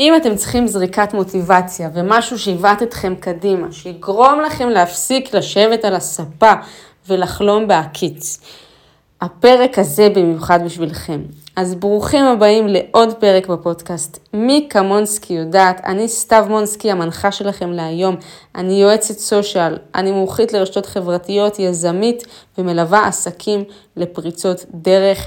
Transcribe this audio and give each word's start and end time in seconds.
אם 0.00 0.16
אתם 0.16 0.36
צריכים 0.36 0.66
זריקת 0.66 1.14
מוטיבציה 1.14 1.90
ומשהו 1.94 2.38
שיבעט 2.38 2.82
אתכם 2.82 3.14
קדימה, 3.20 3.72
שיגרום 3.72 4.40
לכם 4.46 4.68
להפסיק 4.68 5.34
לשבת 5.34 5.84
על 5.84 5.94
הספה 5.94 6.52
ולחלום 7.08 7.68
בהקיץ, 7.68 8.40
הפרק 9.20 9.78
הזה 9.78 10.08
במיוחד 10.08 10.64
בשבילכם. 10.64 11.20
אז 11.56 11.74
ברוכים 11.74 12.24
הבאים 12.24 12.68
לעוד 12.68 13.14
פרק 13.14 13.46
בפודקאסט. 13.46 14.18
מי 14.34 14.66
כמונסקי 14.70 15.34
יודעת, 15.34 15.80
אני 15.86 16.08
סתיו 16.08 16.46
מונסקי, 16.48 16.90
המנחה 16.90 17.32
שלכם 17.32 17.72
להיום. 17.72 18.16
אני 18.54 18.82
יועצת 18.82 19.18
סושיאל, 19.18 19.78
אני 19.94 20.10
מומחית 20.10 20.52
לרשתות 20.52 20.86
חברתיות, 20.86 21.58
יזמית 21.58 22.26
ומלווה 22.58 23.06
עסקים 23.06 23.64
לפריצות 23.96 24.64
דרך. 24.74 25.26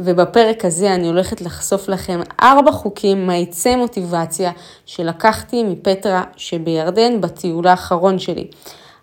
ובפרק 0.00 0.64
הזה 0.64 0.94
אני 0.94 1.08
הולכת 1.08 1.40
לחשוף 1.40 1.88
לכם 1.88 2.20
ארבע 2.42 2.72
חוקים 2.72 3.26
מאיצי 3.26 3.76
מוטיבציה 3.76 4.52
שלקחתי 4.86 5.64
מפטרה 5.64 6.22
שבירדן 6.36 7.20
בטיול 7.20 7.66
האחרון 7.66 8.18
שלי. 8.18 8.50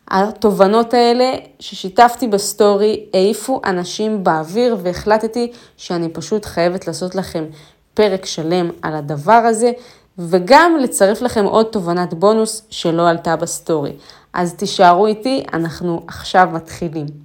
התובנות 0.08 0.94
האלה 0.94 1.32
ששיתפתי 1.60 2.28
בסטורי 2.28 3.06
העיפו 3.14 3.62
אנשים 3.66 4.24
באוויר 4.24 4.78
והחלטתי 4.82 5.52
שאני 5.78 6.10
פשוט 6.10 6.46
חייבת 6.46 6.88
לעשות 6.88 7.16
לכם 7.16 7.46
פרק 7.94 8.26
שלם 8.26 8.70
על 8.82 8.96
הדבר 8.96 9.32
הזה 9.32 9.72
וגם 10.18 10.78
לצרף 10.82 11.22
לכם 11.22 11.46
עוד 11.46 11.66
תובנת 11.66 12.14
בונוס 12.14 12.62
שלא 12.70 13.10
עלתה 13.10 13.36
בסטורי. 13.36 13.94
אז 14.34 14.54
תישארו 14.54 15.08
איתי, 15.08 15.44
אנחנו 15.54 16.02
עכשיו 16.08 16.50
מתחילים. 16.54 17.25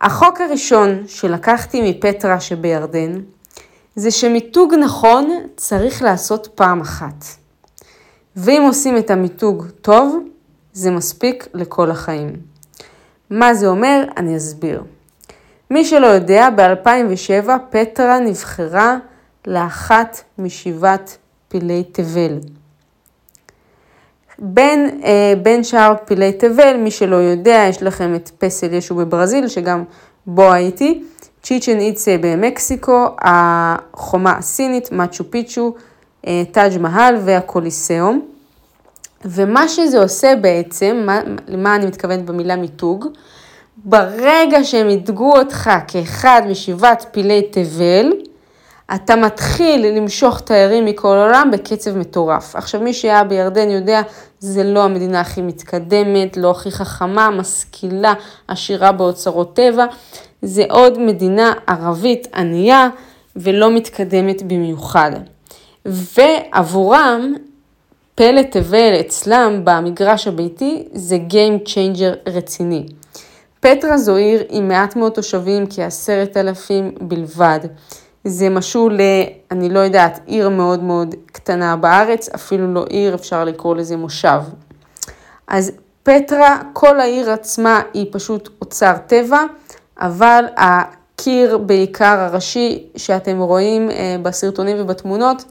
החוק 0.00 0.40
הראשון 0.40 1.02
שלקחתי 1.06 1.90
מפטרה 1.90 2.40
שבירדן 2.40 3.20
זה 3.96 4.10
שמיתוג 4.10 4.74
נכון 4.74 5.30
צריך 5.56 6.02
לעשות 6.02 6.48
פעם 6.54 6.80
אחת. 6.80 7.24
ואם 8.36 8.62
עושים 8.66 8.96
את 8.96 9.10
המיתוג 9.10 9.66
טוב, 9.82 10.18
זה 10.72 10.90
מספיק 10.90 11.48
לכל 11.54 11.90
החיים. 11.90 12.32
מה 13.30 13.54
זה 13.54 13.66
אומר? 13.66 14.04
אני 14.16 14.36
אסביר. 14.36 14.82
מי 15.70 15.84
שלא 15.84 16.06
יודע, 16.06 16.48
ב-2007 16.56 17.48
פטרה 17.70 18.18
נבחרה 18.18 18.96
לאחת 19.46 20.20
משבעת 20.38 21.16
פילי 21.48 21.84
תבל. 21.92 22.38
בין, 24.38 25.00
אה, 25.04 25.34
בין 25.42 25.64
שאר 25.64 25.94
פילי 26.04 26.32
תבל, 26.32 26.76
מי 26.76 26.90
שלא 26.90 27.16
יודע, 27.16 27.64
יש 27.68 27.82
לכם 27.82 28.14
את 28.14 28.30
פסל 28.38 28.74
ישו 28.74 28.94
בברזיל, 28.94 29.48
שגם 29.48 29.84
בו 30.26 30.52
הייתי, 30.52 31.02
צ'יצ'ן 31.42 31.78
איצה 31.78 32.16
במקסיקו, 32.20 33.06
החומה 33.18 34.32
הסינית, 34.38 34.92
מאצ'ו 34.92 35.30
פיצ'ו, 35.30 35.74
אה, 36.26 36.42
טאג' 36.52 36.78
מהל 36.80 37.16
והקוליסאום. 37.24 38.20
ומה 39.24 39.68
שזה 39.68 40.02
עושה 40.02 40.34
בעצם, 40.40 41.02
מה, 41.06 41.20
למה 41.48 41.76
אני 41.76 41.86
מתכוונת 41.86 42.24
במילה 42.24 42.56
מיתוג? 42.56 43.06
ברגע 43.84 44.64
שהם 44.64 44.90
ידגו 44.90 45.36
אותך 45.36 45.70
כאחד 45.88 46.42
משבעת 46.50 47.06
פילי 47.10 47.42
תבל, 47.42 48.12
אתה 48.94 49.16
מתחיל 49.16 49.86
למשוך 49.86 50.40
תיירים 50.40 50.84
מכל 50.84 51.16
העולם 51.16 51.50
בקצב 51.52 51.96
מטורף. 51.96 52.56
עכשיו, 52.56 52.80
מי 52.80 52.94
שהיה 52.94 53.24
בירדן 53.24 53.70
יודע, 53.70 54.02
זה 54.40 54.64
לא 54.64 54.84
המדינה 54.84 55.20
הכי 55.20 55.42
מתקדמת, 55.42 56.36
לא 56.36 56.50
הכי 56.50 56.70
חכמה, 56.70 57.30
משכילה, 57.30 58.14
עשירה 58.48 58.92
באוצרות 58.92 59.56
טבע. 59.56 59.86
זה 60.42 60.64
עוד 60.70 60.98
מדינה 60.98 61.52
ערבית 61.66 62.28
ענייה 62.34 62.88
ולא 63.36 63.70
מתקדמת 63.70 64.42
במיוחד. 64.42 65.10
ועבורם, 65.84 67.34
פלא 68.14 68.42
תבל 68.42 69.00
אצלם 69.00 69.60
במגרש 69.64 70.28
הביתי 70.28 70.88
זה 70.92 71.18
Game 71.28 71.68
Changer 71.68 72.30
רציני. 72.30 72.86
פטרה 73.60 73.98
זו 73.98 74.16
עיר 74.16 74.42
עם 74.48 74.68
מעט 74.68 74.96
מאוד 74.96 75.12
תושבים, 75.12 75.64
כעשרת 75.70 76.36
אלפים 76.36 76.94
בלבד. 77.00 77.60
זה 78.28 78.48
משהו 78.48 78.88
ל... 78.88 79.00
אני 79.50 79.68
לא 79.68 79.78
יודעת, 79.78 80.20
עיר 80.26 80.48
מאוד 80.48 80.82
מאוד 80.82 81.14
קטנה 81.26 81.76
בארץ, 81.76 82.28
אפילו 82.28 82.74
לא 82.74 82.84
עיר, 82.90 83.14
אפשר 83.14 83.44
לקרוא 83.44 83.76
לזה 83.76 83.96
מושב. 83.96 84.40
אז 85.48 85.72
פטרה, 86.02 86.60
כל 86.72 87.00
העיר 87.00 87.30
עצמה 87.30 87.82
היא 87.94 88.06
פשוט 88.12 88.48
אוצר 88.60 88.94
טבע, 89.06 89.42
אבל 89.98 90.44
הקיר 90.56 91.58
בעיקר 91.58 92.18
הראשי 92.20 92.86
שאתם 92.96 93.38
רואים 93.38 93.90
אה, 93.90 94.16
בסרטונים 94.22 94.76
ובתמונות, 94.80 95.44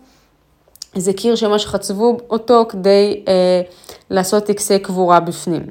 זה 0.96 1.14
קיר 1.14 1.36
שממש 1.36 1.66
חצבו 1.66 2.18
אותו 2.30 2.66
כדי 2.70 3.24
אה, 3.28 3.62
לעשות 4.10 4.46
טקסי 4.46 4.80
קבורה 4.80 5.20
בפנים. 5.20 5.62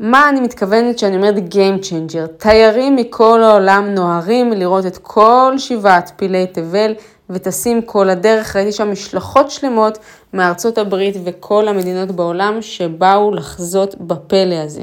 מה 0.00 0.28
אני 0.28 0.40
מתכוונת 0.40 0.96
כשאני 0.96 1.16
אומרת 1.16 1.34
Game 1.36 1.84
Changer? 1.84 2.26
תיירים 2.36 2.96
מכל 2.96 3.42
העולם 3.42 3.84
נוהרים 3.88 4.52
לראות 4.52 4.86
את 4.86 4.98
כל 4.98 5.52
שבעת 5.58 6.10
פילי 6.16 6.46
תבל 6.46 6.94
וטסים 7.30 7.82
כל 7.82 8.10
הדרך. 8.10 8.56
ראיתי 8.56 8.72
שם 8.72 8.92
משלחות 8.92 9.50
שלמות 9.50 9.98
מארצות 10.34 10.78
הברית 10.78 11.16
וכל 11.24 11.68
המדינות 11.68 12.10
בעולם 12.10 12.62
שבאו 12.62 13.34
לחזות 13.34 13.94
בפלא 14.00 14.54
הזה. 14.54 14.82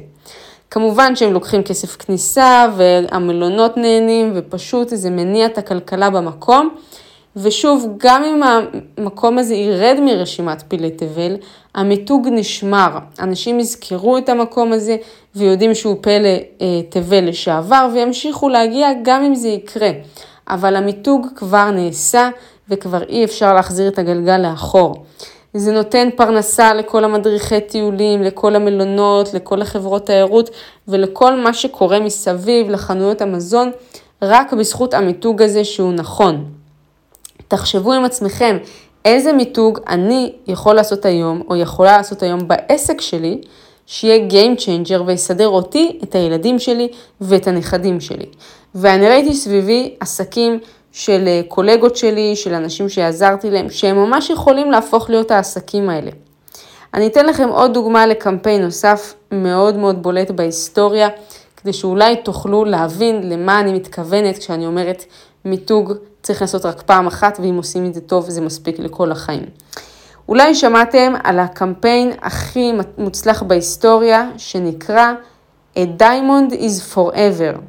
כמובן 0.71 1.15
שהם 1.15 1.33
לוקחים 1.33 1.63
כסף 1.63 1.95
כניסה 1.95 2.65
והמלונות 2.77 3.77
נהנים 3.77 4.31
ופשוט 4.35 4.87
זה 4.89 5.09
מניע 5.09 5.45
את 5.45 5.57
הכלכלה 5.57 6.09
במקום. 6.09 6.75
ושוב, 7.35 7.95
גם 7.97 8.23
אם 8.23 8.41
המקום 8.97 9.37
הזה 9.37 9.55
ירד 9.55 9.97
מרשימת 10.01 10.63
פילי 10.67 10.91
תבל, 10.91 11.35
המיתוג 11.75 12.27
נשמר. 12.31 12.97
אנשים 13.19 13.59
יזכרו 13.59 14.17
את 14.17 14.29
המקום 14.29 14.73
הזה 14.73 14.97
ויודעים 15.35 15.75
שהוא 15.75 15.97
פלא 16.01 16.29
אה, 16.61 16.81
תבל 16.89 17.27
לשעבר 17.27 17.89
וימשיכו 17.93 18.49
להגיע 18.49 18.89
גם 19.03 19.23
אם 19.23 19.35
זה 19.35 19.47
יקרה. 19.47 19.89
אבל 20.49 20.75
המיתוג 20.75 21.27
כבר 21.35 21.71
נעשה 21.71 22.29
וכבר 22.69 23.03
אי 23.03 23.25
אפשר 23.25 23.53
להחזיר 23.53 23.87
את 23.87 23.99
הגלגל 23.99 24.37
לאחור. 24.37 25.05
זה 25.53 25.71
נותן 25.71 26.09
פרנסה 26.15 26.73
לכל 26.73 27.03
המדריכי 27.03 27.61
טיולים, 27.61 28.23
לכל 28.23 28.55
המלונות, 28.55 29.33
לכל 29.33 29.61
החברות 29.61 30.05
תיירות 30.05 30.49
ולכל 30.87 31.35
מה 31.35 31.53
שקורה 31.53 31.99
מסביב, 31.99 32.69
לחנויות 32.69 33.21
המזון, 33.21 33.71
רק 34.21 34.53
בזכות 34.53 34.93
המיתוג 34.93 35.41
הזה 35.41 35.63
שהוא 35.63 35.93
נכון. 35.93 36.45
תחשבו 37.47 37.93
עם 37.93 38.05
עצמכם 38.05 38.57
איזה 39.05 39.33
מיתוג 39.33 39.79
אני 39.87 40.33
יכול 40.47 40.75
לעשות 40.75 41.05
היום, 41.05 41.41
או 41.49 41.55
יכולה 41.55 41.97
לעשות 41.97 42.23
היום 42.23 42.47
בעסק 42.47 43.01
שלי, 43.01 43.41
שיהיה 43.85 44.27
Game 44.29 44.59
Changer 44.59 45.01
ויסדר 45.05 45.47
אותי, 45.47 45.99
את 46.03 46.15
הילדים 46.15 46.59
שלי 46.59 46.87
ואת 47.21 47.47
הנכדים 47.47 47.99
שלי. 47.99 48.25
ואני 48.75 49.09
ראיתי 49.09 49.33
סביבי 49.33 49.95
עסקים 49.99 50.59
של 50.91 51.23
אה, 51.27 51.41
קולגות 51.47 51.95
שלי, 51.95 52.35
של 52.35 52.53
אנשים 52.53 52.89
שעזרתי 52.89 53.51
להם, 53.51 53.69
שהם 53.69 53.95
ממש 53.95 54.29
יכולים 54.29 54.71
להפוך 54.71 55.09
להיות 55.09 55.31
העסקים 55.31 55.89
האלה. 55.89 56.11
אני 56.93 57.07
אתן 57.07 57.25
לכם 57.25 57.49
עוד 57.49 57.73
דוגמה 57.73 58.07
לקמפיין 58.07 58.61
נוסף 58.61 59.13
מאוד 59.31 59.77
מאוד 59.77 60.03
בולט 60.03 60.31
בהיסטוריה, 60.31 61.09
כדי 61.57 61.73
שאולי 61.73 62.15
תוכלו 62.15 62.65
להבין 62.65 63.29
למה 63.29 63.59
אני 63.59 63.73
מתכוונת 63.73 64.37
כשאני 64.37 64.65
אומרת 64.65 65.03
מיתוג 65.45 65.93
צריך 66.25 66.41
לעשות 66.41 66.65
רק 66.65 66.81
פעם 66.81 67.07
אחת, 67.07 67.39
ואם 67.41 67.55
עושים 67.57 67.85
את 67.85 67.93
זה 67.93 68.01
טוב 68.01 68.29
זה 68.29 68.41
מספיק 68.41 68.79
לכל 68.79 69.11
החיים. 69.11 69.45
אולי 70.29 70.55
שמעתם 70.55 71.13
על 71.23 71.39
הקמפיין 71.39 72.11
הכי 72.21 72.73
מוצלח 72.97 73.43
בהיסטוריה, 73.43 74.29
שנקרא 74.37 75.13
A 75.75 75.79
Diamond 75.99 76.53
is 76.53 76.95
Forever. 76.95 77.59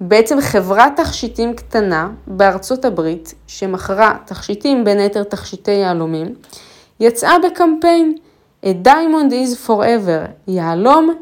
בעצם 0.00 0.40
חברת 0.40 0.92
תכשיטים 0.96 1.54
קטנה 1.54 2.10
בארצות 2.26 2.84
הברית, 2.84 3.34
שמכרה 3.46 4.16
תכשיטים, 4.24 4.84
בין 4.84 4.98
היתר 4.98 5.22
תכשיטי 5.22 5.70
יהלומים, 5.70 6.34
יצאה 7.00 7.34
בקמפיין 7.38 8.14
A 8.64 8.68
Diamond 8.84 9.30
is 9.32 9.68
Forever, 9.68 10.30
יהלום 10.48 11.14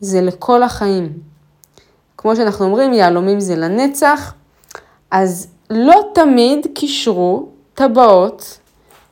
זה 0.00 0.20
לכל 0.20 0.62
החיים. 0.62 1.12
כמו 2.16 2.36
שאנחנו 2.36 2.64
אומרים, 2.64 2.92
יהלומים 2.92 3.40
זה 3.40 3.56
לנצח, 3.56 4.34
אז 5.10 5.48
לא 5.70 6.00
תמיד 6.14 6.66
קישרו 6.74 7.46
טבעות 7.74 8.58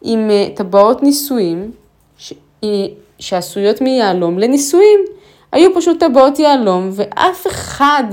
עם 0.03 0.31
אה, 0.31 0.49
טבעות 0.55 1.03
נישואים 1.03 1.71
ש... 2.19 2.33
אה, 2.65 2.69
שעשויות 3.19 3.81
מיהלום 3.81 4.39
לנישואים. 4.39 5.01
היו 5.53 5.75
פשוט 5.75 6.01
טבעות 6.01 6.39
יהלום 6.39 6.91
ואף 6.93 7.47
אחד 7.47 8.05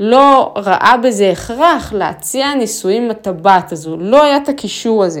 לא 0.00 0.52
ראה 0.56 0.96
בזה 1.02 1.30
הכרח 1.30 1.92
להציע 1.92 2.54
נישואים 2.54 3.08
לטבעת 3.08 3.72
הזו, 3.72 3.96
לא 3.96 4.22
היה 4.22 4.36
את 4.36 4.48
הקישור 4.48 5.04
הזה. 5.04 5.20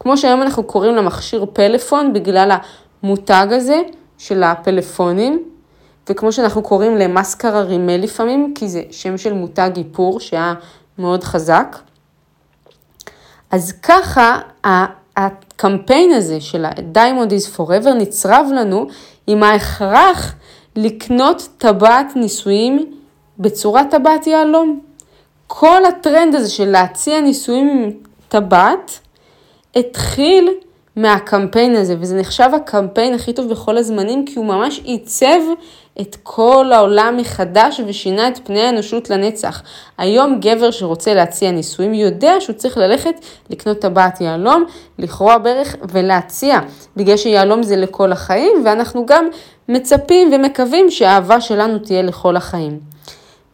כמו 0.00 0.16
שהיום 0.16 0.42
אנחנו 0.42 0.62
קוראים 0.62 0.94
למכשיר 0.94 1.44
פלאפון 1.52 2.12
בגלל 2.12 2.56
המותג 3.02 3.46
הזה 3.50 3.80
של 4.18 4.42
הפלאפונים, 4.42 5.42
וכמו 6.08 6.32
שאנחנו 6.32 6.62
קוראים 6.62 6.96
למאסקרה 6.96 7.60
רימל 7.60 7.96
לפעמים, 7.96 8.52
כי 8.54 8.68
זה 8.68 8.82
שם 8.90 9.18
של 9.18 9.32
מותג 9.32 9.70
איפור 9.76 10.20
שהיה 10.20 10.54
מאוד 10.98 11.24
חזק. 11.24 11.76
אז 13.52 13.72
ככה 13.72 14.40
הקמפיין 15.16 16.12
הזה 16.12 16.40
של 16.40 16.64
ה-Diamond 16.64 17.30
is 17.30 17.58
Forever 17.58 17.94
נצרב 17.94 18.46
לנו 18.54 18.86
עם 19.26 19.42
ההכרח 19.42 20.34
לקנות 20.76 21.48
טבעת 21.58 22.16
נישואים 22.16 22.92
בצורת 23.38 23.90
טבעת 23.90 24.26
יהלום. 24.26 24.80
כל 25.46 25.84
הטרנד 25.84 26.34
הזה 26.34 26.50
של 26.50 26.68
להציע 26.68 27.20
נישואים 27.20 27.68
עם 27.68 27.90
טבעת 28.28 28.98
התחיל 29.76 30.48
מהקמפיין 30.96 31.76
הזה, 31.76 31.96
וזה 32.00 32.20
נחשב 32.20 32.50
הקמפיין 32.56 33.14
הכי 33.14 33.32
טוב 33.32 33.48
בכל 33.50 33.78
הזמנים, 33.78 34.24
כי 34.24 34.38
הוא 34.38 34.46
ממש 34.46 34.80
עיצב 34.84 35.40
את 36.00 36.16
כל 36.22 36.70
העולם 36.74 37.16
מחדש 37.16 37.80
ושינה 37.86 38.28
את 38.28 38.40
פני 38.44 38.60
האנושות 38.60 39.10
לנצח. 39.10 39.62
היום 39.98 40.40
גבר 40.40 40.70
שרוצה 40.70 41.14
להציע 41.14 41.50
נישואים 41.50 41.94
יודע 41.94 42.34
שהוא 42.40 42.56
צריך 42.56 42.76
ללכת 42.78 43.14
לקנות 43.50 43.78
טבעת 43.78 44.20
יהלום, 44.20 44.64
לכרוע 44.98 45.38
ברך 45.38 45.76
ולהציע, 45.88 46.58
בגלל 46.96 47.16
שיהלום 47.16 47.62
זה 47.62 47.76
לכל 47.76 48.12
החיים, 48.12 48.52
ואנחנו 48.64 49.06
גם 49.06 49.28
מצפים 49.68 50.30
ומקווים 50.32 50.90
שהאהבה 50.90 51.40
שלנו 51.40 51.78
תהיה 51.78 52.02
לכל 52.02 52.36
החיים. 52.36 52.80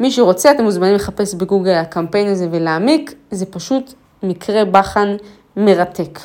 מי 0.00 0.10
שרוצה, 0.10 0.50
אתם 0.50 0.64
מוזמנים 0.64 0.94
לחפש 0.94 1.34
בגוגל 1.34 1.72
הקמפיין 1.74 2.28
הזה 2.28 2.48
ולהעמיק, 2.50 3.14
זה 3.30 3.46
פשוט 3.46 3.92
מקרה 4.22 4.64
בחן 4.64 5.16
מרתק. 5.56 6.18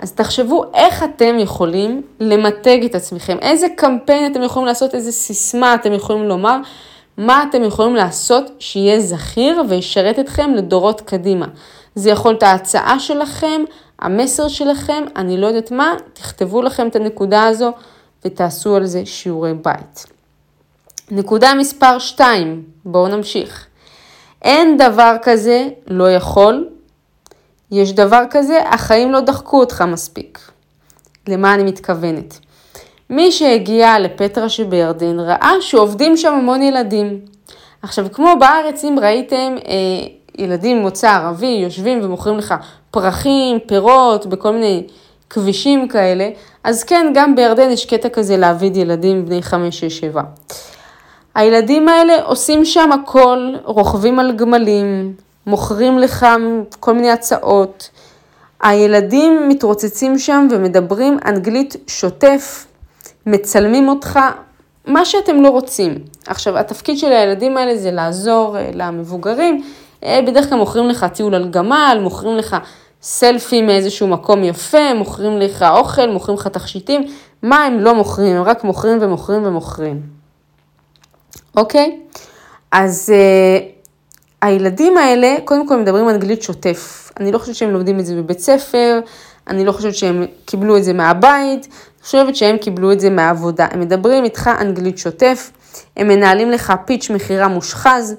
אז 0.00 0.12
תחשבו 0.12 0.64
איך 0.74 1.02
אתם 1.02 1.38
יכולים 1.38 2.02
למתג 2.20 2.84
את 2.84 2.94
עצמכם, 2.94 3.36
איזה 3.42 3.66
קמפיין 3.76 4.32
אתם 4.32 4.42
יכולים 4.42 4.66
לעשות, 4.66 4.94
איזה 4.94 5.12
סיסמה 5.12 5.74
אתם 5.74 5.92
יכולים 5.92 6.28
לומר, 6.28 6.56
מה 7.16 7.44
אתם 7.50 7.64
יכולים 7.64 7.94
לעשות 7.96 8.50
שיהיה 8.58 9.00
זכיר 9.00 9.62
וישרת 9.68 10.18
אתכם 10.18 10.50
לדורות 10.54 11.00
קדימה. 11.00 11.46
זה 11.94 12.10
יכול 12.10 12.30
להיות 12.30 12.42
ההצעה 12.42 13.00
שלכם, 13.00 13.62
המסר 13.98 14.48
שלכם, 14.48 15.04
אני 15.16 15.40
לא 15.40 15.46
יודעת 15.46 15.70
מה, 15.70 15.94
תכתבו 16.12 16.62
לכם 16.62 16.88
את 16.88 16.96
הנקודה 16.96 17.46
הזו 17.46 17.72
ותעשו 18.24 18.76
על 18.76 18.86
זה 18.86 19.06
שיעורי 19.06 19.54
בית. 19.54 20.06
נקודה 21.10 21.54
מספר 21.54 21.98
2, 21.98 22.62
בואו 22.84 23.08
נמשיך. 23.08 23.66
אין 24.42 24.76
דבר 24.76 25.16
כזה 25.22 25.68
לא 25.86 26.10
יכול 26.12 26.68
יש 27.72 27.92
דבר 27.92 28.22
כזה, 28.30 28.60
החיים 28.68 29.12
לא 29.12 29.20
דחקו 29.20 29.60
אותך 29.60 29.82
מספיק. 29.82 30.38
למה 31.28 31.54
אני 31.54 31.62
מתכוונת? 31.62 32.38
מי 33.10 33.32
שהגיע 33.32 33.98
לפטרה 33.98 34.48
שבירדן 34.48 35.20
ראה 35.20 35.52
שעובדים 35.60 36.16
שם 36.16 36.32
המון 36.32 36.62
ילדים. 36.62 37.20
עכשיו, 37.82 38.06
כמו 38.12 38.32
בארץ, 38.40 38.84
אם 38.84 38.96
ראיתם 39.02 39.54
אה, 39.68 40.06
ילדים 40.38 40.78
ממוצא 40.78 41.10
ערבי 41.10 41.46
יושבים 41.46 42.00
ומוכרים 42.02 42.38
לך 42.38 42.54
פרחים, 42.90 43.58
פירות, 43.66 44.26
בכל 44.26 44.52
מיני 44.52 44.86
כבישים 45.30 45.88
כאלה, 45.88 46.28
אז 46.64 46.84
כן, 46.84 47.12
גם 47.14 47.34
בירדן 47.34 47.70
יש 47.70 47.86
קטע 47.86 48.08
כזה 48.08 48.36
להעביד 48.36 48.76
ילדים 48.76 49.26
בני 49.26 49.42
5, 49.42 49.80
6, 49.80 50.00
7. 50.00 50.22
הילדים 51.34 51.88
האלה 51.88 52.22
עושים 52.22 52.64
שם 52.64 52.92
הכל, 52.92 53.52
רוכבים 53.64 54.18
על 54.18 54.32
גמלים, 54.32 55.14
מוכרים 55.46 55.98
לך 55.98 56.26
כל 56.80 56.92
מיני 56.92 57.10
הצעות. 57.10 57.90
הילדים 58.62 59.48
מתרוצצים 59.48 60.18
שם 60.18 60.48
ומדברים 60.50 61.18
אנגלית 61.26 61.76
שוטף, 61.86 62.66
מצלמים 63.26 63.88
אותך, 63.88 64.18
מה 64.86 65.04
שאתם 65.04 65.42
לא 65.42 65.48
רוצים. 65.48 65.94
עכשיו, 66.26 66.58
התפקיד 66.58 66.98
של 66.98 67.12
הילדים 67.12 67.56
האלה 67.56 67.76
זה 67.76 67.90
לעזור 67.90 68.58
אה, 68.58 68.70
למבוגרים. 68.74 69.62
אה, 70.04 70.20
בדרך 70.26 70.48
כלל 70.48 70.58
מוכרים 70.58 70.88
לך 70.88 71.06
טיול 71.14 71.34
על 71.34 71.48
גמל, 71.50 71.98
מוכרים 72.02 72.36
לך 72.36 72.56
סלפי 73.02 73.62
מאיזשהו 73.62 74.08
מקום 74.08 74.44
יפה, 74.44 74.94
מוכרים 74.94 75.38
לך 75.38 75.62
אוכל, 75.62 76.06
מוכרים 76.06 76.38
לך 76.38 76.46
תכשיטים. 76.46 77.02
מה 77.42 77.64
הם 77.64 77.80
לא 77.80 77.94
מוכרים? 77.94 78.36
הם 78.36 78.42
רק 78.42 78.64
מוכרים 78.64 78.98
ומוכרים 79.00 79.46
ומוכרים. 79.46 80.02
אוקיי? 81.56 82.00
אז... 82.72 83.12
אה, 83.14 83.79
הילדים 84.42 84.96
האלה, 84.96 85.36
קודם 85.44 85.68
כל 85.68 85.76
מדברים 85.76 86.08
אנגלית 86.08 86.42
שוטף. 86.42 87.12
אני 87.20 87.32
לא 87.32 87.38
חושבת 87.38 87.54
שהם 87.54 87.70
לומדים 87.70 88.00
את 88.00 88.06
זה 88.06 88.16
בבית 88.16 88.40
ספר, 88.40 89.00
אני 89.48 89.64
לא 89.64 89.72
חושבת 89.72 89.94
שהם 89.94 90.26
קיבלו 90.44 90.76
את 90.76 90.84
זה 90.84 90.92
מהבית, 90.92 91.66
אני 91.66 92.02
חושבת 92.02 92.36
שהם 92.36 92.56
קיבלו 92.56 92.92
את 92.92 93.00
זה 93.00 93.10
מהעבודה. 93.10 93.66
הם 93.70 93.80
מדברים 93.80 94.24
איתך 94.24 94.50
אנגלית 94.60 94.98
שוטף, 94.98 95.50
הם 95.96 96.08
מנהלים 96.08 96.50
לך 96.50 96.72
פיץ' 96.84 97.10
מכירה 97.10 97.48
מושחז, 97.48 98.16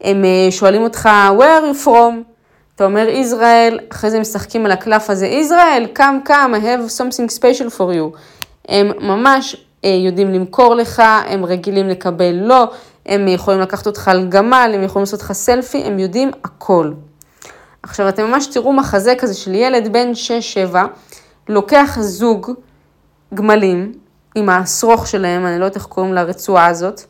הם 0.00 0.24
אה, 0.24 0.50
שואלים 0.50 0.82
אותך, 0.82 1.08
where 1.38 1.62
are 1.62 1.74
you 1.74 1.86
from? 1.86 2.32
אתה 2.74 2.84
אומר 2.84 3.08
ישראל, 3.08 3.78
אחרי 3.92 4.10
זה 4.10 4.20
משחקים 4.20 4.66
על 4.66 4.72
הקלף 4.72 5.10
הזה, 5.10 5.26
ישראל, 5.26 5.86
come, 5.96 6.28
come, 6.28 6.30
I 6.30 6.60
have 6.62 7.00
something 7.00 7.38
special 7.38 7.78
for 7.78 7.94
you. 7.94 8.18
הם 8.68 8.90
ממש 9.00 9.56
אה, 9.84 9.90
יודעים 9.90 10.32
למכור 10.32 10.74
לך, 10.74 11.02
הם 11.26 11.44
רגילים 11.44 11.88
לקבל 11.88 12.34
לא, 12.34 12.70
הם 13.06 13.28
יכולים 13.28 13.60
לקחת 13.60 13.86
אותך 13.86 14.08
על 14.08 14.28
גמל, 14.28 14.70
הם 14.74 14.82
יכולים 14.82 15.02
לעשות 15.02 15.20
לך 15.20 15.32
סלפי, 15.32 15.78
הם 15.84 15.98
יודעים 15.98 16.30
הכל. 16.44 16.92
עכשיו, 17.82 18.08
אתם 18.08 18.24
ממש 18.24 18.46
תראו 18.46 18.72
מחזה 18.72 19.14
כזה 19.18 19.34
של 19.34 19.54
ילד 19.54 19.92
בן 19.92 20.12
6-7, 20.72 20.76
לוקח 21.48 21.98
זוג 22.00 22.50
גמלים 23.34 23.92
עם 24.34 24.48
השרוך 24.48 25.06
שלהם, 25.06 25.46
אני 25.46 25.58
לא 25.58 25.64
יודעת 25.64 25.76
איך 25.76 25.86
קוראים 25.86 26.14
לרצועה 26.14 26.66
הזאת, 26.66 27.00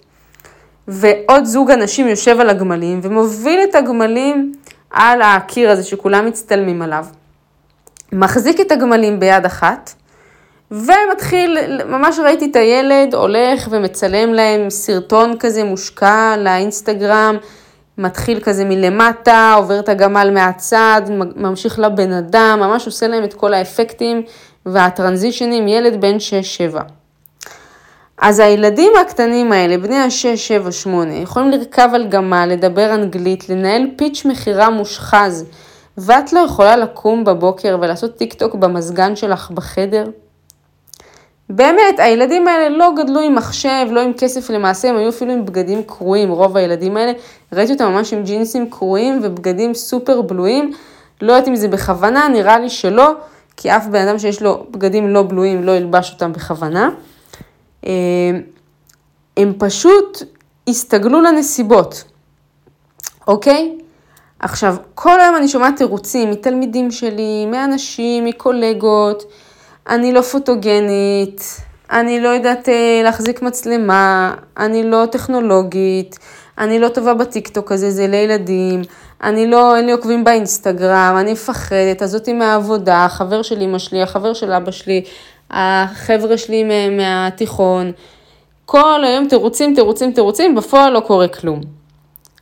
ועוד 0.88 1.44
זוג 1.44 1.70
אנשים 1.70 2.08
יושב 2.08 2.40
על 2.40 2.50
הגמלים 2.50 3.00
ומוביל 3.02 3.60
את 3.70 3.74
הגמלים 3.74 4.52
על 4.90 5.22
הקיר 5.22 5.70
הזה 5.70 5.82
שכולם 5.82 6.26
מצטלמים 6.26 6.82
עליו. 6.82 7.06
מחזיק 8.12 8.60
את 8.60 8.72
הגמלים 8.72 9.20
ביד 9.20 9.44
אחת, 9.44 9.94
ומתחיל, 10.70 11.58
ממש 11.84 12.18
ראיתי 12.18 12.48
את 12.50 12.56
הילד 12.56 13.14
הולך 13.14 13.68
ומצלם 13.70 14.34
להם 14.34 14.70
סרטון 14.70 15.38
כזה 15.38 15.64
מושקע 15.64 16.36
לאינסטגרם, 16.38 17.36
מתחיל 17.98 18.40
כזה 18.40 18.64
מלמטה, 18.64 19.54
עובר 19.56 19.78
את 19.78 19.88
הגמל 19.88 20.30
מהצד, 20.34 21.02
ממשיך 21.36 21.78
לבן 21.78 22.12
אדם, 22.12 22.58
ממש 22.60 22.86
עושה 22.86 23.08
להם 23.08 23.24
את 23.24 23.34
כל 23.34 23.54
האפקטים 23.54 24.22
והטרנזישנים, 24.66 25.68
ילד 25.68 26.00
בן 26.00 26.16
6-7. 26.74 26.78
אז 28.18 28.38
הילדים 28.38 28.92
הקטנים 29.00 29.52
האלה, 29.52 29.78
בני 29.78 29.96
ה-6, 29.96 30.36
7, 30.36 30.72
8, 30.72 31.14
יכולים 31.14 31.50
לרכב 31.50 31.88
על 31.94 32.08
גמל, 32.08 32.48
לדבר 32.50 32.94
אנגלית, 32.94 33.48
לנהל 33.48 33.86
פיץ' 33.96 34.24
מכירה 34.24 34.70
מושחז, 34.70 35.44
ואת 35.98 36.32
לא 36.32 36.40
יכולה 36.40 36.76
לקום 36.76 37.24
בבוקר 37.24 37.78
ולעשות 37.80 38.16
טיק 38.16 38.34
טוק 38.34 38.54
במזגן 38.54 39.16
שלך 39.16 39.50
בחדר? 39.50 40.04
באמת, 41.50 41.98
הילדים 41.98 42.48
האלה 42.48 42.68
לא 42.68 42.92
גדלו 42.96 43.20
עם 43.20 43.34
מחשב, 43.34 43.86
לא 43.90 44.00
עם 44.00 44.12
כסף, 44.18 44.50
למעשה 44.50 44.88
הם 44.88 44.96
היו 44.96 45.08
אפילו 45.08 45.32
עם 45.32 45.44
בגדים 45.44 45.82
קרועים, 45.82 46.30
רוב 46.30 46.56
הילדים 46.56 46.96
האלה. 46.96 47.12
ראיתי 47.52 47.72
אותם 47.72 47.84
ממש 47.84 48.12
עם 48.12 48.22
ג'ינסים 48.22 48.70
קרועים 48.70 49.20
ובגדים 49.22 49.74
סופר 49.74 50.22
בלויים. 50.22 50.72
לא 51.22 51.32
יודעת 51.32 51.48
אם 51.48 51.56
זה 51.56 51.68
בכוונה, 51.68 52.28
נראה 52.28 52.58
לי 52.58 52.70
שלא, 52.70 53.12
כי 53.56 53.70
אף 53.76 53.86
בן 53.86 54.08
אדם 54.08 54.18
שיש 54.18 54.42
לו 54.42 54.66
בגדים 54.70 55.08
לא 55.08 55.22
בלויים 55.22 55.64
לא 55.64 55.72
ילבש 55.72 56.12
אותם 56.12 56.32
בכוונה. 56.32 56.90
אה, 57.86 57.90
הם 59.36 59.52
פשוט 59.58 60.22
הסתגלו 60.68 61.20
לנסיבות, 61.20 62.04
אוקיי? 63.26 63.78
עכשיו, 64.40 64.76
כל 64.94 65.20
היום 65.20 65.36
אני 65.36 65.48
שומעת 65.48 65.76
תירוצים 65.76 66.30
מתלמידים 66.30 66.90
שלי, 66.90 67.46
מאנשים, 67.46 68.24
מקולגות, 68.24 69.24
אני 69.88 70.12
לא 70.12 70.20
פוטוגנית, 70.20 71.60
אני 71.92 72.20
לא 72.20 72.28
יודעת 72.28 72.68
אה, 72.68 73.00
להחזיק 73.04 73.42
מצלמה, 73.42 74.34
אני 74.56 74.90
לא 74.90 75.04
טכנולוגית, 75.12 76.18
אני 76.58 76.78
לא 76.78 76.88
טובה 76.88 77.14
בטיקטוק 77.14 77.72
הזה, 77.72 77.90
זה 77.90 78.06
לילדים, 78.06 78.82
אני 79.22 79.46
לא, 79.46 79.76
אין 79.76 79.86
לי 79.86 79.92
עוקבים 79.92 80.24
באינסטגרם, 80.24 81.16
אני 81.20 81.32
מפחדת, 81.32 82.02
אז 82.02 82.10
זאתי 82.10 82.32
מהעבודה, 82.32 83.04
החבר 83.04 83.42
של 83.42 83.62
אמא 83.62 83.78
שלי, 83.78 84.02
החבר 84.02 84.34
של 84.34 84.52
אבא 84.52 84.70
שלי, 84.70 85.02
החבר'ה 85.50 86.38
שלי 86.38 86.90
מהתיכון, 86.90 87.92
כל 88.66 89.04
היום 89.04 89.28
תירוצים, 89.28 89.74
תירוצים, 89.74 90.12
תירוצים, 90.12 90.54
בפועל 90.54 90.92
לא 90.92 91.00
קורה 91.00 91.28
כלום. 91.28 91.77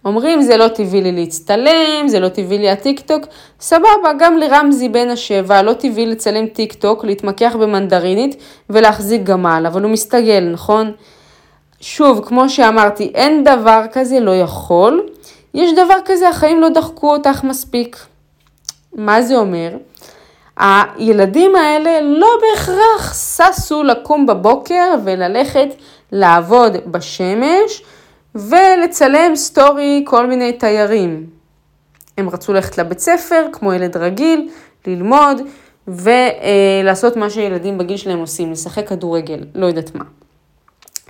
אומרים 0.07 0.43
זה 0.43 0.57
לא 0.57 0.69
טבעי 0.69 1.01
לי 1.01 1.13
להצטלם, 1.13 2.09
זה 2.09 2.21
לא 2.21 2.29
טבעי 2.29 2.59
לי 2.59 2.71
הטיק 2.71 3.01
טוק, 3.01 3.27
סבבה, 3.61 4.13
גם 4.19 4.37
לרמזי 4.37 4.89
בן 4.89 5.09
השבע 5.09 5.63
לא 5.63 5.73
טבעי 5.73 6.07
לצלם 6.07 6.47
טיק 6.47 6.73
טוק, 6.73 7.05
להתמקח 7.05 7.57
במנדרינית 7.61 8.37
ולהחזיק 8.71 9.23
גמל, 9.23 9.65
אבל 9.69 9.83
הוא 9.83 9.91
מסתגל, 9.91 10.49
נכון? 10.53 10.93
שוב, 11.81 12.25
כמו 12.25 12.49
שאמרתי, 12.49 13.13
אין 13.15 13.45
דבר 13.45 13.83
כזה 13.93 14.21
לא 14.21 14.37
יכול, 14.37 15.07
יש 15.55 15.73
דבר 15.73 15.97
כזה, 16.05 16.29
החיים 16.29 16.61
לא 16.61 16.69
דחקו 16.69 17.13
אותך 17.13 17.45
מספיק. 17.45 17.97
מה 18.95 19.23
זה 19.23 19.37
אומר? 19.37 19.71
הילדים 20.57 21.57
האלה 21.57 22.01
לא 22.01 22.29
בהכרח 22.41 23.15
ששו 23.15 23.83
לקום 23.83 24.27
בבוקר 24.27 24.95
וללכת 25.05 25.69
לעבוד 26.13 26.73
בשמש, 26.87 27.83
ולצלם 28.37 29.37
סטורי 29.37 30.05
כל 30.07 30.27
מיני 30.27 30.53
תיירים. 30.53 31.27
הם 32.19 32.29
רצו 32.29 32.53
ללכת 32.53 32.79
לבית 32.79 32.99
ספר, 32.99 33.47
כמו 33.53 33.73
ילד 33.73 33.97
רגיל, 33.97 34.49
ללמוד, 34.87 35.41
ולעשות 35.89 37.17
מה 37.17 37.31
שילדים 37.31 37.79
בגיל 37.79 37.97
שלהם 37.97 38.19
עושים, 38.19 38.53
לשחק 38.53 38.89
כדורגל, 38.89 39.45
לא 39.55 39.67
יודעת 39.67 39.95
מה. 39.95 40.05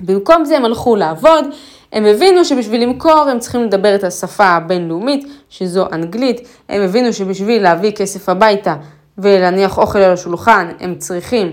במקום 0.00 0.44
זה 0.44 0.56
הם 0.56 0.64
הלכו 0.64 0.96
לעבוד, 0.96 1.44
הם 1.92 2.04
הבינו 2.04 2.44
שבשביל 2.44 2.82
למכור 2.82 3.28
הם 3.30 3.38
צריכים 3.38 3.62
לדבר 3.62 3.94
את 3.94 4.04
השפה 4.04 4.46
הבינלאומית, 4.46 5.26
שזו 5.48 5.86
אנגלית, 5.92 6.48
הם 6.68 6.82
הבינו 6.82 7.12
שבשביל 7.12 7.62
להביא 7.62 7.90
כסף 7.90 8.28
הביתה 8.28 8.76
ולהניח 9.18 9.78
אוכל 9.78 9.98
על 9.98 10.12
השולחן, 10.12 10.68
הם 10.80 10.94
צריכים 10.94 11.52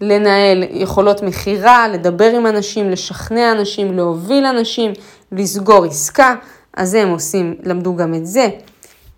לנהל 0.00 0.64
יכולות 0.70 1.22
מכירה, 1.22 1.88
לדבר 1.88 2.30
עם 2.36 2.46
אנשים, 2.46 2.90
לשכנע 2.90 3.52
אנשים, 3.52 3.96
להוביל 3.96 4.44
אנשים, 4.44 4.92
לסגור 5.32 5.84
עסקה, 5.84 6.34
אז 6.76 6.94
הם 6.94 7.08
עושים, 7.08 7.54
למדו 7.62 7.96
גם 7.96 8.14
את 8.14 8.26
זה. 8.26 8.48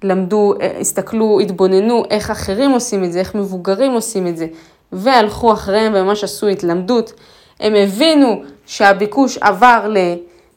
למדו, 0.03 0.55
אה, 0.61 0.79
הסתכלו, 0.81 1.41
התבוננו 1.41 2.03
איך 2.11 2.31
אחרים 2.31 2.71
עושים 2.71 3.05
את 3.05 3.13
זה, 3.13 3.21
איך 3.21 3.35
מבוגרים 3.35 3.93
עושים 3.93 4.27
את 4.27 4.37
זה, 4.37 4.47
והלכו 4.93 5.53
אחריהם 5.53 5.93
וממש 5.97 6.25
עשו 6.25 6.47
התלמדות. 6.47 7.13
הם 7.61 7.75
הבינו 7.75 8.43
שהביקוש 8.67 9.39
עבר 9.39 9.87
ל... 9.89 9.99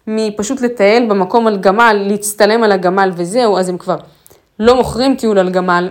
מפשוט 0.07 0.61
לטייל 0.61 1.09
במקום 1.09 1.47
על 1.47 1.57
גמל, 1.57 2.05
להצטלם 2.07 2.63
על 2.63 2.71
הגמל 2.71 3.11
וזהו, 3.15 3.57
אז 3.57 3.69
הם 3.69 3.77
כבר 3.77 3.97
לא 4.59 4.75
מוכרים 4.75 5.15
טיול 5.15 5.39
על 5.39 5.49
גמל, 5.49 5.89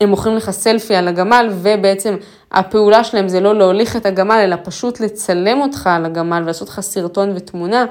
הם 0.00 0.08
מוכרים 0.08 0.36
לך 0.36 0.50
סלפי 0.50 0.94
על 0.94 1.08
הגמל, 1.08 1.48
ובעצם 1.52 2.16
הפעולה 2.52 3.04
שלהם 3.04 3.28
זה 3.28 3.40
לא 3.40 3.54
להוליך 3.54 3.96
את 3.96 4.06
הגמל, 4.06 4.40
אלא 4.44 4.56
פשוט 4.64 5.00
לצלם 5.00 5.60
אותך 5.60 5.86
על 5.86 6.04
הגמל 6.04 6.42
ולעשות 6.42 6.68
לך 6.68 6.80
סרטון 6.80 7.32
ותמונה, 7.36 7.86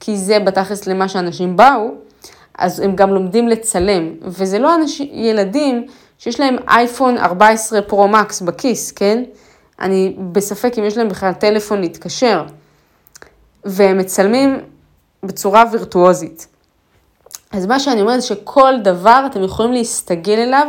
כי 0.00 0.16
זה 0.16 0.38
בתכלס 0.38 0.86
למה 0.86 1.08
שאנשים 1.08 1.56
באו, 1.56 1.90
אז 2.58 2.80
הם 2.80 2.96
גם 2.96 3.10
לומדים 3.10 3.48
לצלם, 3.48 4.14
וזה 4.22 4.58
לא 4.58 4.74
אנשים, 4.74 5.08
ילדים 5.12 5.86
שיש 6.18 6.40
להם 6.40 6.56
אייפון 6.68 7.18
14 7.18 7.82
פרו-מקס 7.82 8.40
בכיס, 8.40 8.92
כן? 8.92 9.24
אני 9.80 10.16
בספק 10.32 10.78
אם 10.78 10.84
יש 10.84 10.96
להם 10.96 11.08
בכלל 11.08 11.32
טלפון 11.32 11.80
להתקשר, 11.80 12.44
והם 13.64 13.98
מצלמים 13.98 14.60
בצורה 15.22 15.64
וירטואוזית. 15.72 16.46
אז 17.52 17.66
מה 17.66 17.80
שאני 17.80 18.00
אומרת 18.00 18.22
שכל 18.22 18.74
דבר 18.82 19.24
אתם 19.30 19.42
יכולים 19.42 19.72
להסתגל 19.72 20.38
אליו, 20.38 20.66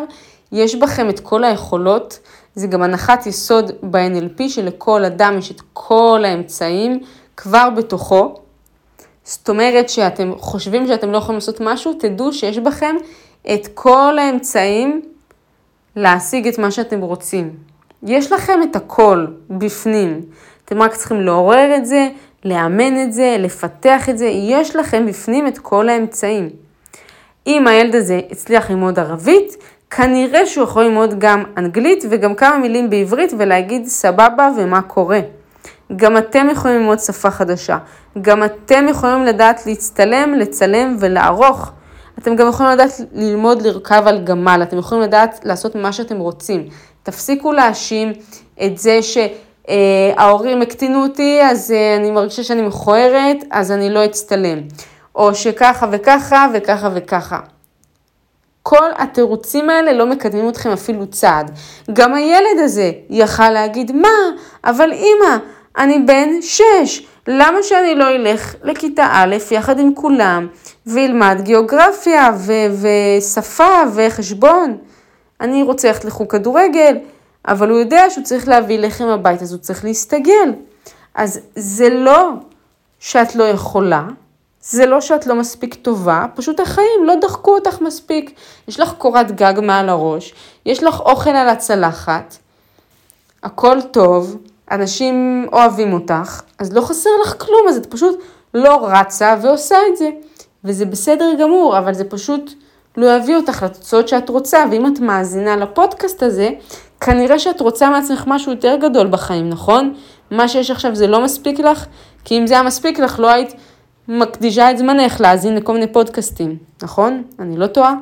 יש 0.52 0.76
בכם 0.76 1.10
את 1.10 1.20
כל 1.20 1.44
היכולות, 1.44 2.20
זה 2.56 2.68
גם 2.68 2.82
הנחת 2.82 3.26
יסוד 3.26 3.72
ב-NLP 3.84 4.50
שלכל 4.50 5.06
אדם 5.06 5.38
יש 5.38 5.52
את 5.52 5.62
כל 5.74 6.24
האמצעים 6.26 7.00
כבר 7.38 7.70
בתוכו. 7.78 8.36
זאת 9.24 9.50
אומרת 9.50 9.90
שאתם 9.90 10.32
חושבים 10.38 10.88
שאתם 10.88 11.12
לא 11.12 11.18
יכולים 11.18 11.36
לעשות 11.36 11.62
משהו, 11.62 11.94
תדעו 11.94 12.34
שיש 12.34 12.58
בכם 12.58 12.96
את 13.54 13.68
כל 13.74 14.18
האמצעים 14.20 15.02
להשיג 15.96 16.48
את 16.48 16.58
מה 16.58 16.72
שאתם 16.72 17.02
רוצים. 17.02 17.56
יש 18.04 18.32
לכם 18.32 18.60
את 18.64 18.76
הכל 18.76 19.28
בפנים. 19.50 20.22
אתם 20.66 20.82
רק 20.82 20.96
צריכים 20.96 21.22
לעורר 21.22 21.76
את 21.78 21.86
זה, 21.86 22.08
לאמן 22.46 23.04
את 23.04 23.14
זה, 23.14 23.36
לפתח 23.40 24.10
את 24.10 24.18
זה, 24.18 24.26
יש 24.26 24.76
לכם 24.76 25.06
בפנים 25.06 25.48
את 25.48 25.58
כל 25.58 25.90
האמצעים. 25.90 26.50
אם 27.48 27.68
הילד 27.68 27.96
הזה 27.96 28.22
הצליח 28.32 28.70
ללמוד 28.70 29.00
ערבית, 29.00 29.58
כנראה 29.90 30.46
שהוא 30.46 30.64
יכול 30.64 30.84
ללמוד 30.84 31.20
גם 31.20 31.44
אנגלית 31.58 32.04
וגם 32.10 32.36
כמה 32.36 32.58
מילים 32.58 32.90
בעברית 32.90 33.34
ולהגיד 33.38 33.88
סבבה 33.88 34.50
ומה 34.58 34.82
קורה. 34.82 35.20
גם 35.96 36.18
אתם 36.18 36.48
יכולים 36.52 36.78
ללמוד 36.78 37.00
שפה 37.00 37.32
חדשה. 37.32 37.78
גם 38.22 38.44
אתם 38.44 38.86
יכולים 38.90 39.24
לדעת 39.24 39.66
להצטלם, 39.66 40.34
לצלם 40.34 40.96
ולערוך. 41.00 41.72
אתם 42.20 42.36
גם 42.36 42.48
יכולים 42.48 42.72
לדעת 42.72 42.92
ללמוד 43.14 43.62
לרכב 43.62 44.04
על 44.06 44.24
גמל, 44.24 44.60
אתם 44.64 44.78
יכולים 44.78 45.04
לדעת 45.04 45.40
לעשות 45.44 45.76
מה 45.76 45.94
שאתם 45.94 46.18
רוצים. 46.18 46.68
תפסיקו 47.04 47.52
להאשים 47.52 48.14
את 48.66 48.78
זה 48.78 49.00
שההורים 49.02 50.62
הקטינו 50.62 51.04
אותי, 51.04 51.40
אז 51.44 51.72
אה, 51.72 51.96
אני 51.96 52.12
מרגישה 52.12 52.44
שאני 52.44 52.62
מכוערת, 52.62 53.38
אז 53.52 53.72
אני 53.72 53.90
לא 53.90 54.06
אצטלם. 54.06 54.62
או 55.16 55.36
שככה 55.36 55.88
וככה 55.92 56.48
וככה 56.54 56.90
וככה. 56.94 57.40
כל 58.68 58.90
התירוצים 58.98 59.70
האלה 59.70 59.94
לא 59.94 60.06
מקדמים 60.06 60.50
אתכם 60.50 60.70
אפילו 60.70 61.08
צעד. 61.08 61.52
גם 61.94 62.14
הילד 62.14 62.60
הזה 62.64 62.92
יכל 63.10 63.50
להגיד, 63.50 63.92
מה, 63.92 64.10
אבל 64.64 64.92
אימא, 64.92 65.38
אני 65.78 66.00
בן 66.00 66.30
שש, 66.42 67.08
למה 67.28 67.64
שאני 67.64 67.96
לא 67.96 68.10
אלך 68.10 68.56
לכיתה 68.64 69.08
א' 69.12 69.36
יחד 69.52 69.80
עם 69.80 69.96
כולם 69.96 70.48
וילמד 70.88 71.42
גיאוגרפיה 71.42 72.30
ו- 72.38 72.88
ושפה 73.20 73.84
וחשבון? 73.96 74.78
אני 75.42 75.64
רוצה 75.64 75.88
ללכת 75.88 76.06
לחוג 76.06 76.32
כדורגל, 76.32 76.98
אבל 77.48 77.70
הוא 77.70 77.80
יודע 77.80 78.10
שהוא 78.10 78.24
צריך 78.24 78.48
להביא 78.48 78.80
לחם 78.80 79.08
הביתה, 79.08 79.44
אז 79.44 79.54
הוא 79.54 79.62
צריך 79.62 79.86
להסתגל. 79.86 80.54
אז 81.16 81.40
זה 81.56 81.90
לא 81.90 82.30
שאת 83.00 83.36
לא 83.36 83.44
יכולה, 83.44 84.04
זה 84.70 84.86
לא 84.86 85.02
שאת 85.02 85.28
לא 85.28 85.36
מספיק 85.36 85.76
טובה, 85.76 86.26
פשוט 86.36 86.60
החיים 86.60 87.04
לא 87.06 87.14
דחקו 87.22 87.56
אותך 87.56 87.82
מספיק. 87.82 88.40
יש 88.68 88.80
לך 88.80 88.94
קורת 88.94 89.32
גג 89.32 89.54
מעל 89.62 89.90
הראש, 89.90 90.34
יש 90.66 90.84
לך 90.84 91.00
אוכל 91.00 91.30
על 91.30 91.50
הצלחת, 91.50 92.38
הכל 93.44 93.82
טוב, 93.82 94.38
אנשים 94.72 95.48
אוהבים 95.54 95.94
אותך, 95.94 96.42
אז 96.60 96.74
לא 96.74 96.82
חסר 96.82 97.10
לך 97.24 97.36
כלום, 97.38 97.68
אז 97.70 97.78
את 97.78 97.86
פשוט 97.86 98.20
לא 98.54 98.88
רצה 98.88 99.36
ועושה 99.42 99.78
את 99.92 99.98
זה. 99.98 100.10
וזה 100.64 100.86
בסדר 100.86 101.34
גמור, 101.40 101.78
אבל 101.78 101.94
זה 101.94 102.04
פשוט 102.04 102.54
לא 102.98 103.16
יביא 103.16 103.36
אותך 103.36 103.64
לתוצאות 103.64 104.08
שאת 104.08 104.30
רוצה, 104.30 104.64
ואם 104.72 104.94
את 104.94 105.00
מאזינה 105.00 105.56
לפודקאסט 105.56 106.24
הזה, 106.24 106.50
כנראה 107.02 107.40
שאת 107.40 107.62
רוצה 107.62 107.90
מעצמך 107.90 108.24
משהו 108.28 108.52
יותר 108.52 108.76
גדול 108.82 109.08
בחיים, 109.08 109.50
נכון? 109.50 109.94
מה 110.32 110.48
שיש 110.48 110.72
עכשיו 110.72 110.96
זה 110.96 111.08
לא 111.08 111.24
מספיק 111.24 111.60
לך, 111.60 111.86
כי 112.24 112.38
אם 112.38 112.48
זה 112.48 112.54
היה 112.54 112.64
מספיק 112.64 113.00
לך, 113.00 113.20
לא 113.20 113.28
היית 113.28 113.54
מקדישה 114.08 114.72
את 114.72 114.78
זמנך 114.78 115.22
להאזין 115.22 115.56
לכל 115.56 115.74
מיני 115.74 115.88
פודקאסטים, 115.94 116.58
נכון? 116.84 117.24
אני 117.40 117.58
לא 117.58 117.68
טועה? 117.68 117.94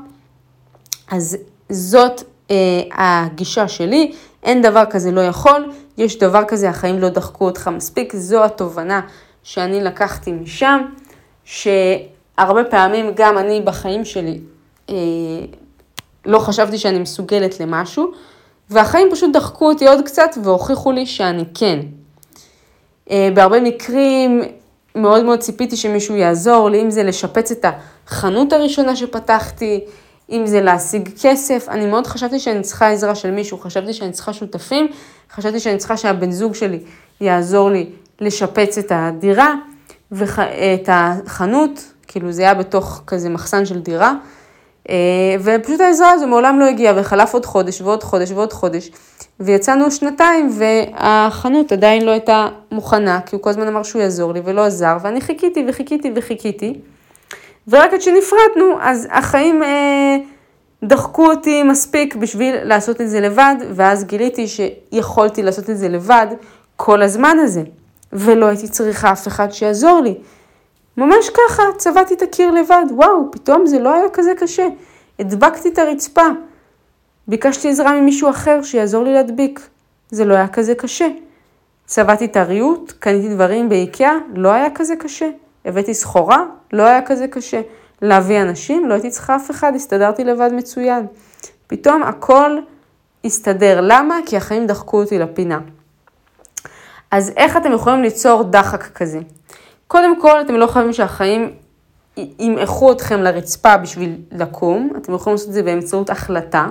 אז 1.12 1.38
זאת 1.70 2.24
אה, 2.52 2.56
הגישה 2.94 3.68
שלי, 3.68 4.12
אין 4.44 4.62
דבר 4.62 4.84
כזה 4.90 5.12
לא 5.12 5.22
יכול, 5.22 5.72
יש 5.98 6.20
דבר 6.20 6.44
כזה, 6.48 6.70
החיים 6.70 7.00
לא 7.00 7.10
דחקו 7.10 7.46
אותך 7.46 7.68
מספיק, 7.68 8.16
זו 8.16 8.44
התובנה 8.44 9.02
שאני 9.44 9.84
לקחתי 9.84 10.32
משם, 10.32 10.82
שהרבה 11.46 12.64
פעמים 12.70 13.12
גם 13.16 13.38
אני 13.38 13.62
בחיים 13.62 14.06
שלי 14.06 14.40
אה, 14.90 14.96
לא 16.26 16.40
חשבתי 16.40 16.78
שאני 16.78 17.00
מסוגלת 17.00 17.60
למשהו, 17.60 18.12
והחיים 18.70 19.08
פשוט 19.12 19.34
דחקו 19.34 19.70
אותי 19.70 19.88
עוד 19.88 20.06
קצת 20.06 20.38
והוכיחו 20.44 20.92
לי 20.92 21.06
שאני 21.06 21.44
כן. 21.54 21.80
אה, 23.12 23.30
בהרבה 23.34 23.60
מקרים 23.60 24.42
מאוד 24.96 25.24
מאוד 25.24 25.40
ציפיתי 25.40 25.78
שמישהו 25.78 26.16
יעזור 26.16 26.70
לי, 26.70 26.82
אם 26.82 26.92
זה 26.92 27.04
לשפץ 27.04 27.52
את 27.52 27.66
החנות 28.08 28.54
הראשונה 28.54 28.96
שפתחתי, 28.96 29.80
אם 30.30 30.46
זה 30.46 30.62
להשיג 30.62 31.10
כסף, 31.22 31.66
אני 31.70 31.86
מאוד 31.86 32.08
חשבתי 32.08 32.40
שאני 32.40 32.62
צריכה 32.62 32.90
עזרה 32.90 33.16
של 33.16 33.32
מישהו, 33.32 33.58
חשבתי 33.58 33.94
שאני 33.94 34.12
צריכה 34.12 34.34
שותפים, 34.34 34.88
חשבתי 35.32 35.60
שאני 35.60 35.78
צריכה 35.78 35.98
שהבן 35.98 36.32
זוג 36.32 36.56
שלי 36.56 36.80
יעזור 37.22 37.70
לי 37.70 37.90
לשפץ 38.22 38.78
את 38.78 38.92
הדירה 38.96 39.54
ואת 40.12 40.90
החנות, 40.92 41.84
כאילו 42.08 42.32
זה 42.32 42.42
היה 42.42 42.54
בתוך 42.54 43.02
כזה 43.08 43.30
מחסן 43.30 43.66
של 43.66 43.80
דירה, 43.80 44.14
ופשוט 45.40 45.82
העזרה 45.82 46.12
הזו 46.12 46.28
מעולם 46.28 46.60
לא 46.60 46.66
הגיעה, 46.66 46.94
וחלף 46.98 47.34
עוד 47.34 47.46
חודש 47.46 47.82
ועוד 47.82 48.04
חודש 48.04 48.32
ועוד 48.32 48.54
חודש, 48.54 48.92
ויצאנו 49.40 49.92
שנתיים 49.92 50.50
והחנות 50.52 51.72
עדיין 51.72 52.06
לא 52.06 52.12
הייתה 52.12 52.48
מוכנה, 52.72 53.20
כי 53.26 53.36
הוא 53.36 53.44
כל 53.44 53.50
הזמן 53.50 53.68
אמר 53.68 53.84
שהוא 53.84 54.02
יעזור 54.02 54.34
לי 54.34 54.42
ולא 54.46 54.66
עזר, 54.66 54.98
ואני 55.02 55.22
חיכיתי 55.22 55.66
וחיכיתי 55.68 56.12
וחיכיתי. 56.16 56.74
ורק 57.68 57.94
עד 57.94 58.02
שנפרדנו, 58.02 58.76
אז 58.82 59.08
החיים 59.12 59.64
אה, 59.64 60.18
דחקו 60.84 61.26
אותי 61.26 61.64
מספיק 61.64 62.16
בשביל 62.16 62.56
לעשות 62.64 63.02
את 63.02 63.10
זה 63.10 63.20
לבד, 63.20 63.56
ואז 63.74 64.04
גיליתי 64.04 64.48
שיכולתי 64.48 65.44
לעשות 65.44 65.70
את 65.70 65.78
זה 65.78 65.90
לבד 65.90 66.28
כל 66.76 67.02
הזמן 67.02 67.38
הזה, 67.40 67.62
ולא 68.14 68.46
הייתי 68.46 68.68
צריכה 68.68 69.12
אף 69.12 69.28
אחד 69.28 69.52
שיעזור 69.52 70.02
לי. 70.02 70.16
ממש 70.98 71.30
ככה, 71.30 71.64
צבעתי 71.78 72.14
את 72.14 72.22
הקיר 72.22 72.52
לבד, 72.52 72.86
וואו, 72.92 73.32
פתאום 73.32 73.66
זה 73.66 73.80
לא 73.80 73.94
היה 73.94 74.10
כזה 74.14 74.32
קשה. 74.40 74.68
הדבקתי 75.20 75.70
את 75.70 75.78
הרצפה. 75.78 76.26
ביקשתי 77.28 77.70
עזרה 77.70 78.02
ממישהו 78.02 78.30
אחר 78.30 78.64
שיעזור 78.64 79.04
לי 79.04 79.14
להדביק. 79.14 79.60
זה 80.10 80.26
לא 80.26 80.34
היה 80.34 80.48
כזה 80.48 80.76
קשה. 80.76 81.08
צבעתי 81.86 82.26
את 82.26 82.38
הריהוט, 82.38 82.94
קניתי 83.00 83.30
דברים 83.30 83.70
באיקאה, 83.70 84.18
לא 84.36 84.50
היה 84.50 84.70
כזה 84.76 84.96
קשה. 84.96 85.30
הבאתי 85.66 85.94
סחורה, 85.94 86.46
לא 86.74 86.84
היה 86.84 87.02
כזה 87.02 87.28
קשה. 87.28 87.62
להביא 88.02 88.42
אנשים, 88.42 88.90
לא 88.90 88.94
הייתי 88.94 89.10
צריכה 89.10 89.36
אף 89.36 89.52
אחד, 89.52 89.76
הסתדרתי 89.76 90.24
לבד 90.24 90.50
מצוין. 90.54 91.06
פתאום 91.68 92.04
הכל 92.04 92.58
הסתדר. 93.26 93.80
למה? 93.82 94.20
כי 94.26 94.38
החיים 94.38 94.68
דחקו 94.68 95.02
אותי 95.02 95.20
לפינה. 95.20 95.60
אז 97.12 97.32
איך 97.38 97.58
אתם 97.58 97.72
יכולים 97.72 98.02
ליצור 98.02 98.44
דחק 98.44 98.84
כזה? 98.84 99.20
קודם 99.88 100.22
כל, 100.22 100.42
אתם 100.42 100.56
לא 100.56 100.68
חייבים 100.68 100.94
שהחיים 100.94 101.54
ימעכו 102.18 102.92
אתכם 102.92 103.22
לרצפה 103.22 103.78
בשביל 103.78 104.16
לקום, 104.32 104.90
אתם 104.98 105.14
יכולים 105.14 105.36
לעשות 105.36 105.50
את 105.50 105.54
זה 105.54 105.64
באמצעות 105.64 106.10
החלטה. 106.10 106.68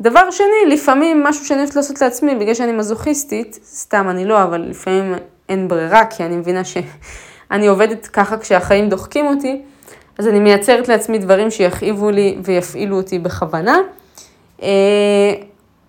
דבר 0.00 0.30
שני, 0.30 0.74
לפעמים 0.74 1.22
משהו 1.24 1.44
שאני 1.44 1.58
אוהבת 1.60 1.76
לעשות 1.76 2.00
לעצמי, 2.00 2.34
בגלל 2.34 2.54
שאני 2.54 2.72
מזוכיסטית, 2.72 3.58
סתם 3.64 4.06
אני 4.10 4.24
לא, 4.24 4.42
אבל 4.42 4.60
לפעמים 4.60 5.14
אין 5.48 5.68
ברירה, 5.68 6.04
כי 6.04 6.24
אני 6.24 6.36
מבינה 6.36 6.62
שאני 6.64 7.66
עובדת 7.66 8.06
ככה 8.06 8.38
כשהחיים 8.38 8.88
דוחקים 8.88 9.26
אותי, 9.26 9.62
אז 10.18 10.28
אני 10.28 10.40
מייצרת 10.40 10.88
לעצמי 10.88 11.18
דברים 11.18 11.50
שיכאיבו 11.50 12.10
לי 12.10 12.38
ויפעילו 12.44 12.96
אותי 12.96 13.18
בכוונה. 13.18 13.78
אה, 14.62 14.68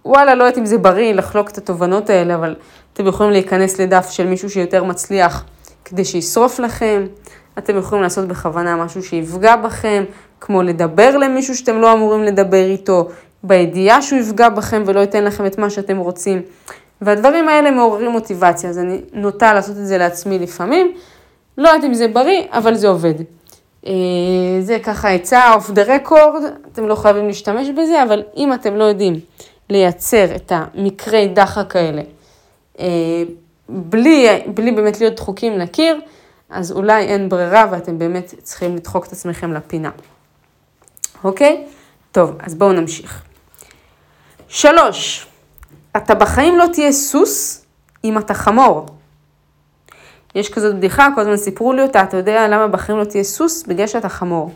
וואלה, 0.06 0.36
לא 0.36 0.44
יודעת 0.44 0.58
אם 0.58 0.66
זה 0.66 0.78
בריא 0.78 1.14
לחלוק 1.14 1.50
את 1.50 1.58
התובנות 1.58 2.10
האלה, 2.10 2.36
אבל 2.36 2.56
אתם 2.94 3.08
יכולים 3.08 3.32
להיכנס 3.32 3.80
לדף 3.80 4.10
של 4.10 4.28
מישהו 4.28 4.50
שיותר 4.50 4.84
מצליח 4.84 5.46
כדי 5.86 6.06
שישרוף 6.06 6.60
לכם. 6.60 7.06
אתם 7.58 7.78
יכולים 7.78 8.04
לעשות 8.04 8.28
בכוונה 8.28 8.76
משהו 8.76 9.04
שיפגע 9.04 9.56
בכם, 9.56 10.04
כמו 10.42 10.62
לדבר 10.62 11.18
למישהו 11.18 11.56
שאתם 11.56 11.78
לא 11.78 11.94
אמורים 11.94 12.24
לדבר 12.24 12.66
איתו, 12.66 13.10
בידיעה 13.44 14.02
שהוא 14.02 14.20
יפגע 14.20 14.50
בכם 14.50 14.84
ולא 14.86 15.00
ייתן 15.00 15.24
לכם 15.24 15.46
את 15.46 15.58
מה 15.58 15.70
שאתם 15.70 15.98
רוצים. 15.98 16.42
והדברים 17.02 17.50
האלה 17.50 17.72
מעוררים 17.72 18.12
מוטיבציה, 18.12 18.70
אז 18.70 18.80
אני 18.80 19.02
נוטה 19.14 19.54
לעשות 19.54 19.78
את 19.78 19.86
זה 19.86 19.98
לעצמי 19.98 20.40
לפעמים. 20.40 20.92
לא 21.58 21.70
יודעת 21.70 21.84
אם 21.84 21.94
זה 21.94 22.08
בריא, 22.08 22.44
אבל 22.52 22.76
זה 22.76 22.88
עובד. 22.88 23.14
אה, 23.88 23.94
זה 24.60 24.78
ככה 24.84 25.10
עצה 25.10 25.54
אוף 25.54 25.70
דה 25.70 25.96
רקורד, 25.96 26.44
אתם 26.72 26.88
לא 26.88 26.96
חייבים 26.96 27.28
להשתמש 27.28 27.70
בזה, 27.70 28.04
אבל 28.04 28.24
אם 28.38 28.54
אתם 28.54 28.76
לא 28.76 28.84
יודעים 28.84 29.20
לייצר 29.70 30.36
את 30.36 30.52
המקרי 30.56 31.28
דחק 31.28 31.76
האלה, 31.76 32.02
אה, 32.80 33.24
בלי, 33.70 34.28
בלי 34.48 34.72
באמת 34.72 35.00
להיות 35.00 35.16
דחוקים 35.16 35.58
לקיר, 35.58 36.00
אז 36.50 36.72
אולי 36.72 37.04
אין 37.04 37.30
ברירה 37.30 37.66
ואתם 37.72 38.00
באמת 38.00 38.34
צריכים 38.44 38.76
לדחוק 38.76 39.06
את 39.06 39.12
עצמכם 39.12 39.54
לפינה. 39.54 39.90
אוקיי? 41.24 41.66
טוב, 42.12 42.32
אז 42.40 42.56
בואו 42.56 42.74
נמשיך. 42.74 43.24
שלוש, 44.48 45.28
אתה 45.98 46.16
בחיים 46.16 46.58
לא 46.58 46.66
תהיה 46.74 46.92
סוס 46.92 47.66
אם 48.04 48.18
אתה 48.18 48.34
חמור. 48.34 48.86
יש 50.36 50.50
כזאת 50.50 50.76
בדיחה, 50.76 51.08
כל 51.16 51.22
הזמן 51.22 51.38
סיפרו 51.38 51.74
לי 51.74 51.82
אותה, 51.82 52.04
אתה 52.04 52.18
יודע 52.18 52.48
למה 52.48 52.68
בחיים 52.68 52.98
לא 52.98 53.04
תהיה 53.04 53.24
סוס? 53.24 53.64
בגלל 53.64 53.88
שאתה 53.88 54.10
חמור. 54.10 54.52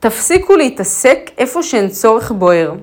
תפסיקו 0.00 0.56
להתעסק 0.56 1.30
איפה 1.38 1.62
שאין 1.62 1.88
צורך 1.88 2.30
בוער. 2.30 2.74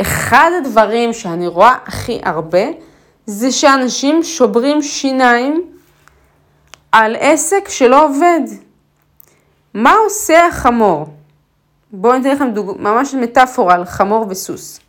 אחד 0.00 0.50
הדברים 0.58 1.12
שאני 1.12 1.46
רואה 1.46 1.76
הכי 1.86 2.20
הרבה, 2.22 2.62
זה 3.26 3.52
שאנשים 3.52 4.22
שוברים 4.22 4.82
שיניים 4.82 5.64
על 6.92 7.16
עסק 7.20 7.68
שלא 7.68 8.04
עובד. 8.04 8.40
מה 9.74 9.94
עושה 10.04 10.46
החמור? 10.46 11.06
בואו 11.92 12.18
ניתן 12.18 12.30
לכם 12.30 12.50
דוג... 12.50 12.76
ממש 12.78 13.14
מטאפורה 13.14 13.74
על 13.74 13.84
חמור 13.84 14.26
וסוס. 14.28 14.80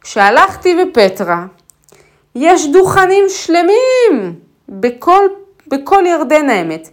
כשהלכתי 0.00 0.84
בפטרה, 0.84 1.44
יש 2.34 2.66
דוכנים 2.66 3.24
שלמים 3.28 4.34
בכל, 4.68 5.24
בכל 5.66 6.04
ירדן 6.06 6.50
האמת, 6.50 6.88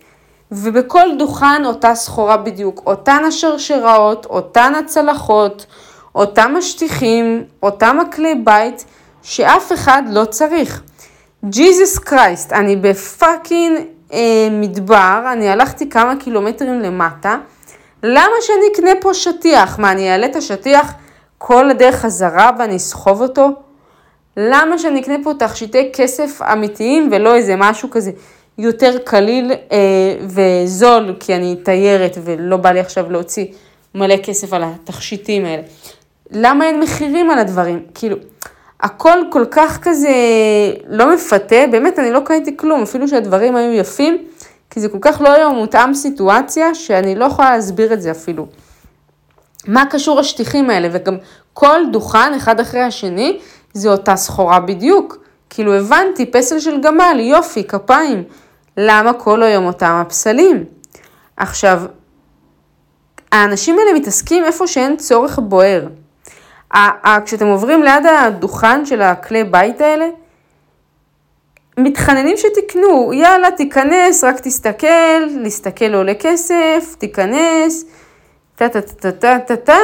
ובכל 0.52 1.08
דוכן 1.20 1.66
אותה 1.66 1.96
סחורה 1.96 2.38
בדיוק, 2.38 2.82
אותן 2.86 3.24
השרשראות, 3.28 4.26
אותן 4.26 4.76
הצלחות, 4.76 5.66
אותם 6.16 6.56
השטיחים, 6.58 7.44
אותם 7.64 8.00
הכלי 8.00 8.36
בית, 8.36 8.86
שאף 9.28 9.74
אחד 9.74 10.04
לא 10.10 10.26
צריך. 10.26 10.82
Jesus 11.46 11.98
Christ, 11.98 12.54
אני 12.54 12.76
ב 12.76 12.89
fucking 12.89 13.80
אה, 14.14 14.48
מדבר, 14.52 15.24
אני 15.34 15.50
הלכתי 15.50 15.90
כמה 15.90 16.16
קילומטרים 16.20 16.80
למטה, 16.80 17.38
למה 18.04 18.34
שאני 18.42 18.66
אקנה 18.74 18.92
פה 19.02 19.14
שטיח? 19.14 19.80
מה, 19.80 19.92
אני 19.92 20.12
אעלה 20.12 20.26
את 20.26 20.36
השטיח 20.36 20.94
כל 21.38 21.70
הדרך 21.70 21.96
חזרה 21.96 22.52
ואני 22.60 22.76
אסחוב 22.76 23.22
אותו? 23.22 23.50
למה 24.38 24.78
שאני 24.78 25.02
אקנה 25.02 25.16
פה 25.24 25.32
תכשיטי 25.40 25.90
כסף 25.94 26.42
אמיתיים 26.42 27.10
ולא 27.12 27.36
איזה 27.36 27.56
משהו 27.58 27.90
כזה 27.90 28.12
יותר 28.58 28.98
קליל 29.06 29.52
אה, 29.52 29.78
וזול, 30.28 31.16
כי 31.20 31.36
אני 31.36 31.56
תיירת 31.64 32.18
ולא 32.24 32.58
בא 32.58 32.72
לי 32.72 32.80
עכשיו 32.80 33.12
להוציא 33.12 33.46
מלא 33.96 34.18
כסף 34.18 34.54
על 34.54 34.64
התכשיטים 34.64 35.46
האלה. 35.46 35.64
למה 36.32 36.66
אין 36.66 36.80
מחירים 36.80 37.30
על 37.30 37.40
הדברים? 37.40 37.86
כאילו, 37.94 38.18
הכל 38.82 39.20
כל 39.32 39.46
כך 39.52 39.80
כזה 39.82 40.10
לא 40.88 41.14
מפתה, 41.14 41.56
באמת 41.72 42.00
אני 42.00 42.12
לא 42.12 42.20
קניתי 42.20 42.58
כלום, 42.58 42.82
אפילו 42.82 43.08
שהדברים 43.08 43.56
היו 43.56 43.72
יפים, 43.72 44.18
כי 44.70 44.80
זה 44.80 44.90
כל 44.90 44.98
כך 45.02 45.22
לא 45.22 45.32
היה 45.32 45.50
מותאם 45.50 45.94
סיטואציה, 45.94 46.76
שאני 46.76 47.16
לא 47.16 47.26
יכולה 47.26 47.56
להסביר 47.56 47.94
את 47.94 48.02
זה 48.02 48.12
אפילו. 48.12 48.48
מה 49.68 49.86
קשור 49.90 50.20
השטיחים 50.20 50.70
האלה? 50.70 50.88
וגם 50.92 51.18
כל 51.54 51.82
דוכן, 51.92 52.34
אחד 52.34 52.60
אחרי 52.60 52.82
השני, 52.82 53.40
זה 53.74 53.90
אותה 53.90 54.16
סחורה 54.16 54.60
בדיוק. 54.60 55.18
כאילו 55.50 55.74
הבנתי, 55.74 56.26
פסל 56.26 56.60
של 56.60 56.82
גמל, 56.82 57.18
יופי, 57.20 57.64
כפיים. 57.64 58.24
למה 58.78 59.14
כל 59.14 59.44
היום 59.44 59.66
אותם 59.66 59.92
הפסלים? 60.06 60.66
עכשיו, 61.38 61.82
האנשים 63.32 63.80
האלה 63.80 64.00
מתעסקים 64.00 64.44
איפה 64.44 64.68
שאין 64.68 64.98
צורך 64.98 65.40
בוער. 65.40 65.88
כשאתם 67.26 67.48
עוברים 67.48 67.84
ליד 67.84 68.06
הדוכן 68.06 68.86
של 68.86 69.02
הכלי 69.02 69.44
בית 69.44 69.82
האלה, 69.82 70.08
מתחננים 71.78 72.38
שתקנו, 72.38 73.14
יאללה, 73.14 73.52
תיכנס, 73.52 74.24
רק 74.24 74.40
תסתכל, 74.40 75.20
להסתכל 75.44 75.94
עולה 75.94 76.14
כסף, 76.20 76.96
תיכנס, 76.98 77.86
טה 78.56 78.70
טה 78.70 78.82
טה 78.82 79.12
טה 79.12 79.40
טה 79.48 79.56
טה, 79.56 79.78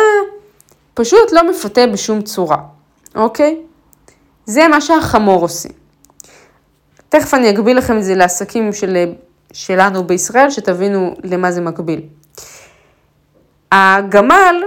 פשוט 0.94 1.32
לא 1.32 1.50
מפתה 1.50 1.88
בשום 1.88 2.22
צורה, 2.22 2.58
אוקיי? 3.16 3.58
זה 4.46 4.68
מה 4.68 4.82
שהחמור 4.82 5.42
עושה. 5.42 5.70
תכף 7.10 7.34
אני 7.34 7.50
אגביל 7.50 7.78
לכם 7.78 7.98
את 7.98 8.04
זה 8.04 8.16
לעסקים 8.16 8.74
של, 8.74 9.14
שלנו 9.54 10.04
בישראל, 10.04 10.50
שתבינו 10.50 11.16
למה 11.24 11.52
זה 11.52 11.62
מקביל. 11.62 12.02
הגמל 13.72 14.64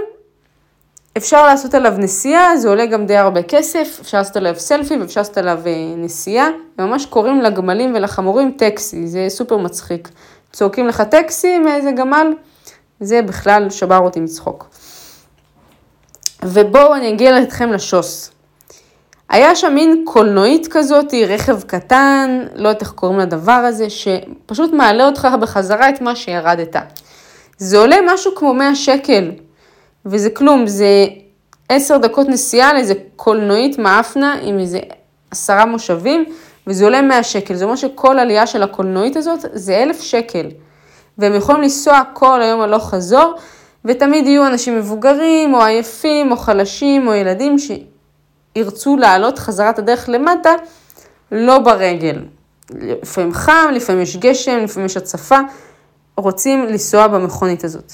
אפשר 1.17 1.45
לעשות 1.45 1.73
עליו 1.73 1.93
נסיעה, 1.97 2.57
זה 2.57 2.69
עולה 2.69 2.85
גם 2.85 3.05
די 3.05 3.17
הרבה 3.17 3.43
כסף, 3.43 3.97
אפשר 4.01 4.17
לעשות 4.17 4.37
עליו 4.37 4.55
סלפי 4.57 4.97
ואפשר 4.97 5.21
לעשות 5.21 5.37
עליו 5.37 5.59
אה, 5.65 5.71
נסיעה. 5.97 6.49
ממש 6.79 7.05
קוראים 7.05 7.41
לגמלים 7.41 7.95
ולחמורים 7.95 8.51
טקסי, 8.57 9.07
זה 9.07 9.25
סופר 9.29 9.57
מצחיק. 9.57 10.09
צועקים 10.53 10.87
לך 10.87 11.01
טקסי 11.01 11.59
מאיזה 11.59 11.91
גמל, 11.91 12.33
זה 12.99 13.21
בכלל 13.21 13.69
שבר 13.69 13.97
אותי 13.97 14.19
מצחוק. 14.19 14.69
ובואו 16.43 16.95
אני 16.95 17.09
אגיע 17.09 17.41
אתכם 17.41 17.71
לשוס. 17.71 18.31
היה 19.29 19.55
שם 19.55 19.73
מין 19.75 20.03
קולנועית 20.05 20.67
כזאת, 20.71 21.13
רכב 21.27 21.61
קטן, 21.61 22.45
לא 22.55 22.67
יודעת 22.67 22.81
איך 22.81 22.91
קוראים 22.91 23.19
לדבר 23.19 23.51
הזה, 23.51 23.89
שפשוט 23.89 24.73
מעלה 24.73 25.05
אותך 25.05 25.27
בחזרה 25.41 25.89
את 25.89 26.01
מה 26.01 26.15
שירדת. 26.15 26.75
זה 27.57 27.77
עולה 27.77 27.95
משהו 28.05 28.35
כמו 28.35 28.53
100 28.53 28.75
שקל. 28.75 29.31
וזה 30.09 30.29
כלום, 30.29 30.67
זה 30.67 31.05
עשר 31.69 31.97
דקות 31.97 32.27
נסיעה 32.29 32.73
לאיזה 32.73 32.93
קולנועית 33.15 33.79
מאפנה 33.79 34.35
עם 34.41 34.59
איזה 34.59 34.79
עשרה 35.31 35.65
מושבים, 35.65 36.25
וזה 36.67 36.83
עולה 36.83 37.01
100 37.01 37.23
שקל. 37.23 37.55
זה 37.55 37.65
אומר 37.65 37.75
שכל 37.75 38.19
עלייה 38.19 38.47
של 38.47 38.63
הקולנועית 38.63 39.15
הזאת 39.15 39.39
זה 39.53 39.77
אלף 39.83 40.01
שקל. 40.01 40.47
והם 41.17 41.33
יכולים 41.33 41.61
לנסוע 41.61 42.01
כל 42.13 42.41
היום 42.41 42.61
הלוך 42.61 42.89
חזור, 42.89 43.33
ותמיד 43.85 44.27
יהיו 44.27 44.47
אנשים 44.47 44.77
מבוגרים, 44.77 45.53
או 45.53 45.63
עייפים, 45.63 46.31
או 46.31 46.37
חלשים, 46.37 47.07
או 47.07 47.13
ילדים 47.13 47.55
שירצו 48.55 48.97
לעלות 48.97 49.39
חזרת 49.39 49.79
הדרך 49.79 50.09
למטה, 50.09 50.51
לא 51.31 51.59
ברגל. 51.59 52.25
לפעמים 52.69 53.33
חם, 53.33 53.69
לפעמים 53.73 54.01
יש 54.01 54.17
גשם, 54.17 54.59
לפעמים 54.63 54.85
יש 54.85 54.97
הצפה, 54.97 55.39
רוצים 56.17 56.65
לנסוע 56.65 57.07
במכונית 57.07 57.63
הזאת. 57.63 57.93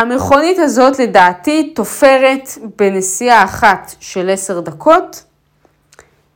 המכונית 0.00 0.58
הזאת 0.58 0.98
לדעתי 0.98 1.72
תופרת 1.74 2.48
בנסיעה 2.78 3.44
אחת 3.44 3.94
של 4.00 4.30
עשר 4.30 4.60
דקות, 4.60 5.24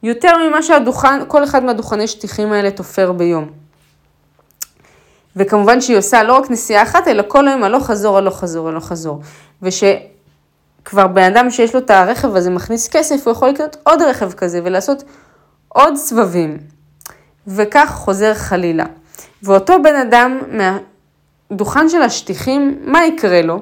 יותר 0.02 0.32
ממה 0.38 0.62
שהדוכן, 0.62 1.20
כל 1.28 1.44
אחד 1.44 1.64
מהדוכני 1.64 2.06
שטיחים 2.06 2.52
האלה 2.52 2.70
תופר 2.70 3.12
ביום. 3.12 3.50
וכמובן 5.36 5.80
שהיא 5.80 5.98
עושה 5.98 6.22
לא 6.22 6.32
רק 6.32 6.50
נסיעה 6.50 6.82
אחת, 6.82 7.08
אלא 7.08 7.22
כל 7.28 7.48
היום 7.48 7.64
הלוך 7.64 7.86
חזור, 7.86 8.18
הלוך 8.18 8.40
חזור, 8.40 8.68
הלוך 8.68 8.88
חזור. 8.88 9.20
ושכבר 9.62 11.06
בן 11.06 11.22
אדם 11.22 11.50
שיש 11.50 11.74
לו 11.74 11.80
את 11.80 11.90
הרכב 11.90 12.36
הזה 12.36 12.50
מכניס 12.50 12.88
כסף, 12.88 13.26
הוא 13.26 13.32
יכול 13.32 13.48
לקנות 13.48 13.76
עוד 13.82 14.02
רכב 14.02 14.32
כזה 14.32 14.60
ולעשות 14.64 15.04
עוד 15.68 15.96
סבבים. 15.96 16.58
וכך 17.46 17.90
חוזר 17.94 18.34
חלילה. 18.34 18.84
ואותו 19.42 19.82
בן 19.82 19.94
אדם 19.94 20.38
דוכן 21.56 21.88
של 21.88 22.02
השטיחים, 22.02 22.78
מה 22.84 23.06
יקרה 23.06 23.42
לו? 23.42 23.58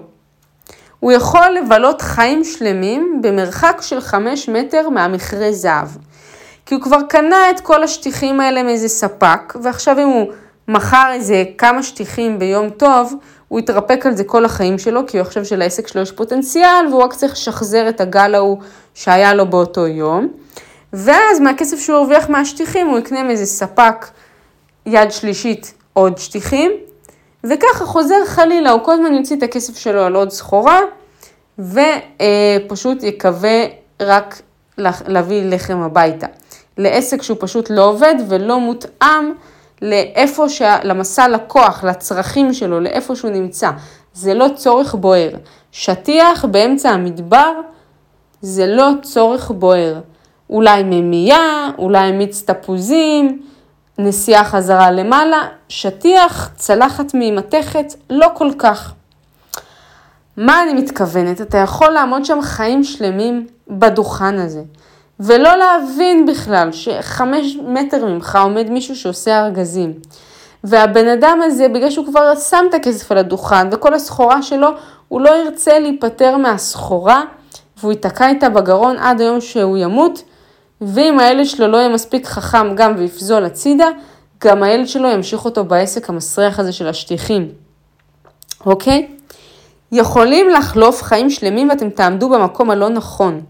הוא 1.01 1.13
יכול 1.13 1.57
לבלות 1.63 2.03
חיים 2.03 2.45
שלמים 2.45 3.21
במרחק 3.23 3.79
של 3.81 4.01
חמש 4.01 4.49
מטר 4.49 4.89
מהמכרה 4.89 5.53
זהב. 5.53 5.89
כי 6.67 6.75
הוא 6.75 6.83
כבר 6.83 6.99
קנה 7.09 7.51
את 7.51 7.61
כל 7.61 7.83
השטיחים 7.83 8.41
האלה 8.41 8.63
מאיזה 8.63 8.89
ספק, 8.89 9.55
ועכשיו 9.63 9.99
אם 9.99 10.09
הוא 10.09 10.33
מכר 10.69 11.11
איזה 11.13 11.45
כמה 11.59 11.83
שטיחים 11.83 12.39
ביום 12.39 12.71
טוב, 12.71 13.15
הוא 13.49 13.59
יתרפק 13.59 14.07
על 14.07 14.17
זה 14.17 14.25
כל 14.25 14.45
החיים 14.45 14.79
שלו, 14.79 15.07
כי 15.07 15.19
הוא 15.19 15.27
חושב 15.27 15.45
שלעסק 15.45 15.89
שלו 15.89 16.03
יש 16.03 16.13
פוטנציאל, 16.13 16.87
והוא 16.91 17.03
רק 17.03 17.15
צריך 17.15 17.33
לשחזר 17.33 17.89
את 17.89 18.01
הגל 18.01 18.35
ההוא 18.35 18.59
שהיה 18.95 19.35
לו 19.35 19.51
באותו 19.51 19.87
יום. 19.87 20.29
ואז 20.93 21.41
מהכסף 21.41 21.79
שהוא 21.79 21.97
הרוויח 21.97 22.29
מהשטיחים, 22.29 22.87
הוא 22.87 22.99
יקנה 22.99 23.23
מאיזה 23.23 23.47
ספק 23.47 24.07
יד 24.87 25.11
שלישית 25.11 25.75
עוד 25.93 26.19
שטיחים, 26.19 26.71
וככה 27.45 27.85
חוזר 27.85 28.25
חלילה, 28.27 28.71
הוא 28.71 28.81
כל 28.85 28.93
הזמן 28.93 29.15
יוציא 29.15 29.37
את 29.37 29.43
הכסף 29.43 29.77
שלו 29.77 30.03
על 30.03 30.15
עוד 30.15 30.31
סחורה, 30.31 30.81
ופשוט 31.59 33.03
יקווה 33.03 33.65
רק 34.01 34.43
להביא 34.79 35.43
לחם 35.45 35.81
הביתה. 35.81 36.27
לעסק 36.79 37.23
שהוא 37.23 37.37
פשוט 37.41 37.71
לא 37.71 37.85
עובד 37.85 38.15
ולא 38.29 38.61
מותאם 38.61 39.33
לאיפה, 39.83 40.49
שה... 40.49 40.77
למסע 40.85 41.29
לקוח, 41.29 41.85
לצרכים 41.85 42.55
שלו, 42.55 42.81
לאיפה 42.81 43.17
שהוא 43.17 43.31
נמצא. 43.31 43.71
זה 44.15 44.35
לא 44.35 44.47
צורך 44.55 44.95
בוער. 44.95 45.31
שטיח 45.73 46.45
באמצע 46.45 46.91
המדבר 46.91 47.53
זה 48.41 48.67
לא 48.67 48.91
צורך 49.03 49.51
בוער. 49.51 50.01
אולי 50.51 50.83
ממייה, 50.83 51.71
אולי 51.79 52.13
מיץ 52.13 52.43
תפוזים, 52.47 53.43
נסיעה 54.03 54.45
חזרה 54.45 54.91
למעלה, 54.91 55.49
שטיח, 55.69 56.51
צלחת 56.57 57.07
ממתכת, 57.15 57.95
לא 58.11 58.27
כל 58.35 58.51
כך. 58.59 58.93
מה 60.37 60.63
אני 60.63 60.73
מתכוונת? 60.75 61.41
אתה 61.41 61.59
יכול 61.59 61.91
לעמוד 61.91 62.25
שם 62.25 62.39
חיים 62.43 62.85
שלמים 62.85 63.47
בדוכן 63.69 64.39
הזה, 64.39 64.63
ולא 65.21 65.57
להבין 65.57 66.27
בכלל 66.27 66.73
שחמש 66.73 67.57
מטר 67.67 68.07
ממך 68.07 68.39
עומד 68.43 68.71
מישהו 68.71 68.97
שעושה 68.97 69.41
ארגזים. 69.41 69.93
והבן 70.65 71.09
אדם 71.09 71.41
הזה, 71.45 71.69
בגלל 71.69 71.91
שהוא 71.91 72.07
כבר 72.07 72.35
שם 72.37 72.65
את 72.69 72.75
הכסף 72.75 73.13
על 73.13 73.19
הדוכן 73.19 73.69
וכל 73.73 73.95
הסחורה 73.95 74.43
שלו, 74.43 74.69
הוא 75.09 75.21
לא 75.21 75.31
ירצה 75.45 75.79
להיפטר 75.79 76.37
מהסחורה 76.37 77.23
והוא 77.79 77.93
ייתקע 77.93 78.29
איתה 78.29 78.49
בגרון 78.49 78.97
עד 78.99 79.21
היום 79.21 79.41
שהוא 79.41 79.77
ימות, 79.77 80.23
ואם 80.87 81.19
הילד 81.21 81.47
שלו 81.47 81.67
לא 81.69 81.77
יהיה 81.77 81.89
מספיק 81.89 82.27
חכם 82.27 82.75
גם 82.75 82.95
ויפזול 82.99 83.45
הצידה, 83.45 83.87
גם 84.45 84.63
הילד 84.63 84.89
שלו 84.89 85.09
ימשיך 85.09 85.45
אותו 85.45 85.65
בעסק 85.65 86.11
המסריח 86.11 86.59
הזה 86.59 86.73
של 86.73 86.89
השטיחים, 86.89 87.49
אוקיי? 88.67 89.09
יכולים 89.93 90.49
לחלוף 90.49 91.03
חיים 91.03 91.31
שלמים 91.31 91.69
ואתם 91.69 91.91
תעמדו 91.91 92.29
במקום 92.29 92.71
הלא 92.71 92.89
נכון. 92.89 93.43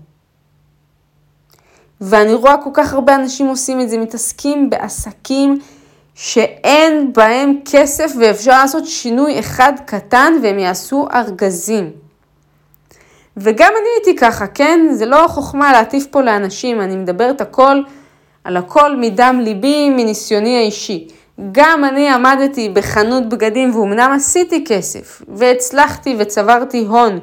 ואני 2.00 2.34
רואה 2.34 2.56
כל 2.64 2.70
כך 2.74 2.92
הרבה 2.92 3.14
אנשים 3.14 3.46
עושים 3.46 3.80
את 3.80 3.88
זה, 3.88 3.98
מתעסקים 3.98 4.70
בעסקים 4.70 5.58
שאין 6.14 7.12
בהם 7.12 7.54
כסף 7.64 8.12
ואפשר 8.20 8.50
לעשות 8.50 8.86
שינוי 8.86 9.38
אחד 9.38 9.72
קטן 9.86 10.32
והם 10.42 10.58
יעשו 10.58 11.06
ארגזים. 11.14 12.01
וגם 13.36 13.72
אני 13.80 13.88
הייתי 13.96 14.20
ככה, 14.20 14.46
כן? 14.46 14.86
זה 14.92 15.06
לא 15.06 15.24
חוכמה 15.28 15.72
להטיף 15.72 16.06
פה 16.06 16.22
לאנשים, 16.22 16.80
אני 16.80 16.96
מדברת 16.96 17.40
הכל, 17.40 17.82
על 18.44 18.56
הכל 18.56 18.96
מדם 18.96 19.40
ליבי, 19.42 19.90
מניסיוני 19.90 20.56
האישי. 20.56 21.08
גם 21.52 21.84
אני 21.84 22.08
עמדתי 22.08 22.68
בחנות 22.68 23.28
בגדים 23.28 23.74
ואומנם 23.74 24.12
עשיתי 24.16 24.64
כסף, 24.68 25.22
והצלחתי 25.28 26.16
וצברתי 26.18 26.84
הון. 26.88 27.18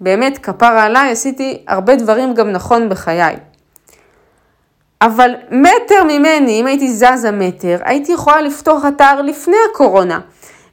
באמת, 0.00 0.38
כפרה 0.38 0.84
עליי, 0.84 1.10
עשיתי 1.10 1.64
הרבה 1.68 1.96
דברים 1.96 2.34
גם 2.34 2.50
נכון 2.50 2.88
בחיי. 2.88 3.36
אבל 5.02 5.30
מטר 5.50 6.04
ממני, 6.04 6.60
אם 6.60 6.66
הייתי 6.66 6.92
זזה 6.92 7.30
מטר, 7.30 7.78
הייתי 7.84 8.12
יכולה 8.12 8.40
לפתוח 8.40 8.84
אתר 8.88 9.22
לפני 9.22 9.56
הקורונה, 9.70 10.20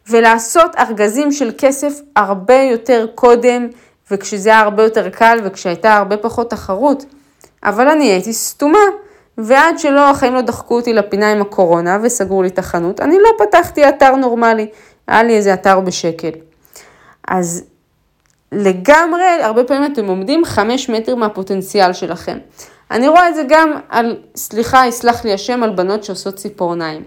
ולעשות 0.10 0.75
ארגזים 0.75 1.32
של 1.32 1.51
כסף 1.58 1.93
הרבה 2.15 2.62
יותר 2.71 3.08
קודם, 3.15 3.67
וכשזה 4.12 4.50
היה 4.50 4.60
הרבה 4.60 4.84
יותר 4.84 5.10
קל 5.10 5.39
וכשהייתה 5.43 5.93
הרבה 5.93 6.17
פחות 6.17 6.50
תחרות. 6.50 7.06
אבל 7.63 7.88
אני 7.88 8.06
הייתי 8.06 8.34
סתומה, 8.34 8.80
ועד 9.38 9.80
שלא, 9.80 10.10
החיים 10.10 10.34
לא 10.34 10.41
דחקו 10.41 10.76
אותי 10.76 10.93
לפינה 10.93 11.32
עם 11.32 11.41
הקורונה 11.41 11.98
וסגרו 12.04 12.43
לי 12.43 12.48
את 12.48 12.60
החנות, 12.60 13.00
אני 13.00 13.17
לא 13.20 13.46
פתחתי 13.46 13.89
אתר 13.89 14.15
נורמלי, 14.15 14.67
היה 15.08 15.24
לי 15.24 15.36
איזה 15.36 15.54
אתר 15.54 15.80
בשקל. 15.80 16.30
אז 17.28 17.63
לגמרי, 18.52 19.24
הרבה 19.41 19.63
פעמים 19.63 19.91
אתם 19.93 20.08
עומדים 20.08 20.46
חמש 20.46 20.89
מטר 20.89 21.15
מהפוטנציאל 21.15 21.93
שלכם. 21.93 22.38
אני 22.91 23.08
רואה 23.08 23.30
את 23.30 23.36
זה 23.36 23.43
גם 23.50 23.74
על, 23.89 24.17
סליחה, 24.36 24.88
יסלח 24.88 25.26
לי 25.26 25.34
השם, 25.34 25.63
על 25.63 25.70
בנות 25.70 26.04
שעושות 26.04 26.36
ציפורניים. 26.36 27.04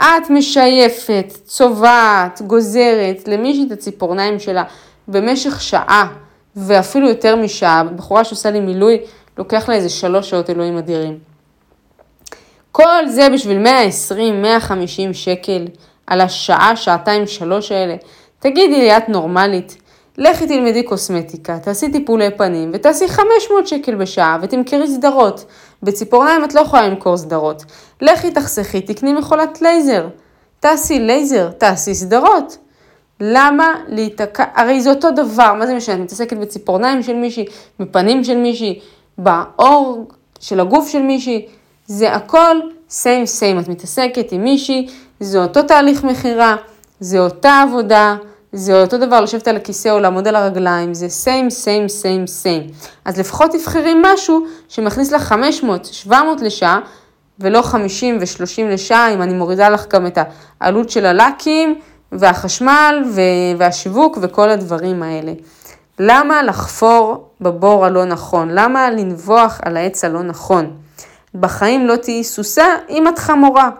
את 0.00 0.30
משייפת, 0.30 1.32
צובעת, 1.44 2.42
גוזרת 2.46 3.28
למישהי 3.28 3.66
את 3.66 3.72
הציפורניים 3.72 4.38
שלה 4.38 4.64
במשך 5.08 5.60
שעה, 5.60 6.08
ואפילו 6.56 7.08
יותר 7.08 7.36
משעה, 7.36 7.84
בחורה 7.84 8.24
שעושה 8.24 8.50
לי 8.50 8.60
מילוי, 8.60 8.98
לוקח 9.38 9.68
לה 9.68 9.74
איזה 9.74 9.88
שלוש 9.88 10.30
שעות 10.30 10.50
אלוהים 10.50 10.78
אדירים. 10.78 11.18
כל 12.72 13.08
זה 13.08 13.28
בשביל 13.28 13.58
120, 13.58 14.42
150 14.42 15.14
שקל 15.14 15.66
על 16.06 16.20
השעה, 16.20 16.76
שעתיים, 16.76 17.26
שלוש 17.26 17.72
האלה. 17.72 17.96
תגידי 18.38 18.80
לי, 18.80 18.96
את 18.96 19.08
נורמלית? 19.08 19.76
לכי 20.18 20.46
תלמדי 20.46 20.82
קוסמטיקה, 20.82 21.58
תעשי 21.58 21.92
טיפולי 21.92 22.30
פנים 22.30 22.70
ותעשי 22.74 23.08
500 23.08 23.66
שקל 23.66 23.94
בשעה 23.94 24.38
ותמכרי 24.42 24.86
סדרות. 24.86 25.44
בציפורניים 25.82 26.44
את 26.44 26.54
לא 26.54 26.60
יכולה 26.60 26.88
למכור 26.88 27.16
סדרות. 27.16 27.64
לכי 28.00 28.30
תחסכי, 28.30 28.80
תקני 28.80 29.12
מכונת 29.12 29.62
לייזר. 29.62 30.08
תעשי 30.60 30.98
לייזר, 30.98 31.50
תעשי 31.50 31.94
סדרות. 31.94 32.58
למה 33.20 33.74
להיתקע, 33.88 34.44
הרי 34.54 34.80
זה 34.80 34.90
אותו 34.90 35.10
דבר, 35.10 35.54
מה 35.54 35.66
זה 35.66 35.74
משנה, 35.74 35.94
את 35.94 36.00
מתעסקת 36.00 36.36
בציפורניים 36.36 37.02
של 37.02 37.14
מישהי, 37.16 37.44
בפנים 37.80 38.24
של 38.24 38.36
מישהי, 38.36 38.80
בעור 39.18 40.08
של 40.40 40.60
הגוף 40.60 40.88
של 40.88 41.02
מישהי, 41.02 41.46
זה 41.86 42.12
הכל 42.12 42.56
same 42.90 43.40
same, 43.40 43.60
את 43.60 43.68
מתעסקת 43.68 44.32
עם 44.32 44.44
מישהי, 44.44 44.88
זה 45.20 45.42
אותו 45.42 45.62
תהליך 45.62 46.04
מכירה, 46.04 46.56
זה 47.00 47.18
אותה 47.18 47.62
עבודה, 47.68 48.16
זה 48.52 48.82
אותו 48.82 48.98
דבר 48.98 49.20
לשבת 49.20 49.48
על 49.48 49.56
הכיסא 49.56 49.88
או 49.88 49.98
לעמוד 50.00 50.28
על 50.28 50.36
הרגליים, 50.36 50.94
זה 50.94 51.06
same 51.24 51.50
same 51.50 52.02
same 52.02 52.44
same. 52.44 52.88
אז 53.04 53.18
לפחות 53.18 53.50
תבחרי 53.50 53.92
משהו 54.02 54.46
שמכניס 54.68 55.12
לך 55.12 55.22
500, 55.22 55.84
700 55.84 56.40
לשעה, 56.40 56.80
ולא 57.40 57.62
50 57.62 58.18
ו-30 58.20 58.62
לשעה, 58.72 59.14
אם 59.14 59.22
אני 59.22 59.34
מורידה 59.34 59.68
לך 59.68 59.86
גם 59.88 60.06
את 60.06 60.18
העלות 60.60 60.90
של 60.90 61.06
הלקים. 61.06 61.80
והחשמל 62.12 63.04
והשיווק 63.58 64.18
וכל 64.22 64.50
הדברים 64.50 65.02
האלה. 65.02 65.32
למה 65.98 66.42
לחפור 66.42 67.28
בבור 67.40 67.86
הלא 67.86 68.04
נכון? 68.04 68.48
למה 68.50 68.90
לנבוח 68.90 69.60
על 69.64 69.76
העץ 69.76 70.04
הלא 70.04 70.22
נכון? 70.22 70.76
בחיים 71.34 71.86
לא 71.86 71.96
תהיי 71.96 72.24
סוסה 72.24 72.66
אם 72.88 73.08
את 73.08 73.18
חמורה. 73.18 73.70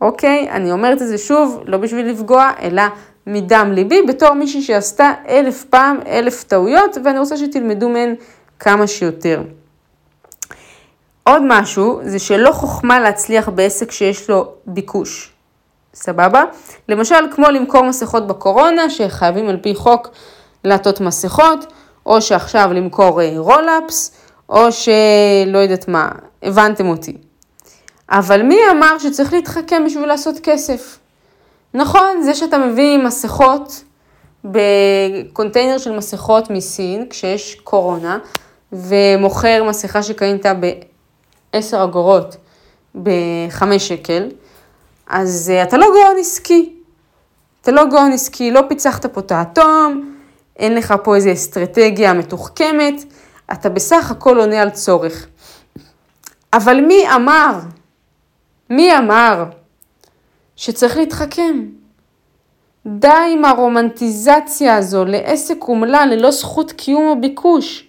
אוקיי? 0.00 0.50
אני 0.50 0.72
אומרת 0.72 1.02
את 1.02 1.08
זה 1.08 1.18
שוב, 1.18 1.60
לא 1.66 1.78
בשביל 1.78 2.10
לפגוע, 2.10 2.50
אלא 2.62 2.82
מדם 3.26 3.72
ליבי, 3.74 4.02
בתור 4.02 4.34
מישהי 4.34 4.62
שעשתה 4.62 5.12
אלף 5.28 5.64
פעם, 5.64 5.98
אלף 6.06 6.44
טעויות, 6.44 6.96
ואני 7.04 7.18
רוצה 7.18 7.36
שתלמדו 7.36 7.88
מהן 7.88 8.14
כמה 8.58 8.86
שיותר. 8.86 9.42
עוד 11.22 11.42
משהו, 11.46 12.00
זה 12.02 12.18
שלא 12.18 12.52
חוכמה 12.52 13.00
להצליח 13.00 13.48
בעסק 13.48 13.90
שיש 13.90 14.30
לו 14.30 14.52
ביקוש. 14.66 15.32
סבבה? 15.94 16.44
למשל, 16.88 17.14
כמו 17.30 17.46
למכור 17.50 17.82
מסכות 17.82 18.26
בקורונה, 18.26 18.90
שחייבים 18.90 19.48
על 19.48 19.56
פי 19.56 19.74
חוק 19.74 20.08
לעטות 20.64 21.00
מסכות, 21.00 21.72
או 22.06 22.22
שעכשיו 22.22 22.70
למכור 22.72 23.20
roll-ups, 23.36 24.10
אה, 24.10 24.56
או 24.56 24.72
שלא 24.72 25.58
יודעת 25.58 25.88
מה, 25.88 26.08
הבנתם 26.42 26.88
אותי. 26.88 27.16
אבל 28.10 28.42
מי 28.42 28.58
אמר 28.70 28.98
שצריך 28.98 29.32
להתחכם 29.32 29.82
בשביל 29.86 30.06
לעשות 30.06 30.34
כסף? 30.42 30.98
נכון, 31.74 32.22
זה 32.22 32.34
שאתה 32.34 32.58
מביא 32.58 32.98
מסכות 32.98 33.84
בקונטיינר 34.44 35.78
של 35.78 35.96
מסכות 35.96 36.50
מסין, 36.50 37.06
כשיש 37.10 37.54
קורונה, 37.54 38.18
ומוכר 38.72 39.64
מסכה 39.68 40.02
שקנית 40.02 40.46
ב-10 40.46 41.84
אגורות 41.84 42.36
ב-5 43.02 43.78
שקל, 43.78 44.28
אז 45.06 45.52
uh, 45.54 45.68
אתה 45.68 45.76
לא 45.76 45.86
גאון 45.86 46.16
עסקי. 46.20 46.72
אתה 47.62 47.72
לא 47.72 47.84
גאון 47.90 48.12
עסקי, 48.12 48.50
לא 48.50 48.60
פיצחת 48.68 49.06
פה 49.06 49.20
את 49.20 49.32
האטום, 49.32 50.14
אין 50.56 50.74
לך 50.74 50.94
פה 51.02 51.16
איזו 51.16 51.32
אסטרטגיה 51.32 52.12
מתוחכמת, 52.12 53.04
אתה 53.52 53.68
בסך 53.68 54.10
הכל 54.10 54.38
עונה 54.38 54.62
על 54.62 54.70
צורך. 54.70 55.26
אבל 56.52 56.80
מי 56.80 57.14
אמר, 57.14 57.58
מי 58.70 58.98
אמר 58.98 59.44
שצריך 60.56 60.96
להתחכם? 60.96 61.64
די 62.86 63.08
עם 63.32 63.44
הרומנטיזציה 63.44 64.76
הזו 64.76 65.04
לעסק 65.04 65.56
אומלל 65.68 66.08
ללא 66.10 66.30
זכות 66.30 66.72
קיום 66.72 67.08
או 67.08 67.20
ביקוש. 67.20 67.88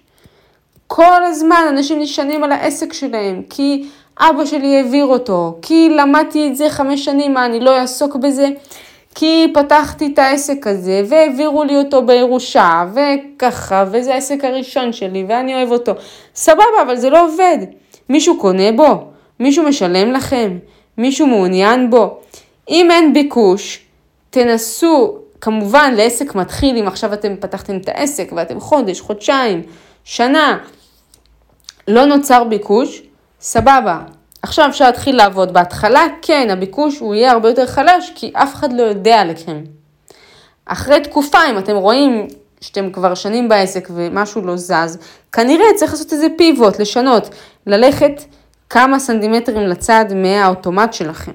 כל 0.87 1.23
הזמן 1.23 1.65
אנשים 1.69 1.99
נשענים 1.99 2.43
על 2.43 2.51
העסק 2.51 2.93
שלהם, 2.93 3.41
כי 3.49 3.85
אבא 4.19 4.45
שלי 4.45 4.77
העביר 4.77 5.05
אותו, 5.05 5.57
כי 5.61 5.89
למדתי 5.89 6.47
את 6.47 6.55
זה 6.55 6.69
חמש 6.69 7.05
שנים, 7.05 7.33
מה, 7.33 7.45
אני 7.45 7.59
לא 7.59 7.79
אעסוק 7.79 8.15
בזה? 8.15 8.49
כי 9.15 9.47
פתחתי 9.53 10.11
את 10.13 10.19
העסק 10.19 10.67
הזה 10.67 11.01
והעבירו 11.09 11.63
לי 11.63 11.77
אותו 11.77 12.01
בירושה 12.05 12.85
וככה 12.93 13.85
וזה 13.91 14.13
העסק 14.13 14.43
הראשון 14.43 14.93
שלי 14.93 15.25
ואני 15.29 15.55
אוהב 15.55 15.71
אותו. 15.71 15.91
סבבה, 16.35 16.63
אבל 16.85 16.95
זה 16.95 17.09
לא 17.09 17.25
עובד. 17.25 17.57
מישהו 18.09 18.39
קונה 18.39 18.71
בו? 18.71 19.07
מישהו 19.39 19.63
משלם 19.63 20.11
לכם? 20.11 20.57
מישהו 20.97 21.27
מעוניין 21.27 21.89
בו? 21.89 22.19
אם 22.69 22.91
אין 22.91 23.13
ביקוש, 23.13 23.85
תנסו, 24.29 25.17
כמובן 25.41 25.93
לעסק 25.97 26.35
מתחיל, 26.35 26.77
אם 26.77 26.87
עכשיו 26.87 27.13
אתם 27.13 27.35
פתחתם 27.39 27.77
את 27.77 27.89
העסק 27.89 28.31
ואתם 28.35 28.59
חודש, 28.59 29.01
חודשיים, 29.01 29.63
שנה, 30.03 30.57
לא 31.87 32.05
נוצר 32.05 32.43
ביקוש, 32.43 33.01
סבבה. 33.41 33.99
עכשיו 34.41 34.69
אפשר 34.69 34.85
להתחיל 34.85 35.15
לעבוד. 35.15 35.53
בהתחלה, 35.53 36.05
כן, 36.21 36.49
הביקוש 36.49 36.99
הוא 36.99 37.15
יהיה 37.15 37.31
הרבה 37.31 37.49
יותר 37.49 37.65
חלש, 37.65 38.11
כי 38.15 38.31
אף 38.33 38.55
אחד 38.55 38.73
לא 38.73 38.83
יודע 38.83 39.21
עליכם. 39.21 39.63
אחרי 40.65 40.99
תקופה, 40.99 41.39
אם 41.49 41.57
אתם 41.57 41.75
רואים 41.75 42.27
שאתם 42.61 42.91
כבר 42.91 43.15
שנים 43.15 43.49
בעסק 43.49 43.87
ומשהו 43.95 44.41
לא 44.41 44.57
זז, 44.57 44.97
כנראה 45.31 45.65
צריך 45.75 45.91
לעשות 45.91 46.13
איזה 46.13 46.27
פיבוט, 46.37 46.79
לשנות, 46.79 47.29
ללכת 47.67 48.23
כמה 48.69 48.99
סנטימטרים 48.99 49.67
לצד 49.67 50.05
מהאוטומט 50.15 50.93
שלכם. 50.93 51.31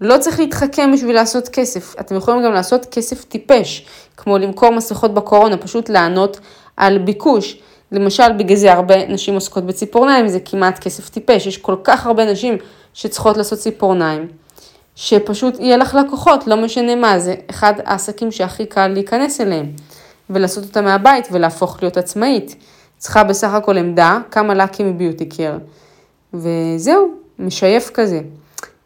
לא 0.00 0.18
צריך 0.18 0.40
להתחכם 0.40 0.92
בשביל 0.92 1.14
לעשות 1.14 1.48
כסף, 1.48 1.94
אתם 2.00 2.16
יכולים 2.16 2.42
גם 2.42 2.52
לעשות 2.52 2.86
כסף 2.86 3.24
טיפש, 3.24 3.86
כמו 4.16 4.38
למכור 4.38 4.70
מסכות 4.70 5.14
בקורונה, 5.14 5.56
פשוט 5.56 5.88
לענות 5.88 6.40
על 6.76 6.98
ביקוש. 6.98 7.60
למשל, 7.92 8.32
בגלל 8.32 8.56
זה 8.56 8.72
הרבה 8.72 9.06
נשים 9.06 9.34
עוסקות 9.34 9.66
בציפורניים, 9.66 10.28
זה 10.28 10.40
כמעט 10.44 10.78
כסף 10.78 11.08
טיפש, 11.08 11.46
יש 11.46 11.58
כל 11.58 11.76
כך 11.84 12.06
הרבה 12.06 12.32
נשים 12.32 12.56
שצריכות 12.94 13.36
לעשות 13.36 13.58
ציפורניים, 13.58 14.28
שפשוט 14.94 15.60
יהיה 15.60 15.76
לך 15.76 15.94
לקוחות, 15.94 16.46
לא 16.46 16.56
משנה 16.56 16.94
מה, 16.94 17.18
זה 17.18 17.34
אחד 17.50 17.74
העסקים 17.84 18.32
שהכי 18.32 18.66
קל 18.66 18.88
להיכנס 18.88 19.40
אליהם, 19.40 19.66
ולעשות 20.30 20.64
אותה 20.64 20.80
מהבית 20.80 21.28
ולהפוך 21.32 21.78
להיות 21.82 21.96
עצמאית. 21.96 22.56
צריכה 22.98 23.24
בסך 23.24 23.54
הכל 23.54 23.78
עמדה, 23.78 24.18
כמה 24.30 24.54
לאקים 24.54 24.90
מביוטי 24.90 25.28
קר, 25.28 25.58
וזהו, 26.34 27.08
משייף 27.38 27.90
כזה. 27.94 28.20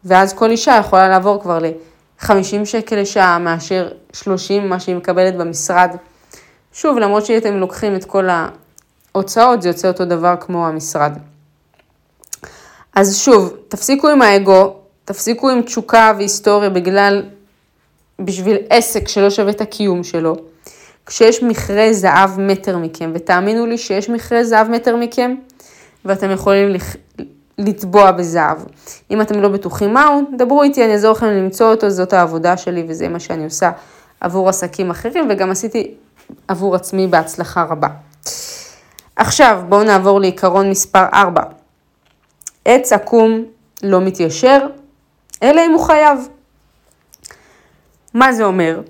ואז 0.05 0.33
כל 0.33 0.51
אישה 0.51 0.77
יכולה 0.79 1.09
לעבור 1.09 1.41
כבר 1.41 1.59
ל-50 1.59 2.65
שקל 2.65 2.95
לשעה 2.95 3.39
מאשר 3.39 3.91
30, 4.13 4.69
מה 4.69 4.79
שהיא 4.79 4.95
מקבלת 4.95 5.37
במשרד. 5.37 5.95
שוב, 6.73 6.97
למרות 6.97 7.25
שאתם 7.25 7.53
לוקחים 7.53 7.95
את 7.95 8.05
כל 8.05 8.27
ההוצאות, 9.13 9.61
זה 9.61 9.69
יוצא 9.69 9.87
אותו 9.87 10.05
דבר 10.05 10.35
כמו 10.39 10.67
המשרד. 10.67 11.17
אז 12.95 13.17
שוב, 13.17 13.53
תפסיקו 13.67 14.09
עם 14.09 14.21
האגו, 14.21 14.75
תפסיקו 15.05 15.49
עם 15.49 15.61
תשוקה 15.61 16.13
והיסטוריה 16.17 16.69
בגלל, 16.69 17.23
בשביל 18.19 18.57
עסק 18.69 19.07
שלא 19.07 19.29
שווה 19.29 19.51
את 19.51 19.61
הקיום 19.61 20.03
שלו. 20.03 20.35
כשיש 21.05 21.43
מכרה 21.43 21.93
זהב 21.93 22.39
מטר 22.39 22.77
מכם, 22.77 23.11
ותאמינו 23.15 23.65
לי 23.65 23.77
שיש 23.77 24.09
מכרה 24.09 24.43
זהב 24.43 24.69
מטר 24.69 24.95
מכם, 24.95 25.35
ואתם 26.05 26.31
יכולים 26.31 26.69
לטבוע 27.57 28.11
בזהב. 28.11 28.57
אם 29.11 29.21
אתם 29.21 29.41
לא 29.41 29.49
בטוחים 29.49 29.93
מהו, 29.93 30.21
דברו 30.37 30.63
איתי, 30.63 30.85
אני 30.85 30.93
אעזור 30.93 31.11
לכם 31.11 31.25
למצוא 31.25 31.71
אותו, 31.71 31.89
זאת 31.89 32.13
העבודה 32.13 32.57
שלי 32.57 32.85
וזה 32.87 33.07
מה 33.07 33.19
שאני 33.19 33.43
עושה 33.43 33.71
עבור 34.21 34.49
עסקים 34.49 34.89
אחרים, 34.89 35.27
וגם 35.29 35.51
עשיתי 35.51 35.93
עבור 36.47 36.75
עצמי 36.75 37.07
בהצלחה 37.07 37.63
רבה. 37.63 37.87
עכשיו 39.15 39.63
בואו 39.69 39.83
נעבור 39.83 40.19
לעיקרון 40.19 40.69
מספר 40.69 41.05
4. 41.13 41.41
עץ 42.65 42.93
עקום 42.93 43.45
לא 43.83 44.01
מתיישר, 44.01 44.67
אלא 45.43 45.61
אם 45.65 45.71
הוא 45.71 45.85
חייב. 45.85 46.27
מה 48.13 48.33
זה 48.33 48.43
אומר? 48.43 48.81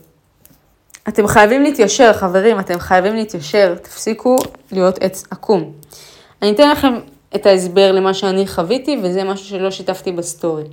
אתם 1.07 1.27
חייבים 1.27 1.63
להתיישר, 1.63 2.13
חברים, 2.13 2.59
אתם 2.59 2.79
חייבים 2.79 3.15
להתיישר, 3.15 3.75
תפסיקו 3.75 4.35
להיות 4.71 4.97
עץ 5.01 5.23
עקום. 5.31 5.71
אני 6.41 6.51
אתן 6.51 6.69
לכם 6.69 6.93
את 7.35 7.45
ההסבר 7.45 7.91
למה 7.91 8.13
שאני 8.13 8.47
חוויתי, 8.47 8.97
וזה 9.03 9.23
משהו 9.23 9.45
שלא 9.45 9.71
שיתפתי 9.71 10.11
בסטורי. 10.11 10.63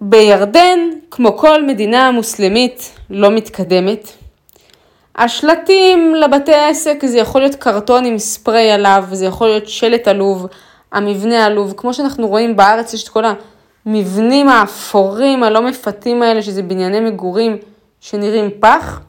בירדן, 0.00 0.78
כמו 1.10 1.36
כל 1.36 1.66
מדינה 1.66 2.10
מוסלמית 2.10 2.92
לא 3.10 3.30
מתקדמת, 3.30 4.08
השלטים 5.16 6.14
לבתי 6.14 6.54
העסק 6.54 7.04
זה 7.06 7.18
יכול 7.18 7.40
להיות 7.40 7.54
קרטון 7.54 8.04
עם 8.04 8.18
ספרי 8.18 8.70
עליו, 8.70 9.04
זה 9.12 9.26
יכול 9.26 9.48
להיות 9.48 9.68
שלט 9.68 10.08
עלוב, 10.08 10.46
המבנה 10.92 11.44
עלוב, 11.46 11.74
כמו 11.76 11.94
שאנחנו 11.94 12.28
רואים 12.28 12.56
בארץ 12.56 12.94
יש 12.94 13.04
את 13.04 13.08
כל 13.08 13.24
המבנים 13.86 14.48
האפורים 14.48 15.42
הלא 15.42 15.62
מפתים 15.62 16.22
האלה, 16.22 16.42
שזה 16.42 16.62
בנייני 16.62 17.00
מגורים 17.00 17.56
שנראים 18.00 18.50
פח, 18.60 19.00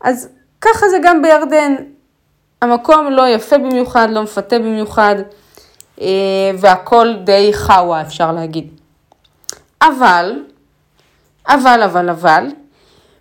אז 0.00 0.28
ככה 0.60 0.88
זה 0.88 0.98
גם 1.02 1.22
בירדן, 1.22 1.74
המקום 2.64 3.10
לא 3.10 3.28
יפה 3.28 3.58
במיוחד, 3.58 4.08
לא 4.10 4.22
מפתה 4.22 4.58
במיוחד, 4.58 5.14
אה, 6.00 6.06
והכל 6.58 7.14
די 7.24 7.50
חאווה 7.52 8.00
אפשר 8.02 8.32
להגיד. 8.32 8.68
אבל, 9.82 10.32
אבל, 11.48 11.82
אבל, 11.84 12.10
אבל, 12.10 12.46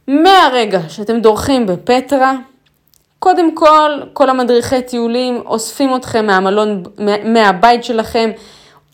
מהרגע 0.07 0.79
שאתם 0.89 1.19
דורכים 1.19 1.65
בפטרה, 1.65 2.33
קודם 3.19 3.55
כל, 3.55 3.91
כל 4.13 4.29
המדריכי 4.29 4.81
טיולים 4.81 5.41
אוספים 5.45 5.95
אתכם 5.95 6.25
מהמלון, 6.25 6.83
מהבית 7.23 7.83
שלכם, 7.83 8.31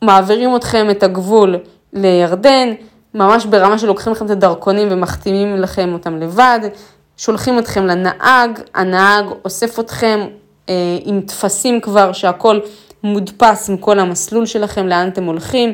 מעבירים 0.02 0.56
אתכם 0.56 0.90
את 0.90 1.04
הגבול 1.04 1.56
לירדן, 1.94 2.70
ממש 3.14 3.46
ברמה 3.46 3.78
שלוקחים 3.78 4.14
לכם 4.14 4.26
את 4.26 4.30
הדרכונים 4.32 4.88
ומחתימים 4.92 5.56
לכם 5.56 5.94
אותם 5.94 6.18
לבד, 6.18 6.60
שולחים 7.18 7.60
אתכם 7.60 7.86
לנהג, 7.86 8.60
הנהג 8.76 9.26
אוסף 9.46 9.80
אתכם 9.80 10.28
עם 11.06 11.22
טפסים 11.22 11.82
כבר, 11.82 12.12
שהכל 12.14 12.60
מודפס 13.04 13.70
עם 13.70 13.78
כל 13.78 14.00
המסלול 14.00 14.46
שלכם, 14.46 14.88
לאן 14.88 15.08
אתם 15.08 15.24
הולכים. 15.24 15.74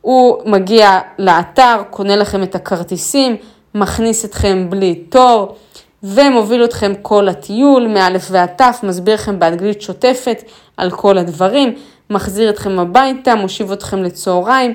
הוא 0.00 0.42
מגיע 0.46 1.00
לאתר, 1.18 1.82
קונה 1.90 2.16
לכם 2.16 2.42
את 2.42 2.54
הכרטיסים, 2.54 3.36
מכניס 3.74 4.24
אתכם 4.24 4.66
בלי 4.70 4.94
תור, 4.94 5.56
ומוביל 6.02 6.64
אתכם 6.64 6.92
כל 7.02 7.28
הטיול, 7.28 7.86
מאלף 7.86 8.28
ועד 8.30 8.48
תף, 8.56 8.80
מסביר 8.82 9.14
לכם 9.14 9.38
באנגלית 9.38 9.82
שוטפת 9.82 10.42
על 10.76 10.90
כל 10.90 11.18
הדברים, 11.18 11.74
מחזיר 12.10 12.50
אתכם 12.50 12.78
הביתה, 12.78 13.34
מושיב 13.34 13.72
אתכם 13.72 14.02
לצהריים. 14.02 14.74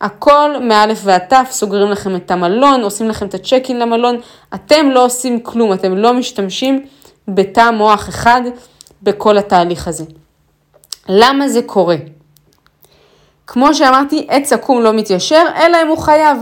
הכל 0.00 0.50
מאלף 0.60 1.00
ועד 1.04 1.22
תף, 1.28 1.48
סוגרים 1.50 1.90
לכם 1.90 2.16
את 2.16 2.30
המלון, 2.30 2.82
עושים 2.82 3.08
לכם 3.08 3.26
את 3.26 3.34
הצ'ק 3.34 3.62
אין 3.68 3.78
למלון, 3.78 4.20
אתם 4.54 4.90
לא 4.90 5.04
עושים 5.04 5.40
כלום, 5.40 5.72
אתם 5.72 5.96
לא 5.96 6.12
משתמשים 6.12 6.86
בתא 7.28 7.70
מוח 7.70 8.08
אחד 8.08 8.42
בכל 9.02 9.38
התהליך 9.38 9.88
הזה. 9.88 10.04
למה 11.08 11.48
זה 11.48 11.62
קורה? 11.62 11.96
כמו 13.46 13.74
שאמרתי, 13.74 14.26
עץ 14.28 14.52
עקום 14.52 14.82
לא 14.82 14.92
מתיישר, 14.92 15.44
אלא 15.56 15.82
אם 15.82 15.88
הוא 15.88 15.98
חייב. 15.98 16.38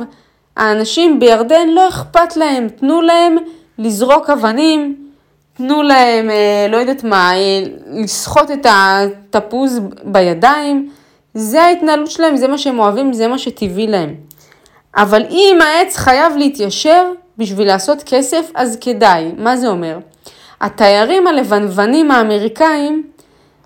האנשים 0.57 1.21
בירדן 1.21 1.69
לא 1.69 1.89
אכפת 1.89 2.37
להם, 2.37 2.69
תנו 2.69 3.03
להם 3.03 3.37
לזרוק 3.79 4.31
אבנים, 4.31 4.97
תנו 5.57 5.83
להם, 5.83 6.31
אה, 6.31 6.67
לא 6.69 6.77
יודעת 6.77 7.05
מה, 7.05 7.33
אה, 7.35 7.63
לסחוט 7.87 8.51
את 8.51 8.67
התפוז 9.37 9.81
בידיים, 10.05 10.91
זה 11.35 11.63
ההתנהלות 11.63 12.11
שלהם, 12.11 12.37
זה 12.37 12.49
מה 12.49 12.59
שהם 12.59 12.79
אוהבים, 12.79 13.13
זה 13.13 13.29
מה 13.29 13.39
שטבעי 13.39 13.87
להם. 13.87 14.15
אבל 14.97 15.23
אם 15.31 15.59
העץ 15.63 15.97
חייב 15.97 16.37
להתיישר 16.37 17.13
בשביל 17.39 17.67
לעשות 17.67 18.03
כסף, 18.07 18.51
אז 18.55 18.79
כדאי. 18.81 19.33
מה 19.39 19.57
זה 19.57 19.69
אומר? 19.69 19.99
התיירים 20.61 21.27
הלבנוונים 21.27 22.11
האמריקאים 22.11 23.03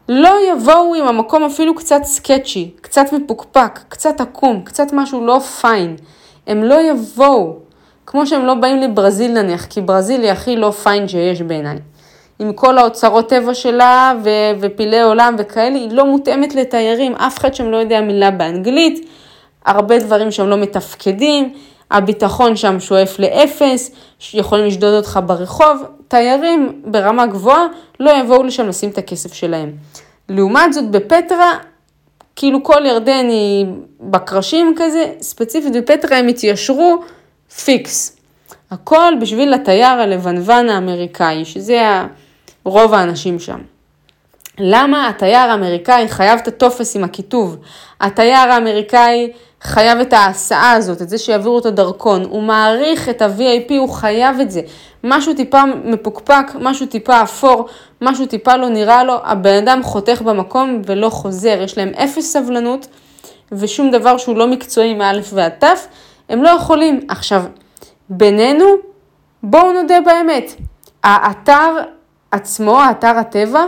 לא 0.09 0.35
יבואו 0.53 0.95
עם 0.95 1.07
המקום 1.09 1.45
אפילו 1.45 1.75
קצת 1.75 2.01
סקצ'י, 2.05 2.71
קצת 2.81 3.07
מפוקפק, 3.13 3.81
קצת 3.89 4.21
עקום, 4.21 4.63
קצת 4.65 4.93
משהו 4.93 5.27
לא 5.27 5.39
פיין. 5.39 5.97
הם 6.47 6.63
לא 6.63 6.91
יבואו, 6.91 7.57
כמו 8.07 8.27
שהם 8.27 8.45
לא 8.45 8.55
באים 8.55 8.77
לברזיל 8.77 9.33
נניח, 9.43 9.67
כי 9.67 9.81
ברזיל 9.81 10.23
היא 10.23 10.31
הכי 10.31 10.57
לא 10.57 10.71
פיין 10.71 11.09
שיש 11.09 11.43
בעיניי. 11.43 11.79
עם 12.39 12.53
כל 12.53 12.79
האוצרות 12.79 13.29
טבע 13.29 13.55
שלה 13.55 14.13
ו- 14.25 14.61
ופילי 14.61 15.03
עולם 15.03 15.35
וכאלה, 15.39 15.77
היא 15.77 15.91
לא 15.93 16.07
מותאמת 16.07 16.55
לתיירים, 16.55 17.15
אף 17.15 17.39
אחד 17.39 17.55
שם 17.55 17.71
לא 17.71 17.77
יודע 17.77 18.01
מילה 18.01 18.31
באנגלית, 18.31 19.09
הרבה 19.67 19.99
דברים 19.99 20.31
שם 20.31 20.47
לא 20.47 20.57
מתפקדים, 20.57 21.53
הביטחון 21.91 22.57
שם 22.57 22.81
שואף 22.81 23.19
לאפס, 23.19 23.91
יכולים 24.35 24.67
לשדוד 24.67 24.95
אותך 24.95 25.21
ברחוב, 25.27 25.85
תיירים 26.13 26.83
ברמה 26.85 27.27
גבוהה 27.27 27.67
לא 28.01 28.11
יבואו 28.11 28.43
לשם 28.43 28.69
לשים 28.69 28.91
את 28.91 28.99
הכסף 28.99 29.33
שלהם. 29.33 29.73
לעומת 30.29 30.73
זאת 30.73 30.91
בפטרה, 30.91 31.53
כאילו 32.37 32.63
כל 32.63 32.87
ירדן 32.87 33.29
היא 33.29 33.67
בקרשים 34.01 34.75
כזה, 34.77 35.13
ספציפית 35.21 35.73
בפטרה 35.73 36.19
הם 36.19 36.29
התיישרו 36.29 37.03
פיקס. 37.65 38.17
הכל 38.71 39.13
בשביל 39.21 39.55
התייר 39.55 40.01
ה 40.01 40.08
level 40.08 40.46
one 40.46 40.69
האמריקאי, 40.69 41.45
שזה 41.45 42.03
רוב 42.65 42.95
האנשים 42.95 43.39
שם. 43.39 43.59
למה 44.59 45.09
התייר 45.09 45.51
האמריקאי 45.51 46.09
חייב 46.09 46.39
את 46.43 46.49
הטופס 46.49 46.97
עם 46.97 47.05
הכיתוב? 47.05 47.57
התייר 48.01 48.53
האמריקאי 48.53 49.33
חייב 49.63 50.01
את 50.01 50.13
ההסעה 50.13 50.73
הזאת, 50.73 51.03
את 51.03 51.09
זה 51.09 51.19
שיעבירו 51.19 51.55
אותו 51.55 51.71
דרכון, 51.71 52.25
הוא 52.25 52.43
מעריך 52.43 53.09
את 53.09 53.23
ה-VIP, 53.23 53.73
הוא 53.79 53.89
חייב 53.89 54.41
את 54.41 54.51
זה. 54.51 54.61
משהו 55.05 55.35
טיפה 55.35 55.63
מפוקפק, 55.85 56.47
משהו 56.61 56.87
טיפה 56.87 57.23
אפור, 57.23 57.69
משהו 58.01 58.27
טיפה 58.27 58.57
לא 58.57 58.69
נראה 58.69 59.05
לו, 59.05 59.15
הבן 59.25 59.55
אדם 59.55 59.83
חותך 59.83 60.23
במקום 60.23 60.83
ולא 60.87 61.09
חוזר, 61.09 61.59
יש 61.63 61.79
להם 61.79 61.89
אפס 61.89 62.33
סבלנות 62.33 62.87
ושום 63.53 63.91
דבר 63.91 64.19
שהוא 64.19 64.37
לא 64.37 64.47
מקצועי 64.47 64.95
מאלף 64.95 65.31
ועד 65.35 65.53
תף, 65.59 65.87
הם 66.29 66.43
לא 66.43 66.49
יכולים. 66.49 67.01
עכשיו, 67.09 67.43
בינינו, 68.09 68.65
בואו 69.43 69.73
נודה 69.73 70.01
באמת, 70.01 70.55
האתר 71.05 71.77
עצמו, 72.31 72.81
האתר 72.81 73.19
הטבע, 73.19 73.65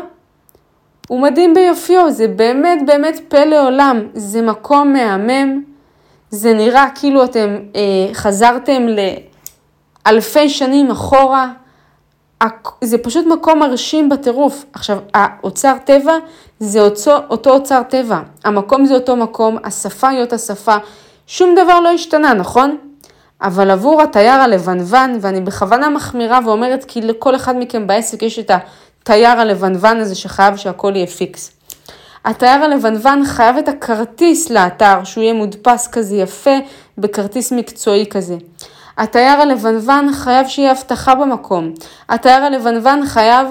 הוא 1.09 1.21
מדהים 1.21 1.55
ביופיו, 1.55 2.11
זה 2.11 2.29
באמת 2.29 2.79
באמת 2.87 3.21
פלא 3.29 3.67
עולם, 3.67 4.01
זה 4.15 4.43
מקום 4.43 4.93
מהמם, 4.93 5.74
זה 6.35 6.55
נראה 6.55 6.87
כאילו 6.95 7.25
אתם 7.25 7.57
אה, 7.77 8.15
חזרתם 8.15 8.87
לאלפי 10.07 10.49
שנים 10.49 10.91
אחורה, 10.91 11.49
זה 12.81 12.99
פשוט 12.99 13.27
מקום 13.27 13.59
מרשים 13.59 14.09
בטירוף. 14.09 14.65
עכשיו, 14.73 14.99
האוצר 15.15 15.77
טבע 15.85 16.13
זה 16.61 16.81
אותו, 16.81 17.17
אותו 17.31 17.51
אוצר 17.51 17.83
טבע, 17.89 18.21
המקום 18.45 18.87
זה 18.87 18.95
אותו 18.95 19.17
מקום, 19.17 19.57
השפה 19.65 20.09
היא 20.09 20.21
אותה 20.21 20.39
שפה, 20.39 20.77
שום 21.27 21.55
דבר 21.55 21.81
לא 21.81 21.89
השתנה, 21.89 22.35
נכון? 22.35 22.77
אבל 23.43 23.71
עבור 23.71 24.03
התייר 24.03 24.41
הלבנוון, 24.41 25.19
ואני 25.21 25.41
בכוונה 25.41 25.89
מחמירה 25.89 26.39
ואומרת 26.45 26.85
כי 26.85 27.01
לכל 27.01 27.37
אחד 27.37 27.57
מכם 27.59 27.87
בעסק 27.87 28.23
יש 28.23 28.39
את 28.39 28.51
התייר 28.51 29.41
הלבנוון 29.41 30.01
הזה 30.01 30.15
שחייב 30.15 30.57
שהכל 30.57 30.93
יהיה 30.97 31.07
פיקס. 31.07 31.51
התייר 32.25 32.65
הלבנוון 32.65 33.25
חייב 33.25 33.57
את 33.57 33.69
הכרטיס 33.69 34.51
לאתר, 34.51 35.05
שהוא 35.05 35.23
יהיה 35.23 35.35
מודפס 35.35 35.89
כזה 35.89 36.17
יפה, 36.17 36.55
בכרטיס 36.99 37.53
מקצועי 37.53 38.07
כזה. 38.07 38.37
התייר 38.99 39.41
הלבנוון 39.41 40.13
חייב 40.13 40.47
שיהיה 40.49 40.73
אבטחה 40.73 41.15
במקום. 41.15 41.73
התייר 42.09 42.45
הלבנוון 42.45 43.07
חייב 43.07 43.49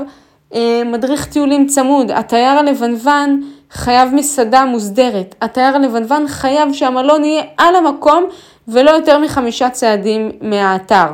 אה, 0.54 0.82
מדריך 0.86 1.26
טיולים 1.26 1.68
צמוד. 1.68 2.12
התייר 2.12 2.52
הלבנוון 2.52 3.42
חייב 3.72 4.14
מסעדה 4.14 4.66
מוסדרת. 4.66 5.36
התייר 5.42 5.76
הלבנוון 5.76 6.28
חייב 6.28 6.74
שהמלון 6.74 7.24
יהיה 7.24 7.44
על 7.58 7.76
המקום 7.76 8.26
ולא 8.68 8.92
יותר 8.92 9.20
מחמישה 9.20 9.70
צעדים 9.70 10.32
מהאתר. 10.42 11.08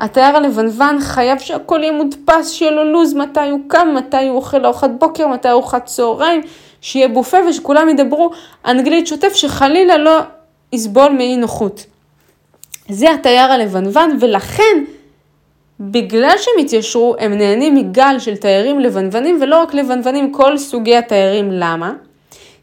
התייר 0.00 0.36
הלבנוון 0.36 1.00
חייב 1.00 1.38
שהכל 1.38 1.78
יהיה 1.82 1.92
מודפס, 1.92 2.50
שיהיה 2.50 2.72
לו 2.72 2.84
לו"ז, 2.84 3.14
מתי 3.14 3.50
הוא 3.50 3.60
קם, 3.68 3.88
מתי 3.96 4.28
הוא 4.28 4.36
אוכל 4.36 4.64
ארוחת 4.64 4.90
בוקר, 4.98 5.26
מתי 5.26 5.48
ארוחת 5.48 5.84
צהריים, 5.84 6.40
שיהיה 6.80 7.08
בופה 7.08 7.38
ושכולם 7.48 7.88
ידברו 7.88 8.30
אנגלית 8.66 9.06
שוטף, 9.06 9.34
שחלילה 9.34 9.98
לא 9.98 10.18
יסבול 10.72 11.12
מאי 11.12 11.36
נוחות. 11.36 11.86
זה 12.88 13.10
התייר 13.10 13.52
הלבנוון, 13.52 14.16
ולכן, 14.20 14.84
בגלל 15.80 16.34
שהם 16.38 16.64
התיישרו, 16.64 17.14
הם 17.18 17.32
נהנים 17.34 17.74
מגל 17.74 18.18
של 18.18 18.36
תיירים 18.36 18.80
לבנוונים, 18.80 19.38
ולא 19.40 19.62
רק 19.62 19.74
לבנוונים, 19.74 20.32
כל 20.32 20.58
סוגי 20.58 20.96
התיירים. 20.96 21.48
למה? 21.52 21.92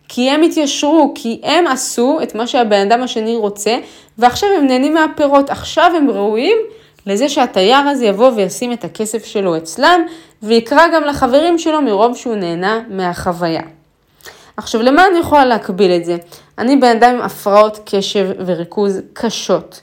כי 0.10 0.30
הם 0.30 0.42
התיישרו, 0.42 1.12
כי 1.16 1.42
הם 1.44 1.68
עשו 1.68 2.20
את 2.24 2.36
מה 2.36 2.48
שהבן 2.48 2.92
אדם 2.92 3.04
השני 3.04 3.36
רוצה, 3.36 3.78
ועכשיו 4.18 4.50
הם 4.58 4.68
נהנים 4.68 4.94
מהפירות. 4.94 5.50
עכשיו 5.50 5.92
הם 5.98 6.10
ראויים 6.10 6.58
לזה 7.06 7.30
שהתייר 7.30 7.78
הזה 7.78 8.06
יבוא 8.06 8.32
וישים 8.36 8.74
את 8.74 8.84
הכסף 8.84 9.26
שלו 9.26 9.58
אצלם, 9.58 10.02
ויקרא 10.44 10.88
גם 10.94 11.04
לחברים 11.04 11.58
שלו 11.58 11.82
מרוב 11.82 12.18
שהוא 12.18 12.36
נהנה 12.36 12.82
מהחוויה. 12.90 13.77
עכשיו, 14.58 14.82
למה 14.82 15.08
אני 15.08 15.20
יכולה 15.20 15.46
להקביל 15.46 15.92
את 15.92 16.06
זה? 16.06 16.18
אני 16.58 16.76
בן 16.76 16.98
אדם 16.98 17.16
עם 17.16 17.22
הפרעות 17.22 17.80
קשב 17.86 18.30
וריכוז 18.46 19.02
קשות. 19.14 19.82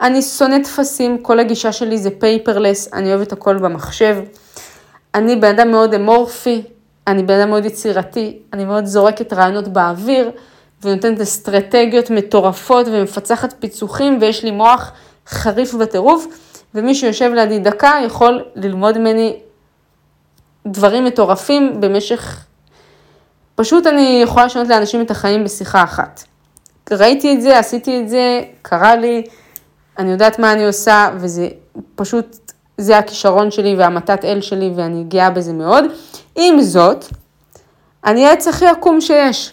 אני 0.00 0.22
שונא 0.22 0.58
טפסים, 0.64 1.18
כל 1.22 1.40
הגישה 1.40 1.72
שלי 1.72 1.98
זה 1.98 2.10
paperless, 2.18 2.92
אני 2.92 3.14
אוהבת 3.14 3.32
הכל 3.32 3.58
במחשב. 3.58 4.16
אני 5.14 5.36
בן 5.36 5.48
אדם 5.58 5.70
מאוד 5.70 5.94
אמורפי, 5.94 6.62
אני 7.06 7.22
בן 7.22 7.40
אדם 7.40 7.50
מאוד 7.50 7.64
יצירתי, 7.64 8.38
אני 8.52 8.64
מאוד 8.64 8.84
זורקת 8.84 9.32
רעיונות 9.32 9.68
באוויר, 9.68 10.30
ונותנת 10.82 11.20
אסטרטגיות 11.20 12.10
מטורפות 12.10 12.86
ומפצחת 12.88 13.54
פיצוחים, 13.58 14.18
ויש 14.20 14.44
לי 14.44 14.50
מוח 14.50 14.92
חריף 15.26 15.74
בטירוף, 15.74 16.26
ומי 16.74 16.94
שיושב 16.94 17.30
לידי 17.34 17.58
דקה 17.58 17.92
יכול 18.06 18.44
ללמוד 18.54 18.98
ממני 18.98 19.36
דברים 20.66 21.04
מטורפים 21.04 21.80
במשך... 21.80 22.44
פשוט 23.54 23.86
אני 23.86 24.20
יכולה 24.22 24.46
לשנות 24.46 24.68
לאנשים 24.68 25.02
את 25.02 25.10
החיים 25.10 25.44
בשיחה 25.44 25.82
אחת. 25.84 26.24
ראיתי 26.90 27.34
את 27.34 27.42
זה, 27.42 27.58
עשיתי 27.58 28.00
את 28.00 28.08
זה, 28.08 28.40
קרה 28.62 28.96
לי, 28.96 29.22
אני 29.98 30.10
יודעת 30.10 30.38
מה 30.38 30.52
אני 30.52 30.66
עושה, 30.66 31.10
וזה 31.16 31.48
פשוט, 31.94 32.52
זה 32.78 32.98
הכישרון 32.98 33.50
שלי 33.50 33.76
והמתת 33.76 34.24
אל 34.24 34.40
שלי, 34.40 34.72
ואני 34.76 35.04
גאה 35.04 35.30
בזה 35.30 35.52
מאוד. 35.52 35.84
עם 36.36 36.60
זאת, 36.60 37.04
אני 38.04 38.26
העץ 38.26 38.48
הכי 38.48 38.66
עקום 38.66 39.00
שיש. 39.00 39.52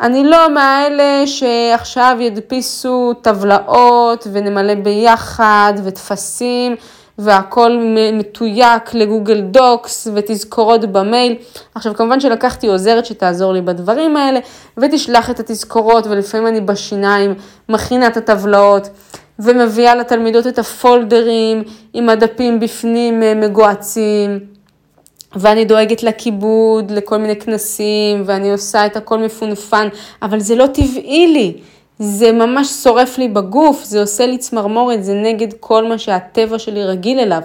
אני 0.00 0.24
לא 0.24 0.54
מהאלה 0.54 1.26
שעכשיו 1.26 2.16
ידפיסו 2.20 3.12
טבלאות 3.22 4.26
ונמלא 4.32 4.74
ביחד 4.74 5.72
וטפסים 5.84 6.76
והכל 7.18 7.78
מתויק 8.12 8.94
לגוגל 8.94 9.40
דוקס 9.40 10.08
ותזכורות 10.14 10.84
במייל. 10.84 11.34
עכשיו 11.74 11.94
כמובן 11.94 12.20
שלקחתי 12.20 12.66
עוזרת 12.66 13.06
שתעזור 13.06 13.52
לי 13.52 13.60
בדברים 13.60 14.16
האלה 14.16 14.40
ותשלח 14.76 15.30
את 15.30 15.40
התזכורות 15.40 16.06
ולפעמים 16.06 16.46
אני 16.46 16.60
בשיניים 16.60 17.34
מכינה 17.68 18.06
את 18.06 18.16
הטבלאות 18.16 18.88
ומביאה 19.38 19.94
לתלמידות 19.94 20.46
את 20.46 20.58
הפולדרים 20.58 21.62
עם 21.92 22.08
הדפים 22.08 22.60
בפנים 22.60 23.22
אה, 23.22 23.34
מגועצים. 23.34 24.54
ואני 25.36 25.64
דואגת 25.64 26.02
לכיבוד, 26.02 26.90
לכל 26.90 27.16
מיני 27.16 27.36
כנסים, 27.36 28.22
ואני 28.26 28.52
עושה 28.52 28.86
את 28.86 28.96
הכל 28.96 29.18
מפונפן, 29.18 29.88
אבל 30.22 30.40
זה 30.40 30.54
לא 30.54 30.66
טבעי 30.66 31.26
לי. 31.26 31.60
זה 31.98 32.32
ממש 32.32 32.68
שורף 32.68 33.18
לי 33.18 33.28
בגוף, 33.28 33.84
זה 33.84 34.00
עושה 34.00 34.26
לי 34.26 34.38
צמרמורת, 34.38 35.04
זה 35.04 35.14
נגד 35.14 35.52
כל 35.60 35.88
מה 35.88 35.98
שהטבע 35.98 36.58
שלי 36.58 36.84
רגיל 36.84 37.18
אליו. 37.20 37.42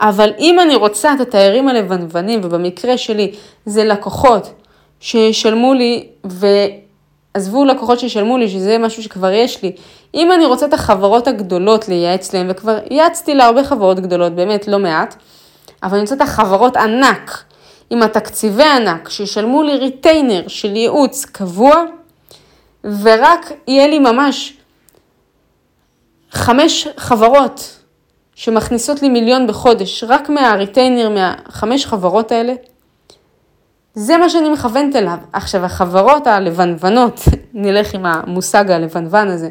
אבל 0.00 0.30
אם 0.38 0.60
אני 0.60 0.74
רוצה 0.74 1.12
את 1.12 1.20
התיירים 1.20 1.68
הלבנוונים, 1.68 2.40
ובמקרה 2.42 2.98
שלי 2.98 3.32
זה 3.66 3.84
לקוחות 3.84 4.52
שישלמו 5.00 5.74
לי, 5.74 6.06
ועזבו 6.24 7.64
לקוחות 7.64 8.00
שישלמו 8.00 8.38
לי, 8.38 8.48
שזה 8.48 8.78
משהו 8.78 9.02
שכבר 9.02 9.30
יש 9.30 9.62
לי, 9.62 9.72
אם 10.14 10.32
אני 10.32 10.46
רוצה 10.46 10.66
את 10.66 10.72
החברות 10.72 11.28
הגדולות 11.28 11.88
לייעץ 11.88 12.34
להם, 12.34 12.46
וכבר 12.50 12.78
ייעצתי 12.90 13.34
להרבה 13.34 13.64
חברות 13.64 14.00
גדולות, 14.00 14.34
באמת 14.34 14.68
לא 14.68 14.78
מעט, 14.78 15.14
אבל 15.82 15.92
אני 15.92 16.00
רוצה 16.00 16.14
את 16.14 16.20
החברות 16.20 16.76
ענק, 16.76 17.44
עם 17.90 18.02
התקציבי 18.02 18.64
ענק, 18.64 19.08
שישלמו 19.08 19.62
לי 19.62 19.76
retainer 19.76 20.48
של 20.48 20.76
ייעוץ 20.76 21.24
קבוע, 21.24 21.84
ורק 22.84 23.52
יהיה 23.68 23.86
לי 23.86 23.98
ממש 23.98 24.56
חמש 26.30 26.88
חברות 26.96 27.80
שמכניסות 28.34 29.02
לי 29.02 29.08
מיליון 29.08 29.46
בחודש, 29.46 30.04
רק 30.04 30.28
מה 30.28 30.42
retainer, 30.42 31.08
מהחמש 31.08 31.86
חברות 31.86 32.32
האלה, 32.32 32.52
זה 33.94 34.16
מה 34.16 34.28
שאני 34.28 34.48
מכוונת 34.48 34.96
אליו. 34.96 35.16
עכשיו, 35.32 35.64
החברות 35.64 36.26
ה 36.26 36.34
level 36.34 36.73
one 36.73 36.97
ות, 36.97 37.20
נלך 37.54 37.94
עם 37.94 38.06
המושג 38.06 38.70
ה 38.70 38.76
level 38.76 39.09
one 39.09 39.28
הזה, 39.28 39.48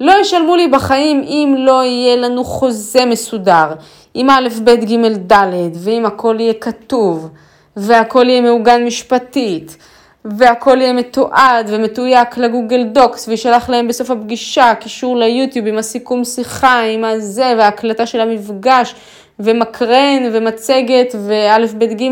לא 0.00 0.12
ישלמו 0.20 0.56
לי 0.56 0.68
בחיים 0.68 1.22
אם 1.22 1.54
לא 1.58 1.84
יהיה 1.84 2.16
לנו 2.16 2.44
חוזה 2.44 3.04
מסודר, 3.06 3.72
עם 4.14 4.30
א', 4.30 4.48
ב', 4.64 4.70
ג', 4.70 5.32
ד', 5.32 5.52
ואם 5.74 6.06
הכל 6.06 6.36
יהיה 6.38 6.54
כתוב, 6.54 7.30
והכל 7.76 8.28
יהיה 8.28 8.40
מעוגן 8.40 8.84
משפטית, 8.84 9.76
והכל 10.24 10.78
יהיה 10.80 10.92
מתועד 10.92 11.66
ומתויק 11.68 12.36
לגוגל 12.36 12.82
דוקס, 12.84 13.28
וישלח 13.28 13.68
להם 13.68 13.88
בסוף 13.88 14.10
הפגישה 14.10 14.74
קישור 14.74 15.16
ליוטיוב 15.16 15.66
עם 15.66 15.78
הסיכום 15.78 16.24
שיחה, 16.24 16.80
עם 16.80 17.04
הזה, 17.04 17.54
וההקלטה 17.58 18.06
של 18.06 18.20
המפגש, 18.20 18.94
ומקרן, 19.38 20.22
ומצגת, 20.32 21.14
וא', 21.26 21.66
ב', 21.78 21.84
ג', 21.84 22.04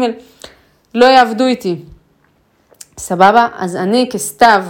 לא 0.94 1.06
יעבדו 1.06 1.44
איתי. 1.44 1.76
סבבה? 2.98 3.48
אז 3.58 3.76
אני 3.76 4.08
כסתיו, 4.12 4.64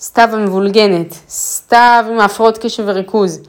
סתיו 0.00 0.28
המבולגנת, 0.32 1.14
סתיו 1.28 2.04
עם 2.10 2.20
ההפרעות 2.20 2.58
קשב 2.58 2.82
וריכוז, 2.86 3.42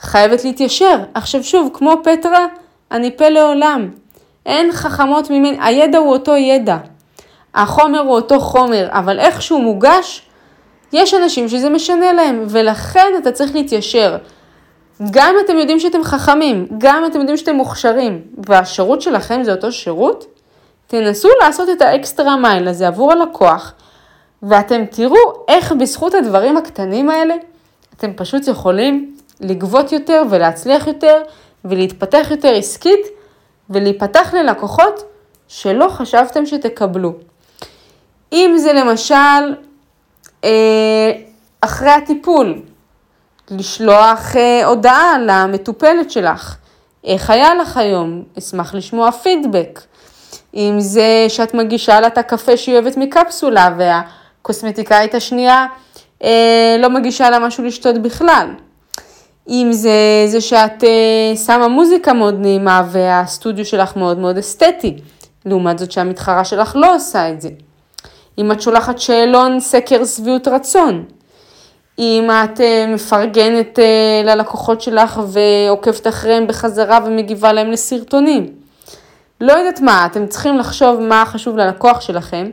חייבת 0.00 0.44
להתיישר. 0.44 0.98
עכשיו 1.14 1.44
שוב, 1.44 1.70
כמו 1.74 1.94
פטרה, 2.04 2.46
אני 2.90 3.16
פה 3.16 3.28
לעולם. 3.28 3.90
אין 4.46 4.72
חכמות 4.72 5.30
ממני, 5.30 5.58
הידע 5.60 5.98
הוא 5.98 6.12
אותו 6.12 6.36
ידע. 6.36 6.76
החומר 7.54 8.00
הוא 8.00 8.14
אותו 8.14 8.40
חומר, 8.40 8.88
אבל 8.90 9.18
איך 9.18 9.42
שהוא 9.42 9.60
מוגש, 9.60 10.22
יש 10.92 11.14
אנשים 11.14 11.48
שזה 11.48 11.70
משנה 11.70 12.12
להם, 12.12 12.44
ולכן 12.48 13.12
אתה 13.18 13.32
צריך 13.32 13.54
להתיישר. 13.54 14.16
גם 15.10 15.34
אם 15.34 15.44
אתם 15.44 15.56
יודעים 15.58 15.78
שאתם 15.78 16.04
חכמים, 16.04 16.66
גם 16.78 16.96
אם 16.96 17.10
אתם 17.10 17.18
יודעים 17.18 17.36
שאתם 17.36 17.54
מוכשרים, 17.54 18.22
והשירות 18.48 19.02
שלכם 19.02 19.42
זה 19.42 19.52
אותו 19.52 19.72
שירות, 19.72 20.26
תנסו 20.86 21.28
לעשות 21.42 21.68
את 21.70 21.82
האקסטרה 21.82 22.36
מייל 22.36 22.68
הזה 22.68 22.88
עבור 22.88 23.12
הלקוח, 23.12 23.72
ואתם 24.42 24.84
תראו 24.90 25.16
איך 25.48 25.72
בזכות 25.72 26.14
הדברים 26.14 26.56
הקטנים 26.56 27.10
האלה, 27.10 27.34
אתם 27.96 28.12
פשוט 28.16 28.48
יכולים 28.48 29.16
לגבות 29.40 29.92
יותר 29.92 30.22
ולהצליח 30.30 30.86
יותר 30.86 31.22
ולהתפתח 31.64 32.26
יותר 32.30 32.54
עסקית 32.54 33.06
ולהיפתח 33.70 34.34
ללקוחות 34.34 35.02
שלא 35.48 35.88
חשבתם 35.88 36.46
שתקבלו. 36.46 37.12
אם 38.32 38.54
זה 38.58 38.72
למשל 38.72 39.54
אה, 40.44 41.12
אחרי 41.60 41.90
הטיפול, 41.90 42.62
לשלוח 43.50 44.36
אה, 44.36 44.66
הודעה 44.66 45.18
למטופלת 45.26 46.10
שלך, 46.10 46.56
איך 47.04 47.30
היה 47.30 47.54
לך 47.54 47.76
היום? 47.76 48.22
אשמח 48.38 48.74
לשמוע 48.74 49.12
פידבק. 49.12 49.80
אם 50.54 50.76
זה 50.78 51.26
שאת 51.28 51.54
מגישה 51.54 52.00
לה 52.00 52.06
את 52.06 52.18
הקפה 52.18 52.56
שהיא 52.56 52.74
אוהבת 52.74 52.96
מקפסולה 52.96 53.74
והקוסמטיקאית 53.78 55.14
השנייה 55.14 55.66
אה, 56.24 56.76
לא 56.78 56.90
מגישה 56.90 57.30
לה 57.30 57.38
משהו 57.38 57.64
לשתות 57.64 57.98
בכלל. 57.98 58.48
אם 59.48 59.68
זה 59.72 60.24
זה 60.26 60.40
שאת 60.40 60.84
אה, 60.84 61.36
שמה 61.46 61.68
מוזיקה 61.68 62.12
מאוד 62.12 62.34
נעימה 62.40 62.82
והסטודיו 62.90 63.64
שלך 63.64 63.96
מאוד 63.96 64.18
מאוד 64.18 64.38
אסתטי, 64.38 64.96
לעומת 65.44 65.78
זאת 65.78 65.92
שהמתחרה 65.92 66.44
שלך 66.44 66.76
לא 66.76 66.94
עושה 66.94 67.30
את 67.30 67.40
זה. 67.40 67.48
אם 68.38 68.52
את 68.52 68.62
שולחת 68.62 68.98
שאלון 68.98 69.60
סקר 69.60 70.04
שביעות 70.04 70.48
רצון, 70.48 71.04
אם 71.98 72.28
את 72.30 72.60
אה, 72.60 72.86
מפרגנת 72.88 73.78
אה, 73.78 74.22
ללקוחות 74.24 74.80
שלך 74.80 75.20
ועוקבת 75.26 76.06
אחריהם 76.06 76.46
בחזרה 76.46 76.98
ומגיבה 77.04 77.52
להם 77.52 77.70
לסרטונים. 77.70 78.46
לא 79.40 79.52
יודעת 79.52 79.80
מה, 79.80 80.06
אתם 80.06 80.26
צריכים 80.26 80.58
לחשוב 80.58 81.00
מה 81.00 81.24
חשוב 81.26 81.56
ללקוח 81.56 82.00
שלכם 82.00 82.50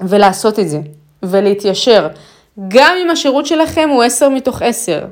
ולעשות 0.00 0.58
את 0.58 0.68
זה 0.68 0.78
ולהתיישר. 1.22 2.08
גם 2.68 2.94
אם 3.02 3.10
השירות 3.10 3.46
שלכם 3.46 3.88
הוא 3.88 4.02
10 4.02 4.28
מתוך 4.28 4.62
10. 4.62 5.04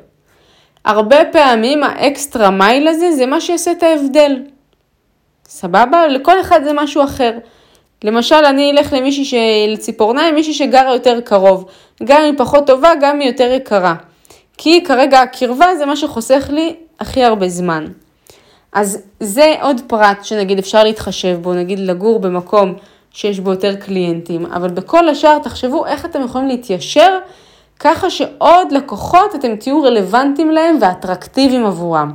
הרבה 0.84 1.16
פעמים 1.32 1.84
האקסטרה 1.84 2.50
מייל 2.50 2.88
הזה 2.88 3.12
זה 3.12 3.26
מה 3.26 3.40
שיעשה 3.40 3.72
את 3.72 3.82
ההבדל. 3.82 4.42
סבבה? 5.48 6.06
לכל 6.06 6.40
אחד 6.40 6.60
זה 6.64 6.72
משהו 6.72 7.04
אחר. 7.04 7.32
למשל, 8.04 8.44
אני 8.44 8.70
אלך 8.70 8.92
למישהי, 8.92 9.24
ש... 9.24 9.34
לציפורניים, 9.68 10.34
מישהי 10.34 10.54
שגרה 10.54 10.92
יותר 10.92 11.20
קרוב. 11.20 11.64
גם 12.04 12.22
אם 12.22 12.34
פחות 12.36 12.66
טובה, 12.66 12.90
גם 13.00 13.16
אם 13.16 13.22
יותר 13.22 13.52
יקרה. 13.52 13.94
כי 14.58 14.84
כרגע 14.84 15.20
הקרבה 15.20 15.66
זה 15.78 15.86
מה 15.86 15.96
שחוסך 15.96 16.46
לי 16.50 16.74
הכי 17.00 17.24
הרבה 17.24 17.48
זמן. 17.48 17.86
אז 18.72 19.02
זה 19.20 19.54
עוד 19.60 19.80
פרט 19.86 20.24
שנגיד 20.24 20.58
אפשר 20.58 20.84
להתחשב 20.84 21.38
בו, 21.42 21.54
נגיד 21.54 21.78
לגור 21.78 22.18
במקום 22.20 22.74
שיש 23.10 23.40
בו 23.40 23.50
יותר 23.50 23.76
קליינטים, 23.76 24.46
אבל 24.46 24.68
בכל 24.68 25.08
השאר 25.08 25.38
תחשבו 25.38 25.86
איך 25.86 26.04
אתם 26.04 26.22
יכולים 26.22 26.48
להתיישר 26.48 27.18
ככה 27.80 28.10
שעוד 28.10 28.72
לקוחות 28.72 29.34
אתם 29.34 29.56
תהיו 29.56 29.82
רלוונטיים 29.82 30.50
להם 30.50 30.78
ואטרקטיביים 30.80 31.66
עבורם. 31.66 32.12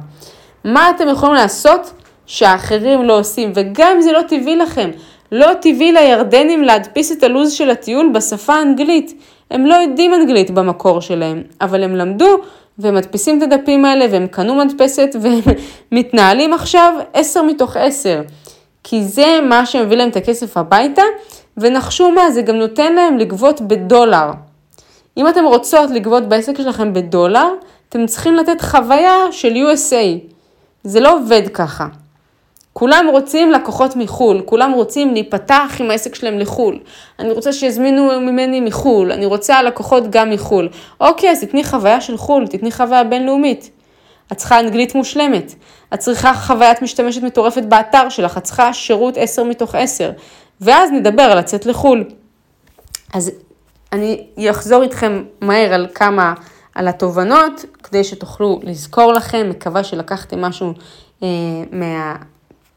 מה 0.63 0.89
אתם 0.89 1.07
יכולים 1.07 1.35
לעשות 1.35 1.91
שהאחרים 2.25 3.03
לא 3.03 3.19
עושים, 3.19 3.51
וגם 3.55 3.91
אם 3.95 4.01
זה 4.01 4.11
לא 4.11 4.21
טבעי 4.21 4.55
לכם, 4.55 4.91
לא 5.31 5.53
טבעי 5.61 5.91
לירדנים 5.91 6.63
להדפיס 6.63 7.11
את 7.11 7.23
הלו"ז 7.23 7.51
של 7.53 7.69
הטיול 7.69 8.11
בשפה 8.13 8.53
האנגלית. 8.53 9.21
הם 9.51 9.65
לא 9.65 9.75
יודעים 9.75 10.13
אנגלית 10.13 10.51
במקור 10.51 11.01
שלהם, 11.01 11.43
אבל 11.61 11.83
הם 11.83 11.95
למדו 11.95 12.37
והם 12.79 12.95
מדפיסים 12.95 13.37
את 13.37 13.43
הדפים 13.43 13.85
האלה 13.85 14.05
והם 14.11 14.27
קנו 14.27 14.55
מדפסת 14.55 15.09
והם 15.21 15.39
מתנהלים 15.91 16.53
עכשיו 16.53 16.93
10 17.13 17.43
מתוך 17.43 17.77
10. 17.77 18.21
כי 18.83 19.03
זה 19.03 19.39
מה 19.49 19.65
שמביא 19.65 19.97
להם 19.97 20.09
את 20.09 20.15
הכסף 20.15 20.57
הביתה, 20.57 21.01
ונחשו 21.57 22.11
מה, 22.11 22.31
זה 22.31 22.41
גם 22.41 22.55
נותן 22.55 22.93
להם 22.93 23.17
לגבות 23.17 23.61
בדולר. 23.61 24.31
אם 25.17 25.27
אתם 25.27 25.45
רוצות 25.45 25.89
לגבות 25.89 26.23
בעסק 26.23 26.57
שלכם 26.57 26.93
בדולר, 26.93 27.47
אתם 27.89 28.05
צריכים 28.05 28.35
לתת 28.35 28.61
חוויה 28.61 29.15
של 29.31 29.53
USA. 29.53 30.33
זה 30.83 30.99
לא 30.99 31.17
עובד 31.17 31.41
ככה. 31.53 31.87
כולם 32.79 33.07
רוצים 33.11 33.51
לקוחות 33.51 33.95
מחו"ל, 33.95 34.41
כולם 34.45 34.71
רוצים 34.71 35.13
להיפתח 35.13 35.75
עם 35.79 35.91
העסק 35.91 36.15
שלהם 36.15 36.39
לחו"ל. 36.39 36.79
אני 37.19 37.31
רוצה 37.31 37.53
שיזמינו 37.53 38.21
ממני 38.21 38.61
מחו"ל, 38.61 39.11
אני 39.11 39.25
רוצה 39.25 39.63
לקוחות 39.63 40.03
גם 40.09 40.29
מחו"ל. 40.29 40.69
אוקיי, 41.01 41.31
אז 41.31 41.39
תתני 41.41 41.63
חוויה 41.63 42.01
של 42.01 42.17
חו"ל, 42.17 42.47
תתני 42.47 42.71
חוויה 42.71 43.03
בינלאומית. 43.03 43.69
את 44.31 44.37
צריכה 44.37 44.59
אנגלית 44.59 44.95
מושלמת, 44.95 45.53
את 45.93 45.99
צריכה 45.99 46.33
חוויית 46.33 46.81
משתמשת 46.81 47.23
מטורפת 47.23 47.63
באתר 47.63 48.09
שלך, 48.09 48.37
את 48.37 48.43
צריכה 48.43 48.73
שירות 48.73 49.17
10 49.17 49.43
מתוך 49.43 49.75
10, 49.75 50.11
ואז 50.61 50.91
נדבר 50.91 51.23
על 51.23 51.37
לצאת 51.37 51.65
לחו"ל. 51.65 52.03
אז 53.13 53.31
אני 53.93 54.27
אחזור 54.49 54.83
איתכם 54.83 55.23
מהר 55.41 55.73
על 55.73 55.87
כמה, 55.95 56.33
על 56.75 56.87
התובנות, 56.87 57.65
כדי 57.83 58.03
שתוכלו 58.03 58.59
לזכור 58.63 59.13
לכם, 59.13 59.49
מקווה 59.49 59.83
שלקחתם 59.83 60.41
משהו 60.41 60.73
אה, 61.23 61.27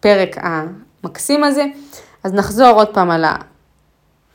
מהפרק 0.04 0.36
המקסים 0.40 1.44
הזה. 1.44 1.64
אז 2.24 2.34
נחזור 2.34 2.68
עוד 2.68 2.88
פעם 2.88 3.10
על 3.10 3.24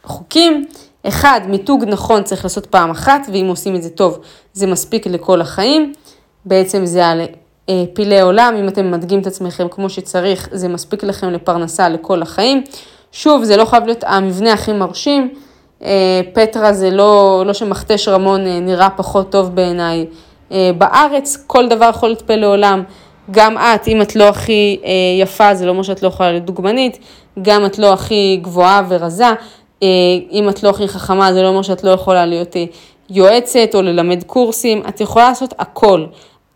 החוקים. 0.03 0.66
אחד, 1.07 1.41
מיתוג 1.47 1.84
נכון 1.88 2.24
צריך 2.24 2.43
לעשות 2.43 2.66
פעם 2.66 2.89
אחת, 2.89 3.22
ואם 3.34 3.45
עושים 3.47 3.76
את 3.76 3.84
זה 3.84 3.89
טוב, 3.89 4.20
זה 4.53 4.68
מספיק 4.68 5.07
לכל 5.07 5.41
החיים. 5.41 5.93
בעצם 6.45 6.86
זה 6.86 7.07
על 7.07 7.22
אה, 7.70 7.84
פילי 7.93 8.22
עולם, 8.22 8.55
אם 8.59 8.68
אתם 8.68 8.91
מדגים 8.91 9.20
את 9.20 9.28
עצמכם 9.28 9.68
כמו 9.72 9.89
שצריך, 9.89 10.49
זה 10.51 10.68
מספיק 10.68 11.03
לכם 11.03 11.30
לפרנסה 11.30 11.89
לכל 11.89 12.22
החיים. 12.22 12.63
שוב, 13.11 13.43
זה 13.43 13.57
לא 13.57 13.66
חייב 13.66 13.86
להיות 13.86 14.03
המבנה 14.07 14.53
הכי 14.53 14.74
מרשים. 14.74 15.34
אה, 15.84 16.22
פטרה 16.34 16.74
זה 16.74 16.91
לא, 16.91 17.43
לא 17.45 17.53
שמכתש 17.53 18.07
רמון 18.07 18.47
אה, 18.47 18.59
נראה 18.59 18.89
פחות 18.89 19.32
טוב 19.32 19.55
בעיניי. 19.55 20.05
בארץ 20.78 21.43
כל 21.47 21.68
דבר 21.68 21.89
יכול 21.89 22.09
להיות 22.09 22.22
פלא 22.22 22.47
עולם. 22.47 22.84
גם 23.32 23.57
את, 23.57 23.88
אם 23.88 24.01
את 24.01 24.15
לא 24.15 24.23
הכי 24.23 24.80
יפה, 25.21 25.55
זה 25.55 25.65
לא 25.65 25.71
אומר 25.71 25.84
שאת 25.84 26.03
לא 26.03 26.07
יכולה 26.07 26.32
להיות 26.32 26.45
דוגמנית. 26.45 26.99
גם 27.41 27.65
את 27.65 27.80
לא 27.80 27.93
הכי 27.93 28.39
גבוהה 28.41 28.82
ורזה. 28.88 29.30
אם 30.32 30.49
את 30.49 30.63
לא 30.63 30.69
הכי 30.69 30.88
חכמה, 30.88 31.34
זה 31.34 31.41
לא 31.41 31.47
אומר 31.47 31.61
שאת 31.61 31.84
לא 31.84 31.89
יכולה 31.89 32.26
להיות 32.26 32.55
יועצת 33.09 33.69
או 33.73 33.82
ללמד 33.82 34.23
קורסים. 34.23 34.82
את 34.89 35.01
יכולה 35.01 35.30
לעשות 35.30 35.53
הכל. 35.59 36.05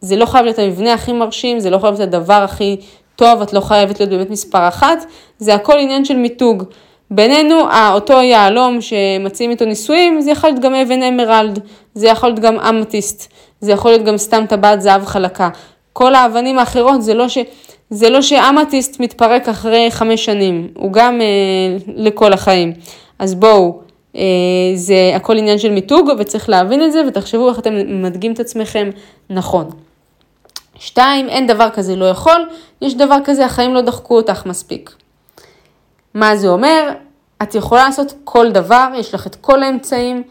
זה 0.02 0.16
לא 0.16 0.26
חייב 0.26 0.46
להיות 0.46 0.60
המבנה 0.60 0.94
הכי 0.94 1.14
מרשים, 1.14 1.60
זה 1.60 1.70
לא 1.70 1.78
חייב 1.78 1.94
להיות 1.94 2.14
הדבר 2.14 2.34
הכי 2.34 2.78
טוב, 3.16 3.42
את 3.42 3.54
לא 3.54 3.60
חייבת 3.60 4.00
להיות 4.00 4.10
באמת 4.12 4.30
מספר 4.30 4.68
אחת, 4.68 5.06
זה 5.38 5.54
הכל 5.56 5.78
עניין 5.80 6.06
של 6.06 6.16
מיתוג. 6.16 6.64
בינינו, 7.12 7.56
אותו 7.94 8.14
יהלום 8.14 8.82
שמציעים 8.82 9.52
איתו 9.52 9.66
נישואים, 9.66 10.22
זה 10.22 10.32
יכול 10.32 10.50
להיות 10.50 10.62
גם 10.62 10.76
אבן 10.76 11.04
אמרלד, 11.04 11.60
זה 11.94 12.08
יכול 12.08 12.30
להיות 12.30 12.40
גם 12.40 12.60
אמתיסט, 12.60 13.34
זה 13.62 13.72
יכול 13.72 13.92
להיות 13.92 14.04
גם 14.04 14.18
סתם 14.18 14.46
טבעת 14.50 14.82
זהב 14.82 15.06
חלקה. 15.06 15.50
כל 15.94 16.16
האבנים 16.16 16.60
האחרות 16.60 17.02
זה 17.02 17.14
לא, 17.14 17.28
ש... 17.30 17.38
זה 17.90 18.10
לא 18.10 18.22
שאמתיסט 18.22 19.00
מתפרק 19.00 19.50
אחרי 19.50 19.88
חמש 19.92 20.26
שנים, 20.26 20.68
הוא 20.76 20.94
גם 20.94 21.22
אה, 21.22 21.78
לכל 21.96 22.34
החיים. 22.34 22.74
אז 23.20 23.36
בואו, 23.36 23.80
אה, 24.16 24.22
זה 24.76 25.12
הכל 25.16 25.38
עניין 25.38 25.58
של 25.58 25.72
מיתוג 25.72 26.10
וצריך 26.20 26.50
להבין 26.50 26.84
את 26.84 26.92
זה 26.92 27.02
ותחשבו 27.08 27.50
איך 27.50 27.60
אתם 27.60 28.02
מדגים 28.02 28.34
את 28.34 28.40
עצמכם 28.40 28.90
נכון. 29.30 29.70
שתיים, 30.80 31.30
אין 31.30 31.48
דבר 31.48 31.70
כזה 31.70 31.96
לא 31.96 32.06
יכול, 32.06 32.50
יש 32.82 32.96
דבר 32.96 33.18
כזה, 33.26 33.46
החיים 33.46 33.74
לא 33.74 33.82
דחקו 33.82 34.18
אותך 34.18 34.46
מספיק. 34.46 34.96
מה 36.14 36.36
זה 36.36 36.48
אומר? 36.48 36.92
את 37.44 37.56
יכולה 37.56 37.86
לעשות 37.86 38.14
כל 38.24 38.52
דבר, 38.52 38.88
יש 38.98 39.14
לך 39.14 39.28
את 39.28 39.36
כל 39.36 39.64
האמצעים, 39.64 40.24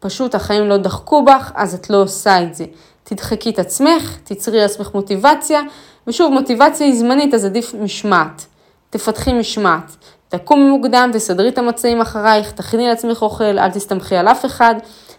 פשוט 0.00 0.34
החיים 0.34 0.68
לא 0.68 0.76
דחקו 0.76 1.24
בך, 1.24 1.52
אז 1.54 1.74
את 1.74 1.90
לא 1.90 2.02
עושה 2.02 2.42
את 2.42 2.54
זה. 2.54 2.64
תדחקי 3.10 3.50
את 3.50 3.58
עצמך, 3.58 4.18
תצרי 4.24 4.58
לעצמך 4.58 4.90
מוטיבציה, 4.94 5.60
ושוב, 6.06 6.32
מוטיבציה 6.32 6.86
היא 6.86 6.94
זמנית, 6.98 7.34
אז 7.34 7.44
עדיף 7.44 7.74
משמעת. 7.74 8.46
תפתחי 8.90 9.32
משמעת. 9.32 9.96
תקומי 10.28 10.70
מוקדם, 10.70 11.10
תסדרי 11.12 11.48
את 11.48 11.58
המצעים 11.58 12.00
אחרייך, 12.00 12.52
תכיני 12.52 12.88
לעצמך 12.88 13.22
אוכל, 13.22 13.44
אל 13.44 13.70
תסתמכי 13.70 14.16
על 14.16 14.28
אף 14.28 14.44
אחד, 14.44 14.74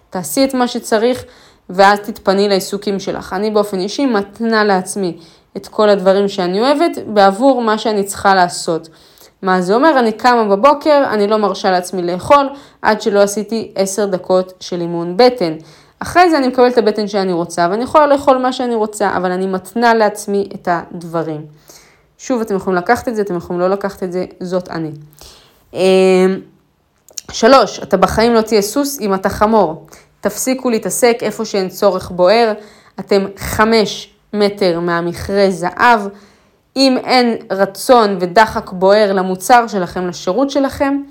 תעשי 0.10 0.44
את 0.44 0.54
מה 0.54 0.68
שצריך, 0.68 1.24
ואז 1.70 2.00
תתפני 2.00 2.50
לעיסוקים 2.50 3.00
שלך. 3.00 3.34
אני 3.34 3.52
באופן 3.52 3.80
אישי 3.80 4.06
מתנה 4.06 4.64
לעצמי 4.64 5.18
את 5.58 5.68
כל 5.68 5.89
הדברים 5.89 6.28
שאני 6.28 6.62
אוהבת 6.62 6.98
בעבור 7.08 7.62
מה 7.62 7.78
שאני 7.78 8.04
צריכה 8.04 8.36
לעשות. 8.36 8.89
מה 9.42 9.62
זה 9.62 9.76
אומר? 9.76 10.00
אני 10.00 10.12
קמה 10.12 10.44
בבוקר, 10.44 11.04
אני 11.12 11.28
לא 11.28 11.38
מרשה 11.38 11.72
לעצמי 11.72 12.02
לאכול 12.02 12.50
עד 12.82 13.02
שלא 13.02 13.20
עשיתי 13.20 13.72
10 13.76 14.06
דקות 14.06 14.54
של 14.60 14.82
אימון 14.82 15.18
בטן. 15.18 15.54
אחרי 16.02 16.30
זה 16.30 16.38
אני 16.38 16.47
מקבלת 16.47 16.74
את 16.74 16.78
הבטן 16.78 17.08
שאני 17.08 17.34
רוצה 17.34 17.68
ואני 17.72 17.84
יכולה 17.84 18.08
לאכול 18.08 18.38
מה 18.38 18.54
שאני 18.54 18.76
רוצה, 18.76 19.18
אבל 19.18 19.32
אני 19.32 19.47
מתנה 19.47 19.93
לעצמי 19.93 20.49
את 20.56 20.68
הדברים. 20.72 21.45
שוב, 22.18 22.41
אתם 22.41 22.56
יכולים 22.56 22.78
לקחת 22.78 23.08
את 23.08 23.16
זה, 23.16 23.22
אתם 23.22 23.36
יכולים 23.36 23.60
לא 23.60 23.70
לקחת 23.70 24.04
את 24.04 24.12
זה, 24.12 24.26
זאת 24.39 24.70
אני. 24.70 24.91
אמ, 25.74 25.80
שלוש, 27.32 27.80
אתה 27.80 27.97
בחיים 27.97 28.34
לא 28.34 28.41
תהיה 28.41 28.62
סוס 28.62 28.99
אם 28.99 29.14
אתה 29.14 29.30
חמור. 29.30 29.86
תפסיקו 30.22 30.70
להתעסק 30.70 31.18
איפה 31.22 31.45
שאין 31.45 31.70
צורך 31.70 32.12
בוער, 32.12 32.54
אתם 32.99 33.26
חמש 33.38 34.14
מטר 34.34 34.80
מהמכרה 34.80 35.49
זהב. 35.49 36.02
אם 36.76 36.97
אין 37.04 37.38
רצון 37.52 38.18
ודחק 38.20 38.72
בוער 38.72 39.14
למוצר 39.14 39.68
שלכם, 39.68 40.08
לשירות 40.08 40.49
שלכם, 40.49 41.02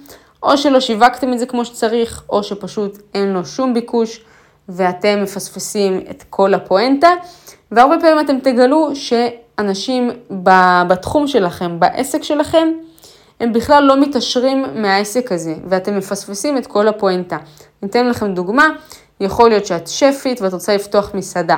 או 0.42 0.58
שלא 0.58 0.80
שיווקתם 0.80 1.32
את 1.32 1.38
זה 1.38 1.46
כמו 1.46 1.64
שצריך, 1.64 2.22
או 2.30 2.42
שפשוט 2.42 2.98
אין 3.14 3.32
לו 3.32 3.44
שום 3.46 3.74
ביקוש 3.74 4.24
ואתם 4.70 5.22
מפספסים 5.22 6.00
את 6.10 6.24
כל 6.30 6.54
הפואנטה, 6.54 7.08
והרבה 7.70 7.96
פעמים 8.00 8.20
אתם 8.20 8.38
תגלו 8.40 8.90
שאנשים 8.94 10.10
בתחום 10.88 11.26
שלכם, 11.26 11.80
בעסק 11.80 12.22
שלכם, 12.22 12.68
הם 13.40 13.52
בכלל 13.52 13.84
לא 13.84 14.00
מתעשרים 14.00 14.64
מהעסק 14.74 15.32
הזה, 15.32 15.54
ואתם 15.68 15.98
מפספסים 15.98 16.58
את 16.58 16.66
כל 16.66 16.88
הפואנטה. 16.88 17.36
ניתן 17.82 18.06
לכם 18.06 18.34
דוגמה, 18.34 18.68
יכול 19.20 19.48
להיות 19.48 19.66
שאת 19.66 19.88
שפית 19.88 20.42
ואת 20.42 20.52
רוצה 20.52 20.74
לפתוח 20.74 21.14
מסעדה, 21.14 21.56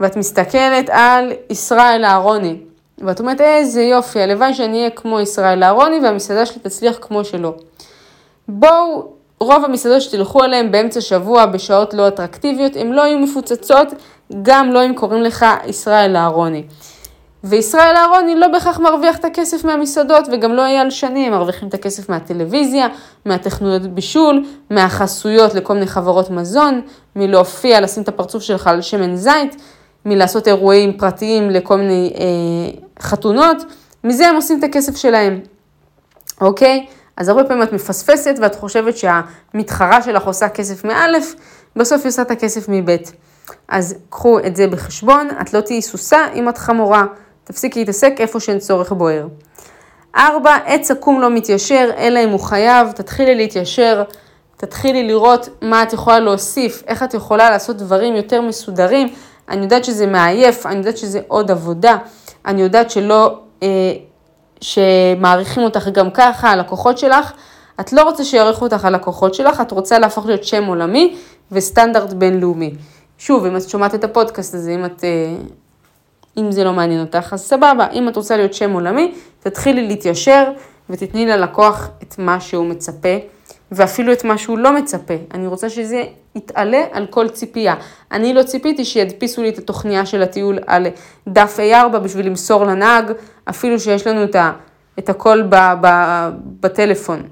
ואת 0.00 0.16
מסתכלת 0.16 0.90
על 0.90 1.32
ישראל 1.50 2.04
אהרוני, 2.04 2.56
ואת 2.98 3.20
אומרת, 3.20 3.40
איזה 3.40 3.82
יופי, 3.82 4.20
הלוואי 4.22 4.54
שאני 4.54 4.78
אהיה 4.78 4.90
כמו 4.90 5.20
ישראל 5.20 5.62
אהרוני 5.62 6.00
והמסעדה 6.00 6.46
שלי 6.46 6.58
תצליח 6.62 6.98
כמו 7.00 7.24
שלו. 7.24 7.54
בואו, 8.48 9.12
רוב 9.42 9.64
המסעדות 9.64 10.02
שתלכו 10.02 10.42
עליהן 10.42 10.72
באמצע 10.72 11.00
שבוע 11.00 11.46
בשעות 11.46 11.94
לא 11.94 12.08
אטרקטיביות, 12.08 12.76
הן 12.76 12.92
לא 12.92 13.02
יהיו 13.02 13.18
מפוצצות, 13.18 13.88
גם 14.42 14.72
לא 14.72 14.86
אם 14.86 14.94
קוראים 14.94 15.22
לך 15.22 15.46
ישראל 15.66 16.16
אהרוני. 16.16 16.64
וישראל 17.44 17.96
אהרוני 17.96 18.34
לא 18.34 18.48
בהכרח 18.48 18.78
מרוויח 18.78 19.16
את 19.16 19.24
הכסף 19.24 19.64
מהמסעדות 19.64 20.24
וגם 20.32 20.52
לא 20.52 20.64
אייל 20.64 20.90
שני, 20.90 21.26
הם 21.26 21.32
מרוויחים 21.32 21.68
את 21.68 21.74
הכסף 21.74 22.08
מהטלוויזיה, 22.08 22.88
מהטכנולוגיות 23.24 23.94
בישול, 23.94 24.44
מהחסויות 24.70 25.54
לכל 25.54 25.74
מיני 25.74 25.86
חברות 25.86 26.30
מזון, 26.30 26.80
מלהופיע, 27.16 27.80
לשים 27.80 28.02
את 28.02 28.08
הפרצוף 28.08 28.42
שלך 28.42 28.66
על 28.66 28.82
שמן 28.82 29.16
זית, 29.16 29.62
מלעשות 30.04 30.48
אירועים 30.48 30.92
פרטיים 30.92 31.50
לכל 31.50 31.76
מיני 31.76 32.12
אה, 32.14 32.80
חתונות, 33.02 33.56
מזה 34.04 34.28
הם 34.28 34.36
עושים 34.36 34.58
את 34.58 34.64
הכסף 34.64 34.96
שלהם, 34.96 35.40
אוקיי? 36.40 36.86
אז 37.16 37.28
הרבה 37.28 37.44
פעמים 37.44 37.62
את 37.62 37.72
מפספסת 37.72 38.34
ואת 38.42 38.54
חושבת 38.54 38.94
שהמתחרה 38.96 40.02
שלך 40.02 40.24
עושה 40.24 40.48
כסף 40.48 40.84
מאלף, 40.84 41.34
בסוף 41.76 42.00
היא 42.02 42.08
עושה 42.08 42.22
את 42.22 42.30
הכסף 42.30 42.68
מבית. 42.68 43.12
אז 43.68 43.94
קחו 44.10 44.38
את 44.38 44.56
זה 44.56 44.66
בחשבון, 44.66 45.28
את 45.40 45.54
לא 45.54 45.60
תהיי 45.60 45.82
סוסה 45.82 46.26
אם 46.34 46.48
את 46.48 46.58
חמורה, 46.58 47.04
תפסיקי 47.44 47.78
להתעסק 47.78 48.14
איפה 48.18 48.40
שאין 48.40 48.58
צורך 48.58 48.92
בוער. 48.92 49.26
ארבע, 50.16 50.56
עץ 50.66 50.90
עקום 50.90 51.20
לא 51.20 51.30
מתיישר, 51.30 51.90
אלא 51.96 52.24
אם 52.24 52.28
הוא 52.28 52.40
חייב, 52.40 52.92
תתחילי 52.92 53.34
להתיישר, 53.34 54.02
תתחילי 54.56 55.06
לראות 55.06 55.48
מה 55.62 55.82
את 55.82 55.92
יכולה 55.92 56.20
להוסיף, 56.20 56.82
איך 56.86 57.02
את 57.02 57.14
יכולה 57.14 57.50
לעשות 57.50 57.76
דברים 57.76 58.16
יותר 58.16 58.40
מסודרים. 58.40 59.08
אני 59.48 59.62
יודעת 59.62 59.84
שזה 59.84 60.06
מעייף, 60.06 60.66
אני 60.66 60.76
יודעת 60.76 60.96
שזה 60.98 61.20
עוד 61.28 61.50
עבודה, 61.50 61.96
אני 62.46 62.62
יודעת 62.62 62.90
שלא, 62.90 63.38
אה, 63.62 63.68
שמעריכים 64.62 65.62
אותך 65.62 65.88
גם 65.88 66.10
ככה, 66.10 66.50
הלקוחות 66.50 66.98
שלך. 66.98 67.32
את 67.80 67.92
לא 67.92 68.02
רוצה 68.02 68.24
שיעריכו 68.24 68.64
אותך 68.64 68.84
הלקוחות 68.84 69.34
שלך, 69.34 69.60
את 69.60 69.70
רוצה 69.72 69.98
להפוך 69.98 70.26
להיות 70.26 70.44
שם 70.44 70.64
עולמי 70.64 71.16
וסטנדרט 71.52 72.12
בינלאומי. 72.12 72.74
שוב, 73.18 73.46
אם 73.46 73.56
את 73.56 73.68
שומעת 73.68 73.94
את 73.94 74.04
הפודקאסט 74.04 74.54
הזה, 74.54 74.74
אם 74.74 74.84
את... 74.84 75.04
אה, 75.04 75.34
אם 76.36 76.52
זה 76.52 76.64
לא 76.64 76.72
מעניין 76.72 77.00
אותך, 77.00 77.32
אז 77.32 77.40
סבבה. 77.40 77.86
אם 77.92 78.08
את 78.08 78.16
רוצה 78.16 78.36
להיות 78.36 78.54
שם 78.54 78.72
עולמי, 78.72 79.14
תתחילי 79.40 79.86
להתיישר 79.86 80.50
ותתני 80.90 81.26
ללקוח 81.26 81.88
את 82.02 82.18
מה 82.18 82.40
שהוא 82.40 82.66
מצפה, 82.66 83.16
ואפילו 83.72 84.12
את 84.12 84.24
מה 84.24 84.38
שהוא 84.38 84.58
לא 84.58 84.72
מצפה. 84.76 85.14
אני 85.34 85.46
רוצה 85.46 85.70
שזה 85.70 86.04
יתעלה 86.34 86.84
על 86.92 87.06
כל 87.06 87.28
ציפייה. 87.28 87.74
אני 88.12 88.34
לא 88.34 88.42
ציפיתי 88.42 88.84
שידפיסו 88.84 89.42
לי 89.42 89.48
את 89.48 89.58
התוכניה 89.58 90.06
של 90.06 90.22
הטיול 90.22 90.58
על 90.66 90.86
דף 91.28 91.58
A4 91.58 91.98
בשביל 91.98 92.26
למסור 92.26 92.64
לנהג, 92.64 93.12
אפילו 93.50 93.80
שיש 93.80 94.06
לנו 94.06 94.24
את, 94.24 94.34
ה, 94.34 94.52
את 94.98 95.08
הכל 95.08 95.42
ב, 95.42 95.56
ב, 95.80 95.88
בטלפון. 96.60 97.22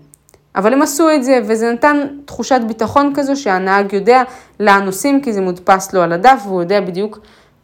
אבל 0.56 0.72
הם 0.72 0.82
עשו 0.82 1.10
את 1.14 1.24
זה, 1.24 1.40
וזה 1.46 1.72
נתן 1.72 2.06
תחושת 2.24 2.60
ביטחון 2.68 3.12
כזו 3.14 3.36
שהנהג 3.36 3.92
יודע 3.92 4.22
לאן 4.60 4.84
נוסעים, 4.84 5.20
כי 5.20 5.32
זה 5.32 5.40
מודפס 5.40 5.92
לו 5.92 6.02
על 6.02 6.12
הדף, 6.12 6.42
והוא 6.44 6.62
יודע 6.62 6.80
בדיוק 6.80 7.18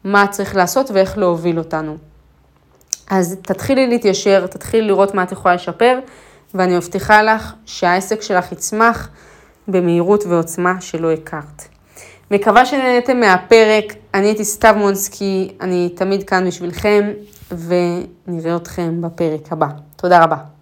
מה 0.04 0.26
צריך 0.26 0.56
לעשות 0.56 0.90
ואיך 0.90 1.18
להוביל 1.18 1.58
אותנו. 1.58 1.96
אז 3.10 3.36
תתחילי 3.42 3.86
להתיישר, 3.86 4.46
תתחילי 4.46 4.86
לראות 4.86 5.14
מה 5.14 5.22
את 5.22 5.32
יכולה 5.32 5.54
לשפר, 5.54 5.98
ואני 6.58 6.76
מבטיחה 6.76 7.22
לך 7.22 7.52
שהעסק 7.66 8.22
שלך 8.22 8.52
יצמח 8.52 9.08
במהירות 9.68 10.24
ועוצמה 10.26 10.80
שלא 10.80 11.12
הכרת. 11.12 11.68
מקווה 12.30 12.66
שנהנתם 12.66 13.20
מהפרק, 13.20 13.94
אני 14.14 14.26
הייתי 14.26 14.44
סתיו 14.44 14.74
מונסקי, 14.78 15.56
אני 15.60 15.88
תמיד 15.96 16.22
כאן 16.22 16.46
בשבילכם, 16.46 17.12
ונראה 17.50 18.56
אתכם 18.56 19.02
בפרק 19.02 19.52
הבא. 19.52 19.66
תודה 19.96 20.24
רבה. 20.24 20.55